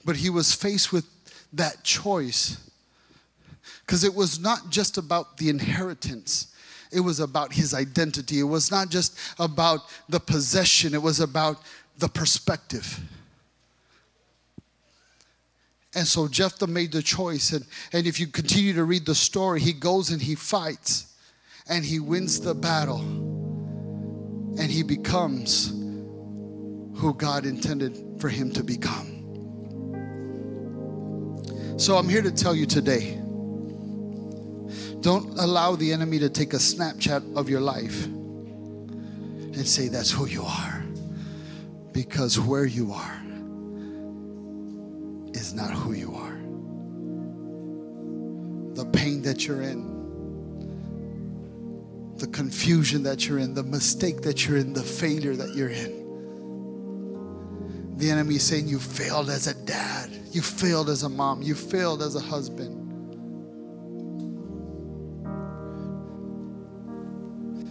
But 0.06 0.16
he 0.16 0.30
was 0.30 0.54
faced 0.54 0.94
with 0.94 1.06
that 1.54 1.84
choice 1.84 2.69
because 3.90 4.04
it 4.04 4.14
was 4.14 4.40
not 4.40 4.70
just 4.70 5.00
about 5.00 5.38
the 5.38 5.50
inheritance 5.50 6.54
it 6.92 7.00
was 7.00 7.20
about 7.20 7.54
his 7.54 7.74
identity. 7.74 8.40
It 8.40 8.44
was 8.44 8.72
not 8.72 8.90
just 8.90 9.18
about 9.38 9.82
the 10.08 10.20
possession, 10.20 10.94
it 10.94 11.02
was 11.02 11.20
about 11.20 11.58
the 11.98 12.08
perspective. 12.08 13.00
And 15.96 16.08
so 16.08 16.28
Jephthah 16.28 16.68
made 16.68 16.92
the 16.92 17.02
choice. 17.02 17.52
And, 17.52 17.66
and 17.94 18.06
if 18.06 18.20
you 18.20 18.28
continue 18.28 18.74
to 18.74 18.84
read 18.84 19.06
the 19.06 19.16
story, 19.16 19.60
he 19.60 19.74
goes 19.74 20.12
and 20.12 20.22
he 20.22 20.36
fights. 20.36 21.08
and 21.68 21.86
he 21.86 22.00
wins 22.00 22.40
the 22.40 22.56
battle 22.56 23.02
and 23.02 24.72
he 24.72 24.82
becomes 24.84 25.70
who 25.70 27.14
God 27.16 27.46
intended 27.46 28.20
for 28.20 28.30
him 28.30 28.52
to 28.54 28.64
become. 28.64 29.16
So 31.78 31.98
I'm 31.98 32.10
here 32.10 32.22
to 32.22 32.32
tell 32.32 32.56
you 32.56 32.66
today 32.66 33.20
don't 35.02 35.40
allow 35.40 35.76
the 35.76 35.94
enemy 35.94 36.20
to 36.20 36.30
take 36.30 36.54
a 36.54 36.58
Snapchat 36.58 37.36
of 37.38 37.50
your 37.50 37.62
life 37.62 38.06
and 38.06 39.68
say 39.68 39.88
that's 39.88 40.12
who 40.12 40.26
you 40.26 40.44
are. 40.44 40.84
Because 41.92 42.40
where 42.40 42.66
you 42.66 42.92
are 42.94 43.22
is 45.34 45.54
not 45.54 45.72
who 45.72 45.94
you 45.94 46.14
are. 46.16 46.38
The 48.76 48.86
pain 48.92 49.22
that 49.24 49.48
you're 49.48 49.62
in, 49.62 49.98
the 52.18 52.28
confusion 52.28 53.04
that 53.04 53.28
you're 53.28 53.40
in, 53.40 53.54
the 53.54 53.64
mistake 53.64 54.22
that 54.22 54.48
you're 54.48 54.58
in, 54.58 54.74
the 54.74 54.84
failure 54.84 55.36
that 55.36 55.56
you're 55.56 55.70
in. 55.70 56.00
The 57.98 58.12
enemy 58.12 58.36
is 58.36 58.44
saying 58.44 58.68
you 58.68 58.80
failed 58.80 59.30
as 59.30 59.48
a 59.48 59.54
dad, 59.66 60.10
you 60.32 60.42
failed 60.42 60.90
as 60.90 61.04
a 61.04 61.10
mom, 61.10 61.42
you 61.42 61.56
failed 61.56 62.02
as 62.02 62.16
a 62.16 62.22
husband. 62.22 62.79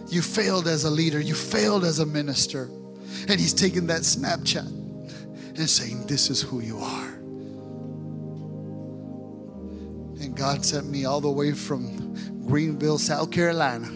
You 0.09 0.21
failed 0.21 0.67
as 0.67 0.85
a 0.85 0.89
leader, 0.89 1.19
you 1.19 1.35
failed 1.35 1.83
as 1.83 1.99
a 1.99 2.05
minister. 2.05 2.69
And 3.27 3.39
he's 3.39 3.53
taking 3.53 3.87
that 3.87 4.01
Snapchat 4.01 4.65
and 4.65 5.69
saying, 5.69 6.07
This 6.07 6.29
is 6.29 6.41
who 6.41 6.61
you 6.61 6.79
are. 6.79 7.07
And 10.21 10.35
God 10.35 10.65
sent 10.65 10.87
me 10.89 11.05
all 11.05 11.21
the 11.21 11.29
way 11.29 11.53
from 11.53 12.45
Greenville, 12.47 12.97
South 12.97 13.31
Carolina 13.31 13.87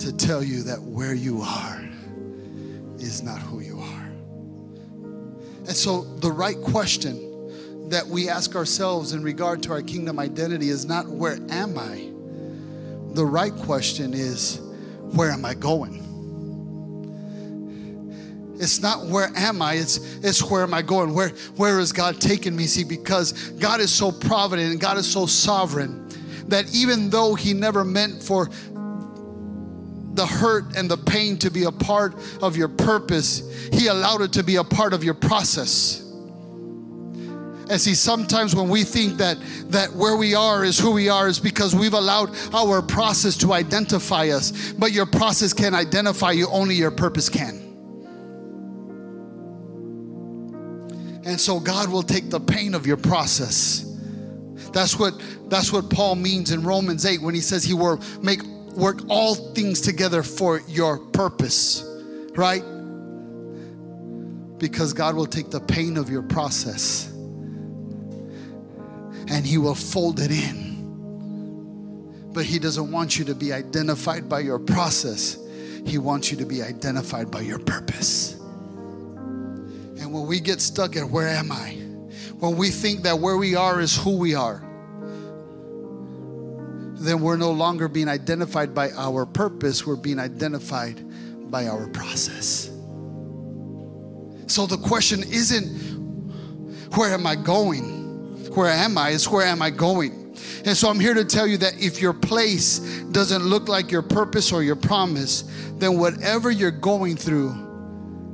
to 0.00 0.16
tell 0.16 0.42
you 0.42 0.62
that 0.62 0.80
where 0.80 1.12
you 1.12 1.42
are 1.42 1.88
is 2.98 3.22
not 3.22 3.38
who 3.38 3.60
you 3.60 3.78
are. 3.78 4.10
And 5.66 5.76
so, 5.76 6.02
the 6.16 6.32
right 6.32 6.60
question 6.60 7.88
that 7.90 8.06
we 8.06 8.28
ask 8.28 8.56
ourselves 8.56 9.12
in 9.12 9.22
regard 9.22 9.62
to 9.64 9.72
our 9.72 9.82
kingdom 9.82 10.18
identity 10.18 10.70
is 10.70 10.86
not 10.86 11.06
where 11.06 11.38
am 11.50 11.78
I? 11.78 12.09
The 13.14 13.24
right 13.24 13.54
question 13.54 14.14
is 14.14 14.60
where 15.14 15.30
am 15.30 15.44
I 15.44 15.54
going? 15.54 16.06
It's 18.60 18.80
not 18.80 19.06
where 19.06 19.30
am 19.34 19.62
I, 19.62 19.74
it's 19.74 19.96
it's 20.22 20.42
where 20.42 20.62
am 20.62 20.74
I 20.74 20.82
going? 20.82 21.14
Where 21.14 21.30
where 21.56 21.80
is 21.80 21.92
God 21.92 22.20
taking 22.20 22.54
me? 22.54 22.66
See, 22.66 22.84
because 22.84 23.32
God 23.52 23.80
is 23.80 23.92
so 23.92 24.12
provident 24.12 24.72
and 24.72 24.80
God 24.80 24.98
is 24.98 25.10
so 25.10 25.26
sovereign 25.26 26.08
that 26.48 26.72
even 26.74 27.10
though 27.10 27.34
He 27.34 27.54
never 27.54 27.84
meant 27.84 28.22
for 28.22 28.50
the 30.12 30.26
hurt 30.26 30.76
and 30.76 30.90
the 30.90 30.98
pain 30.98 31.38
to 31.38 31.50
be 31.50 31.64
a 31.64 31.72
part 31.72 32.14
of 32.42 32.56
your 32.56 32.68
purpose, 32.68 33.42
He 33.72 33.86
allowed 33.86 34.20
it 34.20 34.32
to 34.34 34.42
be 34.44 34.56
a 34.56 34.64
part 34.64 34.92
of 34.92 35.02
your 35.02 35.14
process. 35.14 36.09
And 37.70 37.80
see, 37.80 37.94
sometimes 37.94 38.52
when 38.52 38.68
we 38.68 38.82
think 38.82 39.18
that 39.18 39.38
that 39.68 39.92
where 39.92 40.16
we 40.16 40.34
are 40.34 40.64
is 40.64 40.76
who 40.76 40.90
we 40.90 41.08
are, 41.08 41.28
is 41.28 41.38
because 41.38 41.72
we've 41.72 41.94
allowed 41.94 42.36
our 42.52 42.82
process 42.82 43.36
to 43.38 43.52
identify 43.52 44.30
us. 44.30 44.72
But 44.72 44.90
your 44.90 45.06
process 45.06 45.52
can 45.52 45.72
identify 45.72 46.32
you, 46.32 46.48
only 46.48 46.74
your 46.74 46.90
purpose 46.90 47.28
can. 47.28 47.58
And 51.24 51.40
so 51.40 51.60
God 51.60 51.88
will 51.90 52.02
take 52.02 52.28
the 52.28 52.40
pain 52.40 52.74
of 52.74 52.88
your 52.88 52.96
process. 52.96 53.86
That's 54.72 54.98
what 54.98 55.14
that's 55.48 55.72
what 55.72 55.90
Paul 55.90 56.16
means 56.16 56.50
in 56.50 56.64
Romans 56.64 57.06
8 57.06 57.22
when 57.22 57.36
he 57.36 57.40
says 57.40 57.62
he 57.62 57.74
will 57.74 58.02
make 58.20 58.42
work 58.74 59.02
all 59.08 59.36
things 59.36 59.80
together 59.80 60.24
for 60.24 60.60
your 60.66 60.98
purpose, 60.98 61.84
right? 62.34 62.64
Because 64.58 64.92
God 64.92 65.14
will 65.14 65.26
take 65.26 65.50
the 65.50 65.60
pain 65.60 65.96
of 65.96 66.10
your 66.10 66.22
process 66.22 67.09
and 69.30 69.46
He 69.46 69.58
will 69.58 69.74
fold 69.74 70.20
it 70.20 70.30
in. 70.30 72.30
But 72.32 72.44
He 72.44 72.58
doesn't 72.58 72.90
want 72.90 73.18
you 73.18 73.24
to 73.26 73.34
be 73.34 73.52
identified 73.52 74.28
by 74.28 74.40
your 74.40 74.58
process, 74.58 75.38
He 75.86 75.98
wants 75.98 76.30
you 76.30 76.36
to 76.38 76.44
be 76.44 76.62
identified 76.62 77.30
by 77.30 77.40
your 77.40 77.58
purpose. 77.58 78.34
And 80.00 80.12
when 80.12 80.26
we 80.26 80.40
get 80.40 80.60
stuck 80.60 80.96
at 80.96 81.08
where 81.08 81.28
am 81.28 81.52
I? 81.52 81.76
When 82.38 82.56
we 82.56 82.70
think 82.70 83.02
that 83.02 83.18
where 83.18 83.36
we 83.36 83.54
are 83.54 83.80
is 83.80 83.96
who 83.96 84.16
we 84.16 84.34
are, 84.34 84.62
then 87.00 87.20
we're 87.20 87.36
no 87.36 87.52
longer 87.52 87.88
being 87.88 88.08
identified 88.08 88.74
by 88.74 88.90
our 88.92 89.24
purpose, 89.24 89.86
we're 89.86 89.96
being 89.96 90.18
identified 90.18 91.02
by 91.50 91.66
our 91.66 91.88
process. 91.88 92.70
So 94.46 94.66
the 94.66 94.76
question 94.76 95.22
isn't, 95.22 95.68
where 96.96 97.12
am 97.12 97.26
I 97.26 97.36
going? 97.36 97.99
Where 98.54 98.68
am 98.68 98.98
I? 98.98 99.10
It's 99.10 99.28
where 99.28 99.46
am 99.46 99.62
I 99.62 99.70
going? 99.70 100.36
And 100.64 100.76
so 100.76 100.88
I'm 100.88 101.00
here 101.00 101.14
to 101.14 101.24
tell 101.24 101.46
you 101.46 101.56
that 101.58 101.80
if 101.80 102.00
your 102.00 102.12
place 102.12 102.78
doesn't 103.12 103.42
look 103.42 103.68
like 103.68 103.90
your 103.90 104.02
purpose 104.02 104.52
or 104.52 104.62
your 104.62 104.76
promise, 104.76 105.42
then 105.78 105.98
whatever 105.98 106.50
you're 106.50 106.70
going 106.70 107.16
through 107.16 107.54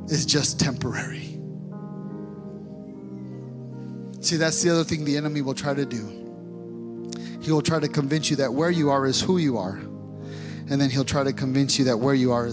is 0.09 0.25
just 0.25 0.59
temporary. 0.59 1.39
See, 4.21 4.37
that's 4.37 4.63
the 4.63 4.71
other 4.71 4.85
thing 4.85 5.05
the 5.05 5.17
enemy 5.17 5.43
will 5.43 5.55
try 5.55 5.75
to 5.75 5.85
do. 5.85 7.13
He 7.43 7.53
will 7.53 7.63
try 7.63 7.79
to 7.79 7.89
convince 7.89 8.31
you 8.31 8.37
that 8.37 8.53
where 8.53 8.71
you 8.71 8.91
are 8.91 9.07
is 9.07 9.21
who 9.21 9.39
you 9.39 9.59
are. 9.59 9.77
And 10.69 10.81
then 10.81 10.91
he'll 10.91 11.05
try 11.05 11.23
to 11.23 11.33
convince 11.33 11.79
you 11.79 11.85
that 11.85 11.99
where 11.99 12.15
you 12.15 12.33
are 12.33 12.49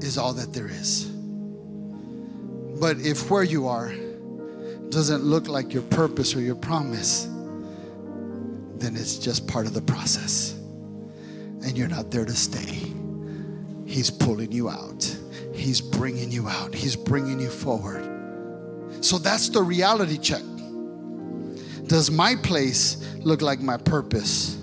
is 0.00 0.16
all 0.16 0.32
that 0.34 0.52
there 0.52 0.68
is. 0.68 1.06
But 2.78 2.98
if 3.00 3.30
where 3.30 3.42
you 3.42 3.66
are 3.66 3.92
doesn't 4.90 5.22
look 5.22 5.48
like 5.48 5.72
your 5.72 5.82
purpose 5.82 6.34
or 6.34 6.40
your 6.40 6.54
promise, 6.54 7.28
then 8.78 8.96
it's 8.96 9.18
just 9.18 9.46
part 9.46 9.66
of 9.66 9.74
the 9.74 9.82
process. 9.82 10.52
And 10.52 11.76
you're 11.76 11.88
not 11.88 12.10
there 12.10 12.24
to 12.24 12.34
stay. 12.34 12.92
He's 13.86 14.10
pulling 14.10 14.52
you 14.52 14.68
out, 14.68 15.04
He's 15.54 15.80
bringing 15.80 16.30
you 16.30 16.48
out, 16.48 16.74
He's 16.74 16.96
bringing 16.96 17.40
you 17.40 17.48
forward. 17.48 18.04
So 19.00 19.18
that's 19.18 19.48
the 19.48 19.62
reality 19.62 20.18
check. 20.18 20.42
Does 21.86 22.10
my 22.10 22.34
place 22.36 22.96
look 23.18 23.42
like 23.42 23.60
my 23.60 23.76
purpose? 23.76 24.56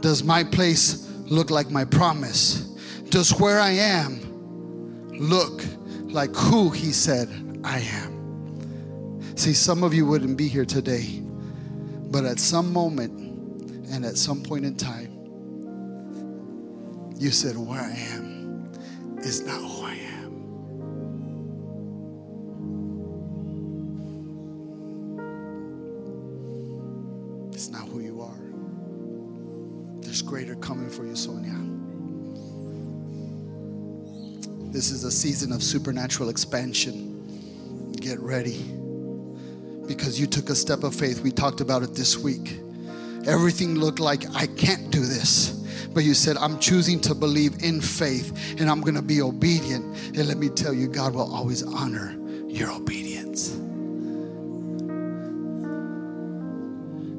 Does 0.00 0.22
my 0.22 0.44
place 0.44 1.08
look 1.26 1.50
like 1.50 1.70
my 1.70 1.84
promise? 1.84 2.60
Does 3.10 3.30
where 3.38 3.60
I 3.60 3.72
am 3.72 4.20
look 5.18 5.62
like 6.04 6.34
who 6.34 6.70
He 6.70 6.92
said 6.92 7.28
I 7.64 7.80
am? 7.80 8.15
See, 9.36 9.52
some 9.52 9.84
of 9.84 9.92
you 9.92 10.06
wouldn't 10.06 10.38
be 10.38 10.48
here 10.48 10.64
today, 10.64 11.20
but 12.10 12.24
at 12.24 12.40
some 12.40 12.72
moment 12.72 13.12
and 13.90 14.04
at 14.04 14.16
some 14.16 14.42
point 14.42 14.64
in 14.64 14.76
time, 14.76 15.12
you 17.18 17.30
said, 17.30 17.56
Where 17.56 17.82
I 17.82 17.90
am 17.90 18.72
is 19.18 19.42
not 19.42 19.60
who 19.60 19.84
I 19.84 19.94
am. 19.94 20.32
It's 27.52 27.68
not 27.68 27.86
who 27.88 28.00
you 28.00 28.22
are. 28.22 28.40
There's 30.00 30.22
greater 30.22 30.54
coming 30.56 30.88
for 30.88 31.04
you, 31.04 31.14
Sonia. 31.14 31.52
This 34.72 34.90
is 34.90 35.04
a 35.04 35.10
season 35.10 35.52
of 35.52 35.62
supernatural 35.62 36.30
expansion. 36.30 37.92
Get 38.00 38.18
ready. 38.18 38.85
Because 39.86 40.18
you 40.18 40.26
took 40.26 40.50
a 40.50 40.54
step 40.54 40.82
of 40.82 40.94
faith. 40.94 41.20
We 41.20 41.30
talked 41.30 41.60
about 41.60 41.82
it 41.82 41.94
this 41.94 42.18
week. 42.18 42.58
Everything 43.26 43.74
looked 43.74 44.00
like 44.00 44.24
I 44.34 44.46
can't 44.46 44.90
do 44.90 45.00
this. 45.00 45.50
But 45.92 46.04
you 46.04 46.14
said, 46.14 46.36
I'm 46.36 46.58
choosing 46.58 47.00
to 47.00 47.14
believe 47.14 47.62
in 47.62 47.80
faith 47.80 48.56
and 48.58 48.68
I'm 48.68 48.82
going 48.82 48.94
to 48.94 49.02
be 49.02 49.22
obedient. 49.22 49.84
And 50.16 50.28
let 50.28 50.36
me 50.36 50.48
tell 50.48 50.74
you, 50.74 50.88
God 50.88 51.14
will 51.14 51.34
always 51.34 51.62
honor 51.62 52.16
your 52.46 52.70
obedience. 52.70 53.54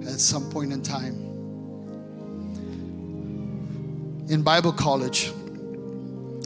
At 0.07 0.19
some 0.19 0.49
point 0.49 0.73
in 0.73 0.81
time, 0.81 1.15
in 4.29 4.41
Bible 4.43 4.73
college, 4.73 5.31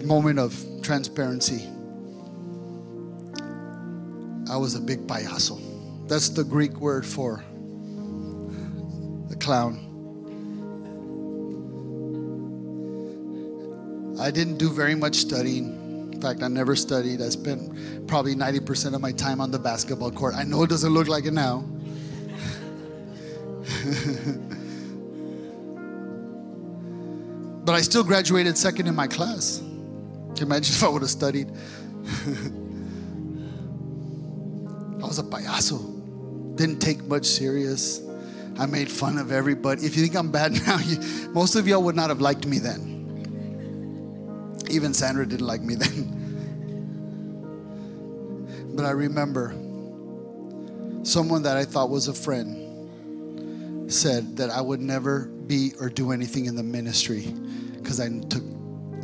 moment 0.04 0.40
of 0.40 0.58
transparency, 0.82 1.68
I 4.50 4.58
was 4.58 4.76
a 4.76 4.82
big 4.82 5.08
payaso. 5.08 5.71
That's 6.12 6.28
the 6.28 6.44
Greek 6.44 6.82
word 6.82 7.06
for 7.06 7.42
a 9.32 9.36
clown. 9.38 9.80
I 14.20 14.30
didn't 14.30 14.58
do 14.58 14.70
very 14.70 14.94
much 14.94 15.16
studying. 15.16 16.12
In 16.12 16.22
fact, 16.22 16.44
I 16.44 16.50
never 16.50 16.76
studied. 16.76 17.22
I 17.22 17.30
spent 17.30 18.08
probably 18.10 18.36
90% 18.36 18.94
of 18.94 19.00
my 19.00 19.14
time 19.14 19.40
on 19.40 19.52
the 19.52 19.60
basketball 19.60 20.12
court. 20.12 20.36
I 20.36 20.44
know 20.44 20.64
it 20.64 20.70
doesn't 20.70 20.94
look 20.94 21.08
like 21.08 21.24
it 21.24 21.32
now. 21.32 21.64
But 27.64 27.76
I 27.76 27.82
still 27.82 28.04
graduated 28.04 28.58
second 28.58 28.88
in 28.88 28.96
my 28.96 29.08
class. 29.08 29.60
Can 29.60 30.36
you 30.36 30.46
imagine 30.46 30.76
if 30.76 30.84
I 30.84 30.90
would 30.90 31.04
have 31.04 31.12
studied? 31.12 31.48
I 35.00 35.08
was 35.08 35.20
a 35.20 35.24
payaso. 35.24 35.91
Didn't 36.62 36.78
take 36.78 37.04
much 37.06 37.26
serious. 37.26 38.02
I 38.60 38.68
made 38.68 38.88
fun 38.88 39.18
of 39.18 39.32
everybody. 39.32 39.84
If 39.84 39.98
you 39.98 40.04
think 40.04 40.16
I'm 40.16 40.30
bad 40.30 40.52
now, 40.68 40.78
you, 40.78 41.00
most 41.30 41.56
of 41.56 41.68
y'all 41.68 41.82
would 41.82 41.96
not 41.96 42.10
have 42.10 42.22
liked 42.22 42.46
me 42.46 42.60
then. 42.60 43.00
Even 44.70 44.94
Sandra 44.94 45.26
didn't 45.26 45.48
like 45.48 45.64
me 45.64 45.74
then. 45.80 46.18
But 48.76 48.86
I 48.86 48.92
remember 48.92 49.56
someone 51.02 51.42
that 51.42 51.58
I 51.58 51.66
thought 51.66 51.90
was 51.90 52.08
a 52.08 52.14
friend 52.14 53.92
said 53.92 54.38
that 54.38 54.52
I 54.52 54.62
would 54.62 54.82
never 54.82 55.30
be 55.48 55.74
or 55.80 55.90
do 55.90 56.12
anything 56.12 56.46
in 56.46 56.56
the 56.56 56.62
ministry 56.62 57.34
because 57.74 58.00
I 58.00 58.08
took, 58.30 58.44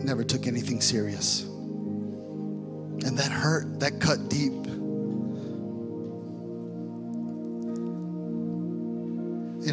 never 0.03 0.23
took 0.23 0.45
anything 0.45 0.79
serious. 0.79 1.41
And 3.01 3.17
that 3.17 3.31
hurt, 3.31 3.79
that 3.79 3.99
cut 3.99 4.29
deep. 4.29 4.53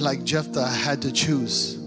Like 0.04 0.22
Jephthah, 0.22 0.60
I 0.60 0.74
had 0.74 1.00
to 1.02 1.10
choose. 1.10 1.78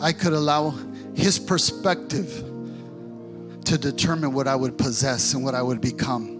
I 0.00 0.12
could 0.12 0.34
allow 0.34 0.74
his 1.14 1.38
perspective 1.38 2.28
to 3.64 3.78
determine 3.78 4.34
what 4.34 4.46
I 4.46 4.54
would 4.54 4.76
possess 4.76 5.32
and 5.32 5.42
what 5.42 5.54
I 5.54 5.62
would 5.62 5.80
become. 5.80 6.30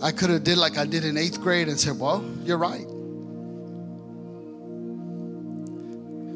I 0.00 0.12
could 0.12 0.30
have 0.30 0.44
did 0.44 0.58
like 0.58 0.78
I 0.78 0.86
did 0.86 1.04
in 1.04 1.16
eighth 1.16 1.40
grade 1.40 1.68
and 1.68 1.78
said, 1.78 1.98
"Well, 1.98 2.24
you're 2.44 2.58
right," 2.58 2.86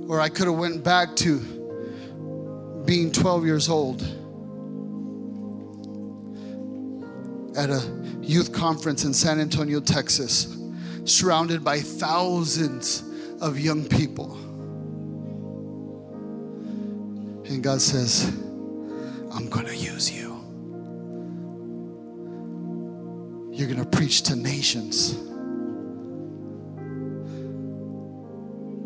or 0.08 0.20
I 0.20 0.28
could 0.28 0.46
have 0.48 0.58
went 0.58 0.82
back 0.82 1.14
to 1.16 1.38
being 2.84 3.12
12 3.12 3.44
years 3.44 3.68
old 3.68 4.02
at 7.56 7.70
a 7.70 7.82
youth 8.20 8.52
conference 8.52 9.04
in 9.04 9.14
San 9.14 9.40
Antonio, 9.40 9.80
Texas, 9.80 10.56
surrounded 11.04 11.64
by 11.64 11.80
thousands 11.80 13.02
of 13.40 13.58
young 13.58 13.84
people. 13.84 14.34
And 17.46 17.62
God 17.62 17.80
says, 17.80 18.26
I'm 19.32 19.48
going 19.48 19.66
to 19.66 19.76
use 19.76 20.10
you. 20.10 20.34
You're 23.52 23.68
going 23.68 23.82
to 23.82 23.96
preach 23.96 24.22
to 24.24 24.36
nations. 24.36 25.14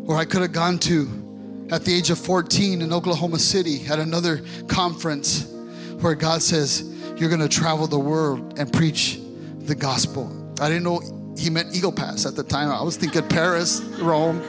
Or 0.07 0.15
I 0.15 0.25
could 0.25 0.41
have 0.41 0.53
gone 0.53 0.77
to, 0.79 1.67
at 1.71 1.83
the 1.83 1.93
age 1.93 2.09
of 2.09 2.19
14 2.19 2.81
in 2.81 2.93
Oklahoma 2.93 3.39
City, 3.39 3.85
at 3.87 3.99
another 3.99 4.41
conference 4.67 5.51
where 5.99 6.15
God 6.15 6.41
says, 6.41 6.90
You're 7.21 7.29
going 7.29 7.47
to 7.47 7.47
travel 7.47 7.85
the 7.85 7.99
world 7.99 8.57
and 8.57 8.73
preach 8.73 9.19
the 9.59 9.75
gospel. 9.75 10.55
I 10.59 10.67
didn't 10.69 10.81
know 10.81 11.35
he 11.37 11.51
meant 11.51 11.75
Eagle 11.75 11.91
Pass 11.91 12.25
at 12.25 12.35
the 12.35 12.41
time. 12.41 12.71
I 12.71 12.81
was 12.81 12.97
thinking 12.97 13.21
Paris, 13.27 13.79
Rome, 13.99 14.41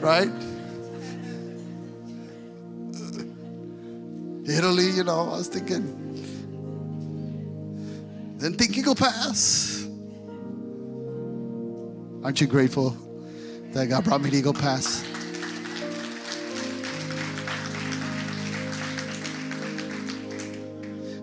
right? 0.00 0.30
Italy, 4.48 4.88
you 4.92 5.04
know, 5.04 5.20
I 5.32 5.36
was 5.36 5.48
thinking. 5.48 5.84
Then 8.38 8.54
think 8.54 8.78
Eagle 8.78 8.94
Pass. 8.94 9.86
Aren't 12.22 12.40
you 12.40 12.46
grateful 12.46 12.96
that 13.72 13.90
God 13.90 14.02
brought 14.02 14.22
me 14.22 14.30
to 14.30 14.36
Eagle 14.38 14.54
Pass? 14.54 15.13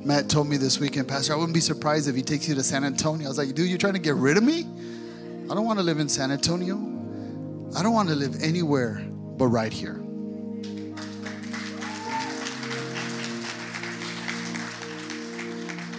Matt 0.03 0.29
told 0.29 0.49
me 0.49 0.57
this 0.57 0.79
weekend, 0.79 1.07
Pastor, 1.07 1.33
I 1.33 1.35
wouldn't 1.35 1.53
be 1.53 1.59
surprised 1.59 2.07
if 2.07 2.15
he 2.15 2.23
takes 2.23 2.49
you 2.49 2.55
to 2.55 2.63
San 2.63 2.83
Antonio. 2.83 3.27
I 3.27 3.29
was 3.29 3.37
like, 3.37 3.53
dude, 3.53 3.69
you're 3.69 3.77
trying 3.77 3.93
to 3.93 3.99
get 3.99 4.15
rid 4.15 4.35
of 4.35 4.43
me? 4.43 4.65
I 5.49 5.53
don't 5.53 5.65
want 5.65 5.77
to 5.77 5.83
live 5.83 5.99
in 5.99 6.09
San 6.09 6.31
Antonio. 6.31 6.77
I 7.75 7.83
don't 7.83 7.93
want 7.93 8.09
to 8.09 8.15
live 8.15 8.41
anywhere 8.41 9.05
but 9.37 9.45
right 9.47 9.71
here. 9.71 10.01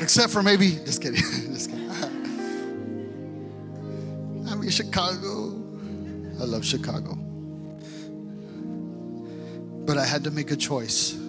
Except 0.00 0.32
for 0.32 0.42
maybe, 0.42 0.72
just 0.84 1.00
kidding. 1.00 1.20
just 1.52 1.70
kidding. 1.70 1.88
I 4.48 4.68
Chicago. 4.68 5.62
I 6.40 6.44
love 6.44 6.64
Chicago. 6.64 7.14
But 9.84 9.96
I 9.96 10.04
had 10.04 10.24
to 10.24 10.32
make 10.32 10.50
a 10.50 10.56
choice 10.56 11.21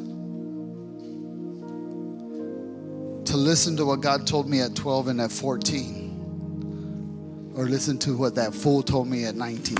to 3.34 3.38
listen 3.38 3.76
to 3.76 3.84
what 3.84 4.00
God 4.00 4.28
told 4.28 4.48
me 4.48 4.62
at 4.62 4.76
12 4.76 5.08
and 5.08 5.20
at 5.20 5.32
14, 5.32 7.54
or 7.56 7.66
listen 7.66 7.98
to 7.98 8.16
what 8.16 8.36
that 8.36 8.54
fool 8.54 8.84
told 8.84 9.08
me 9.08 9.26
at 9.26 9.34
19. 9.34 9.76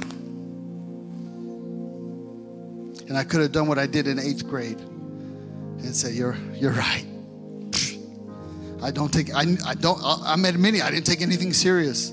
And 3.08 3.16
I 3.16 3.24
could 3.24 3.42
have 3.42 3.52
done 3.52 3.68
what 3.68 3.78
I 3.78 3.86
did 3.86 4.08
in 4.08 4.18
eighth 4.18 4.48
grade 4.48 4.80
and 4.80 5.96
say, 5.96 6.14
You're, 6.14 6.36
you're 6.56 6.72
right. 6.72 7.06
I 8.82 8.90
don't 8.90 9.14
take, 9.14 9.32
I, 9.36 9.46
I 9.68 9.76
don't, 9.76 10.00
I'm 10.04 10.46
admitting 10.46 10.82
I 10.82 10.90
didn't 10.90 11.06
take 11.06 11.22
anything 11.22 11.54
serious. 11.54 12.12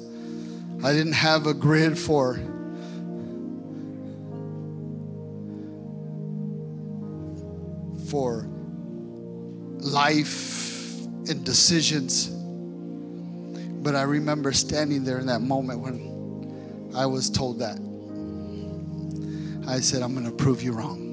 I 0.84 0.92
didn't 0.92 1.14
have 1.14 1.46
a 1.46 1.54
grid 1.54 1.98
for 1.98 2.38
for 8.10 8.46
life 9.78 10.59
decisions. 11.34 12.28
But 13.82 13.94
I 13.94 14.02
remember 14.02 14.52
standing 14.52 15.04
there 15.04 15.18
in 15.18 15.26
that 15.26 15.40
moment 15.40 15.80
when 15.80 16.90
I 16.94 17.06
was 17.06 17.30
told 17.30 17.60
that. 17.60 17.78
I 19.66 19.80
said, 19.80 20.02
I'm 20.02 20.12
going 20.14 20.26
to 20.26 20.32
prove 20.32 20.62
you 20.62 20.72
wrong. 20.72 21.06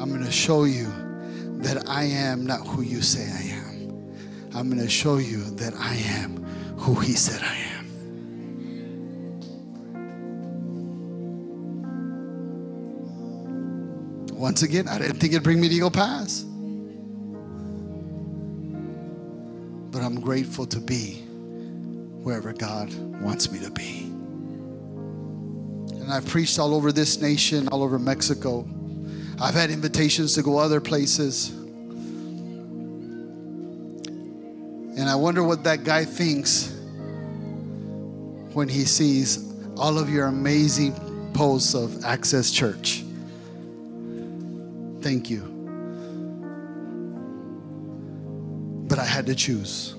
I'm 0.00 0.08
going 0.08 0.24
to 0.24 0.30
show 0.32 0.64
you 0.64 0.86
that 1.58 1.88
I 1.88 2.04
am 2.04 2.46
not 2.46 2.66
who 2.66 2.82
you 2.82 3.02
say 3.02 3.30
I 3.30 3.42
am. 3.56 3.70
I'm 4.54 4.70
going 4.70 4.82
to 4.82 4.88
show 4.88 5.18
you 5.18 5.44
that 5.56 5.74
I 5.74 5.94
am 5.94 6.42
who 6.78 6.94
He 6.94 7.12
said 7.12 7.42
I 7.42 7.54
am. 7.56 7.70
Once 14.34 14.62
again, 14.62 14.88
I 14.88 14.98
didn't 14.98 15.18
think 15.18 15.34
it'd 15.34 15.42
bring 15.42 15.60
me 15.60 15.68
to 15.68 15.74
Eagle 15.74 15.90
Pass. 15.90 16.46
But 19.90 20.02
I'm 20.02 20.20
grateful 20.20 20.66
to 20.66 20.80
be 20.80 21.22
wherever 22.22 22.52
God 22.52 22.92
wants 23.20 23.50
me 23.50 23.58
to 23.60 23.70
be. 23.70 24.02
And 26.00 26.12
I've 26.12 26.26
preached 26.26 26.58
all 26.58 26.74
over 26.74 26.92
this 26.92 27.20
nation, 27.20 27.68
all 27.68 27.82
over 27.82 27.98
Mexico. 27.98 28.68
I've 29.40 29.54
had 29.54 29.70
invitations 29.70 30.34
to 30.34 30.42
go 30.42 30.58
other 30.58 30.80
places. 30.80 31.50
And 34.98 35.08
I 35.08 35.14
wonder 35.14 35.42
what 35.42 35.64
that 35.64 35.84
guy 35.84 36.04
thinks 36.04 36.76
when 38.52 38.68
he 38.68 38.84
sees 38.84 39.50
all 39.76 39.98
of 39.98 40.10
your 40.10 40.26
amazing 40.26 40.92
posts 41.32 41.74
of 41.74 42.04
Access 42.04 42.50
Church. 42.50 43.02
Thank 45.00 45.30
you. 45.30 45.59
I 49.00 49.04
had 49.04 49.26
to 49.26 49.34
choose 49.34 49.94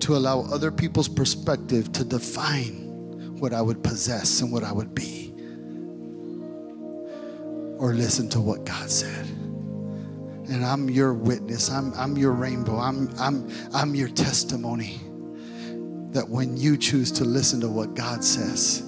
to 0.00 0.16
allow 0.16 0.40
other 0.40 0.72
people's 0.72 1.08
perspective 1.08 1.92
to 1.92 2.04
define 2.04 3.36
what 3.38 3.52
I 3.52 3.60
would 3.60 3.84
possess 3.84 4.40
and 4.40 4.50
what 4.50 4.64
I 4.64 4.72
would 4.72 4.94
be 4.94 5.32
or 7.78 7.92
listen 7.92 8.28
to 8.30 8.40
what 8.40 8.64
God 8.64 8.90
said. 8.90 9.26
And 9.26 10.64
I'm 10.64 10.88
your 10.88 11.14
witness. 11.14 11.70
I'm, 11.70 11.92
I'm 11.94 12.16
your 12.16 12.32
rainbow. 12.32 12.78
I'm, 12.78 13.08
I'm, 13.18 13.50
I'm 13.74 13.94
your 13.94 14.08
testimony 14.08 15.00
that 16.12 16.28
when 16.28 16.56
you 16.56 16.76
choose 16.76 17.12
to 17.12 17.24
listen 17.24 17.60
to 17.60 17.68
what 17.68 17.94
God 17.94 18.24
says, 18.24 18.80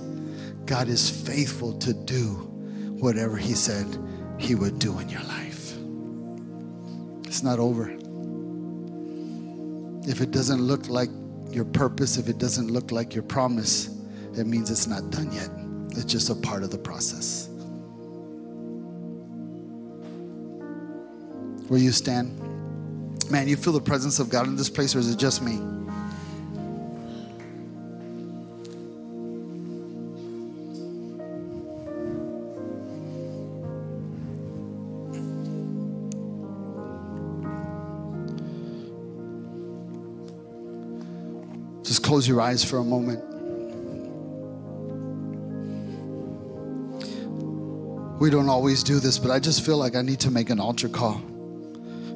God 0.65 0.89
is 0.89 1.11
faithful 1.11 1.73
to 1.79 1.93
do 1.93 2.29
whatever 3.01 3.37
He 3.37 3.55
said 3.55 3.87
He 4.39 4.55
would 4.55 4.79
do 4.79 4.99
in 4.99 5.09
your 5.09 5.23
life. 5.23 5.77
It's 7.27 7.43
not 7.43 7.59
over. 7.59 7.97
If 10.07 10.21
it 10.21 10.31
doesn't 10.31 10.61
look 10.61 10.89
like 10.89 11.09
your 11.51 11.65
purpose, 11.65 12.19
if 12.19 12.29
it 12.29 12.39
doesn't 12.39 12.71
look 12.71 12.93
like 12.93 13.15
your 13.15 13.23
promise, 13.23 13.89
it 14.37 14.47
means 14.47 14.71
it's 14.71 14.87
not 14.87 15.11
done 15.11 15.33
yet. 15.33 15.49
It's 15.97 16.05
just 16.05 16.29
a 16.31 16.35
part 16.35 16.63
of 16.63 16.71
the 16.71 16.79
process. 16.79 17.49
Where 21.69 21.81
you 21.81 21.93
stand? 21.93 22.39
Man, 23.31 23.49
you 23.49 23.57
feel 23.57 23.73
the 23.73 23.81
presence 23.81 24.19
of 24.19 24.29
God 24.29 24.47
in 24.47 24.57
this 24.57 24.69
place, 24.69 24.95
or 24.95 24.99
is 24.99 25.11
it 25.11 25.19
just 25.19 25.41
me? 25.41 25.61
Close 42.03 42.27
your 42.27 42.41
eyes 42.41 42.65
for 42.65 42.79
a 42.79 42.85
moment. 42.85 43.23
We 48.21 48.31
don't 48.31 48.49
always 48.49 48.83
do 48.83 49.01
this, 49.01 49.19
but 49.19 49.31
I 49.31 49.39
just 49.39 49.65
feel 49.67 49.77
like 49.77 49.97
I 49.97 50.03
need 50.03 50.21
to 50.21 50.31
make 50.31 50.49
an 50.49 50.61
altar 50.61 50.89
call 50.89 51.21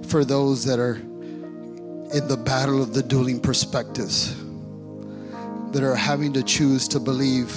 for 0.09 0.25
those 0.25 0.64
that 0.64 0.79
are 0.79 0.95
in 0.95 2.27
the 2.29 2.37
battle 2.37 2.83
of 2.83 2.95
the 2.95 3.03
dueling 3.03 3.41
perspectives, 3.41 4.35
that 5.73 5.83
are 5.83 5.95
having 5.95 6.33
to 6.33 6.43
choose 6.43 6.89
to 6.89 7.01
believe 7.01 7.51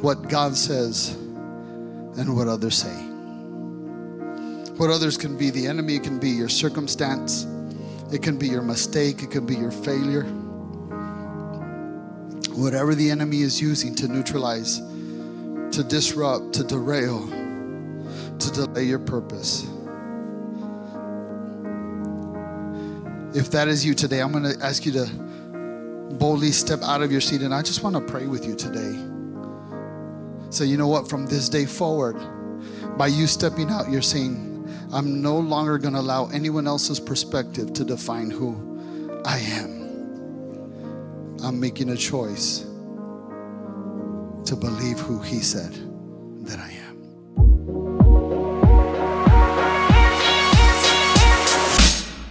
what 0.00 0.28
God 0.28 0.56
says 0.56 1.10
and 2.16 2.36
what 2.36 2.46
others 2.46 2.76
say. 2.76 2.94
What 4.76 4.90
others 4.90 5.16
can 5.16 5.36
be 5.36 5.50
the 5.50 5.66
enemy, 5.66 5.96
it 5.96 6.04
can 6.04 6.18
be 6.18 6.30
your 6.30 6.48
circumstance, 6.48 7.46
it 8.12 8.22
can 8.22 8.38
be 8.38 8.48
your 8.48 8.62
mistake, 8.62 9.22
it 9.22 9.30
can 9.30 9.44
be 9.44 9.56
your 9.56 9.72
failure. 9.72 10.24
Whatever 12.54 12.94
the 12.94 13.10
enemy 13.10 13.40
is 13.42 13.60
using 13.60 13.94
to 13.96 14.08
neutralize, 14.08 14.80
to 15.72 15.82
disrupt, 15.82 16.52
to 16.54 16.64
derail, 16.64 17.26
to 18.38 18.52
delay 18.52 18.84
your 18.84 18.98
purpose. 18.98 19.66
If 23.34 23.50
that 23.52 23.68
is 23.68 23.84
you 23.84 23.94
today, 23.94 24.20
I'm 24.20 24.32
going 24.32 24.44
to 24.44 24.62
ask 24.62 24.84
you 24.84 24.92
to 24.92 25.06
boldly 26.18 26.52
step 26.52 26.80
out 26.82 27.02
of 27.02 27.10
your 27.10 27.22
seat 27.22 27.40
and 27.40 27.54
I 27.54 27.62
just 27.62 27.82
want 27.82 27.96
to 27.96 28.02
pray 28.02 28.26
with 28.26 28.44
you 28.44 28.54
today. 28.54 28.92
So, 30.50 30.64
you 30.64 30.76
know 30.76 30.88
what? 30.88 31.08
From 31.08 31.26
this 31.26 31.48
day 31.48 31.64
forward, 31.64 32.16
by 32.98 33.06
you 33.06 33.26
stepping 33.26 33.70
out, 33.70 33.90
you're 33.90 34.02
saying, 34.02 34.50
I'm 34.92 35.22
no 35.22 35.38
longer 35.38 35.78
going 35.78 35.94
to 35.94 36.00
allow 36.00 36.26
anyone 36.26 36.66
else's 36.66 37.00
perspective 37.00 37.72
to 37.72 37.84
define 37.84 38.30
who 38.30 39.22
I 39.24 39.38
am. 39.38 39.81
I'm 41.52 41.60
making 41.60 41.90
a 41.90 41.96
choice 41.98 42.60
to 44.46 44.56
believe 44.56 44.98
who 45.00 45.20
He 45.20 45.40
said 45.40 45.70
that 46.46 46.58
I 46.58 46.70
am. 46.70 46.96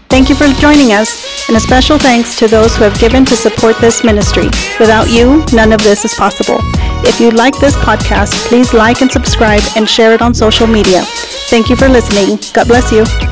Thank 0.10 0.30
you 0.30 0.34
for 0.34 0.48
joining 0.60 0.94
us, 0.94 1.48
and 1.48 1.56
a 1.56 1.60
special 1.60 2.00
thanks 2.00 2.36
to 2.40 2.48
those 2.48 2.76
who 2.76 2.84
have 2.84 3.00
given 3.00 3.24
to 3.26 3.36
support 3.36 3.78
this 3.78 4.04
ministry. 4.04 4.46
Without 4.80 5.08
you, 5.12 5.46
none 5.54 5.72
of 5.72 5.84
this 5.84 6.04
is 6.04 6.16
possible. 6.16 6.58
If 7.06 7.20
you 7.20 7.30
like 7.30 7.60
this 7.60 7.76
podcast, 7.76 8.34
please 8.48 8.74
like 8.74 9.02
and 9.04 9.12
subscribe 9.12 9.62
and 9.76 9.88
share 9.88 10.16
it 10.16 10.24
on 10.24 10.34
social 10.34 10.66
media. 10.66 11.04
Thank 11.52 11.70
you 11.70 11.76
for 11.76 11.88
listening. 11.88 12.40
God 12.56 12.68
bless 12.68 12.92
you. 12.92 13.31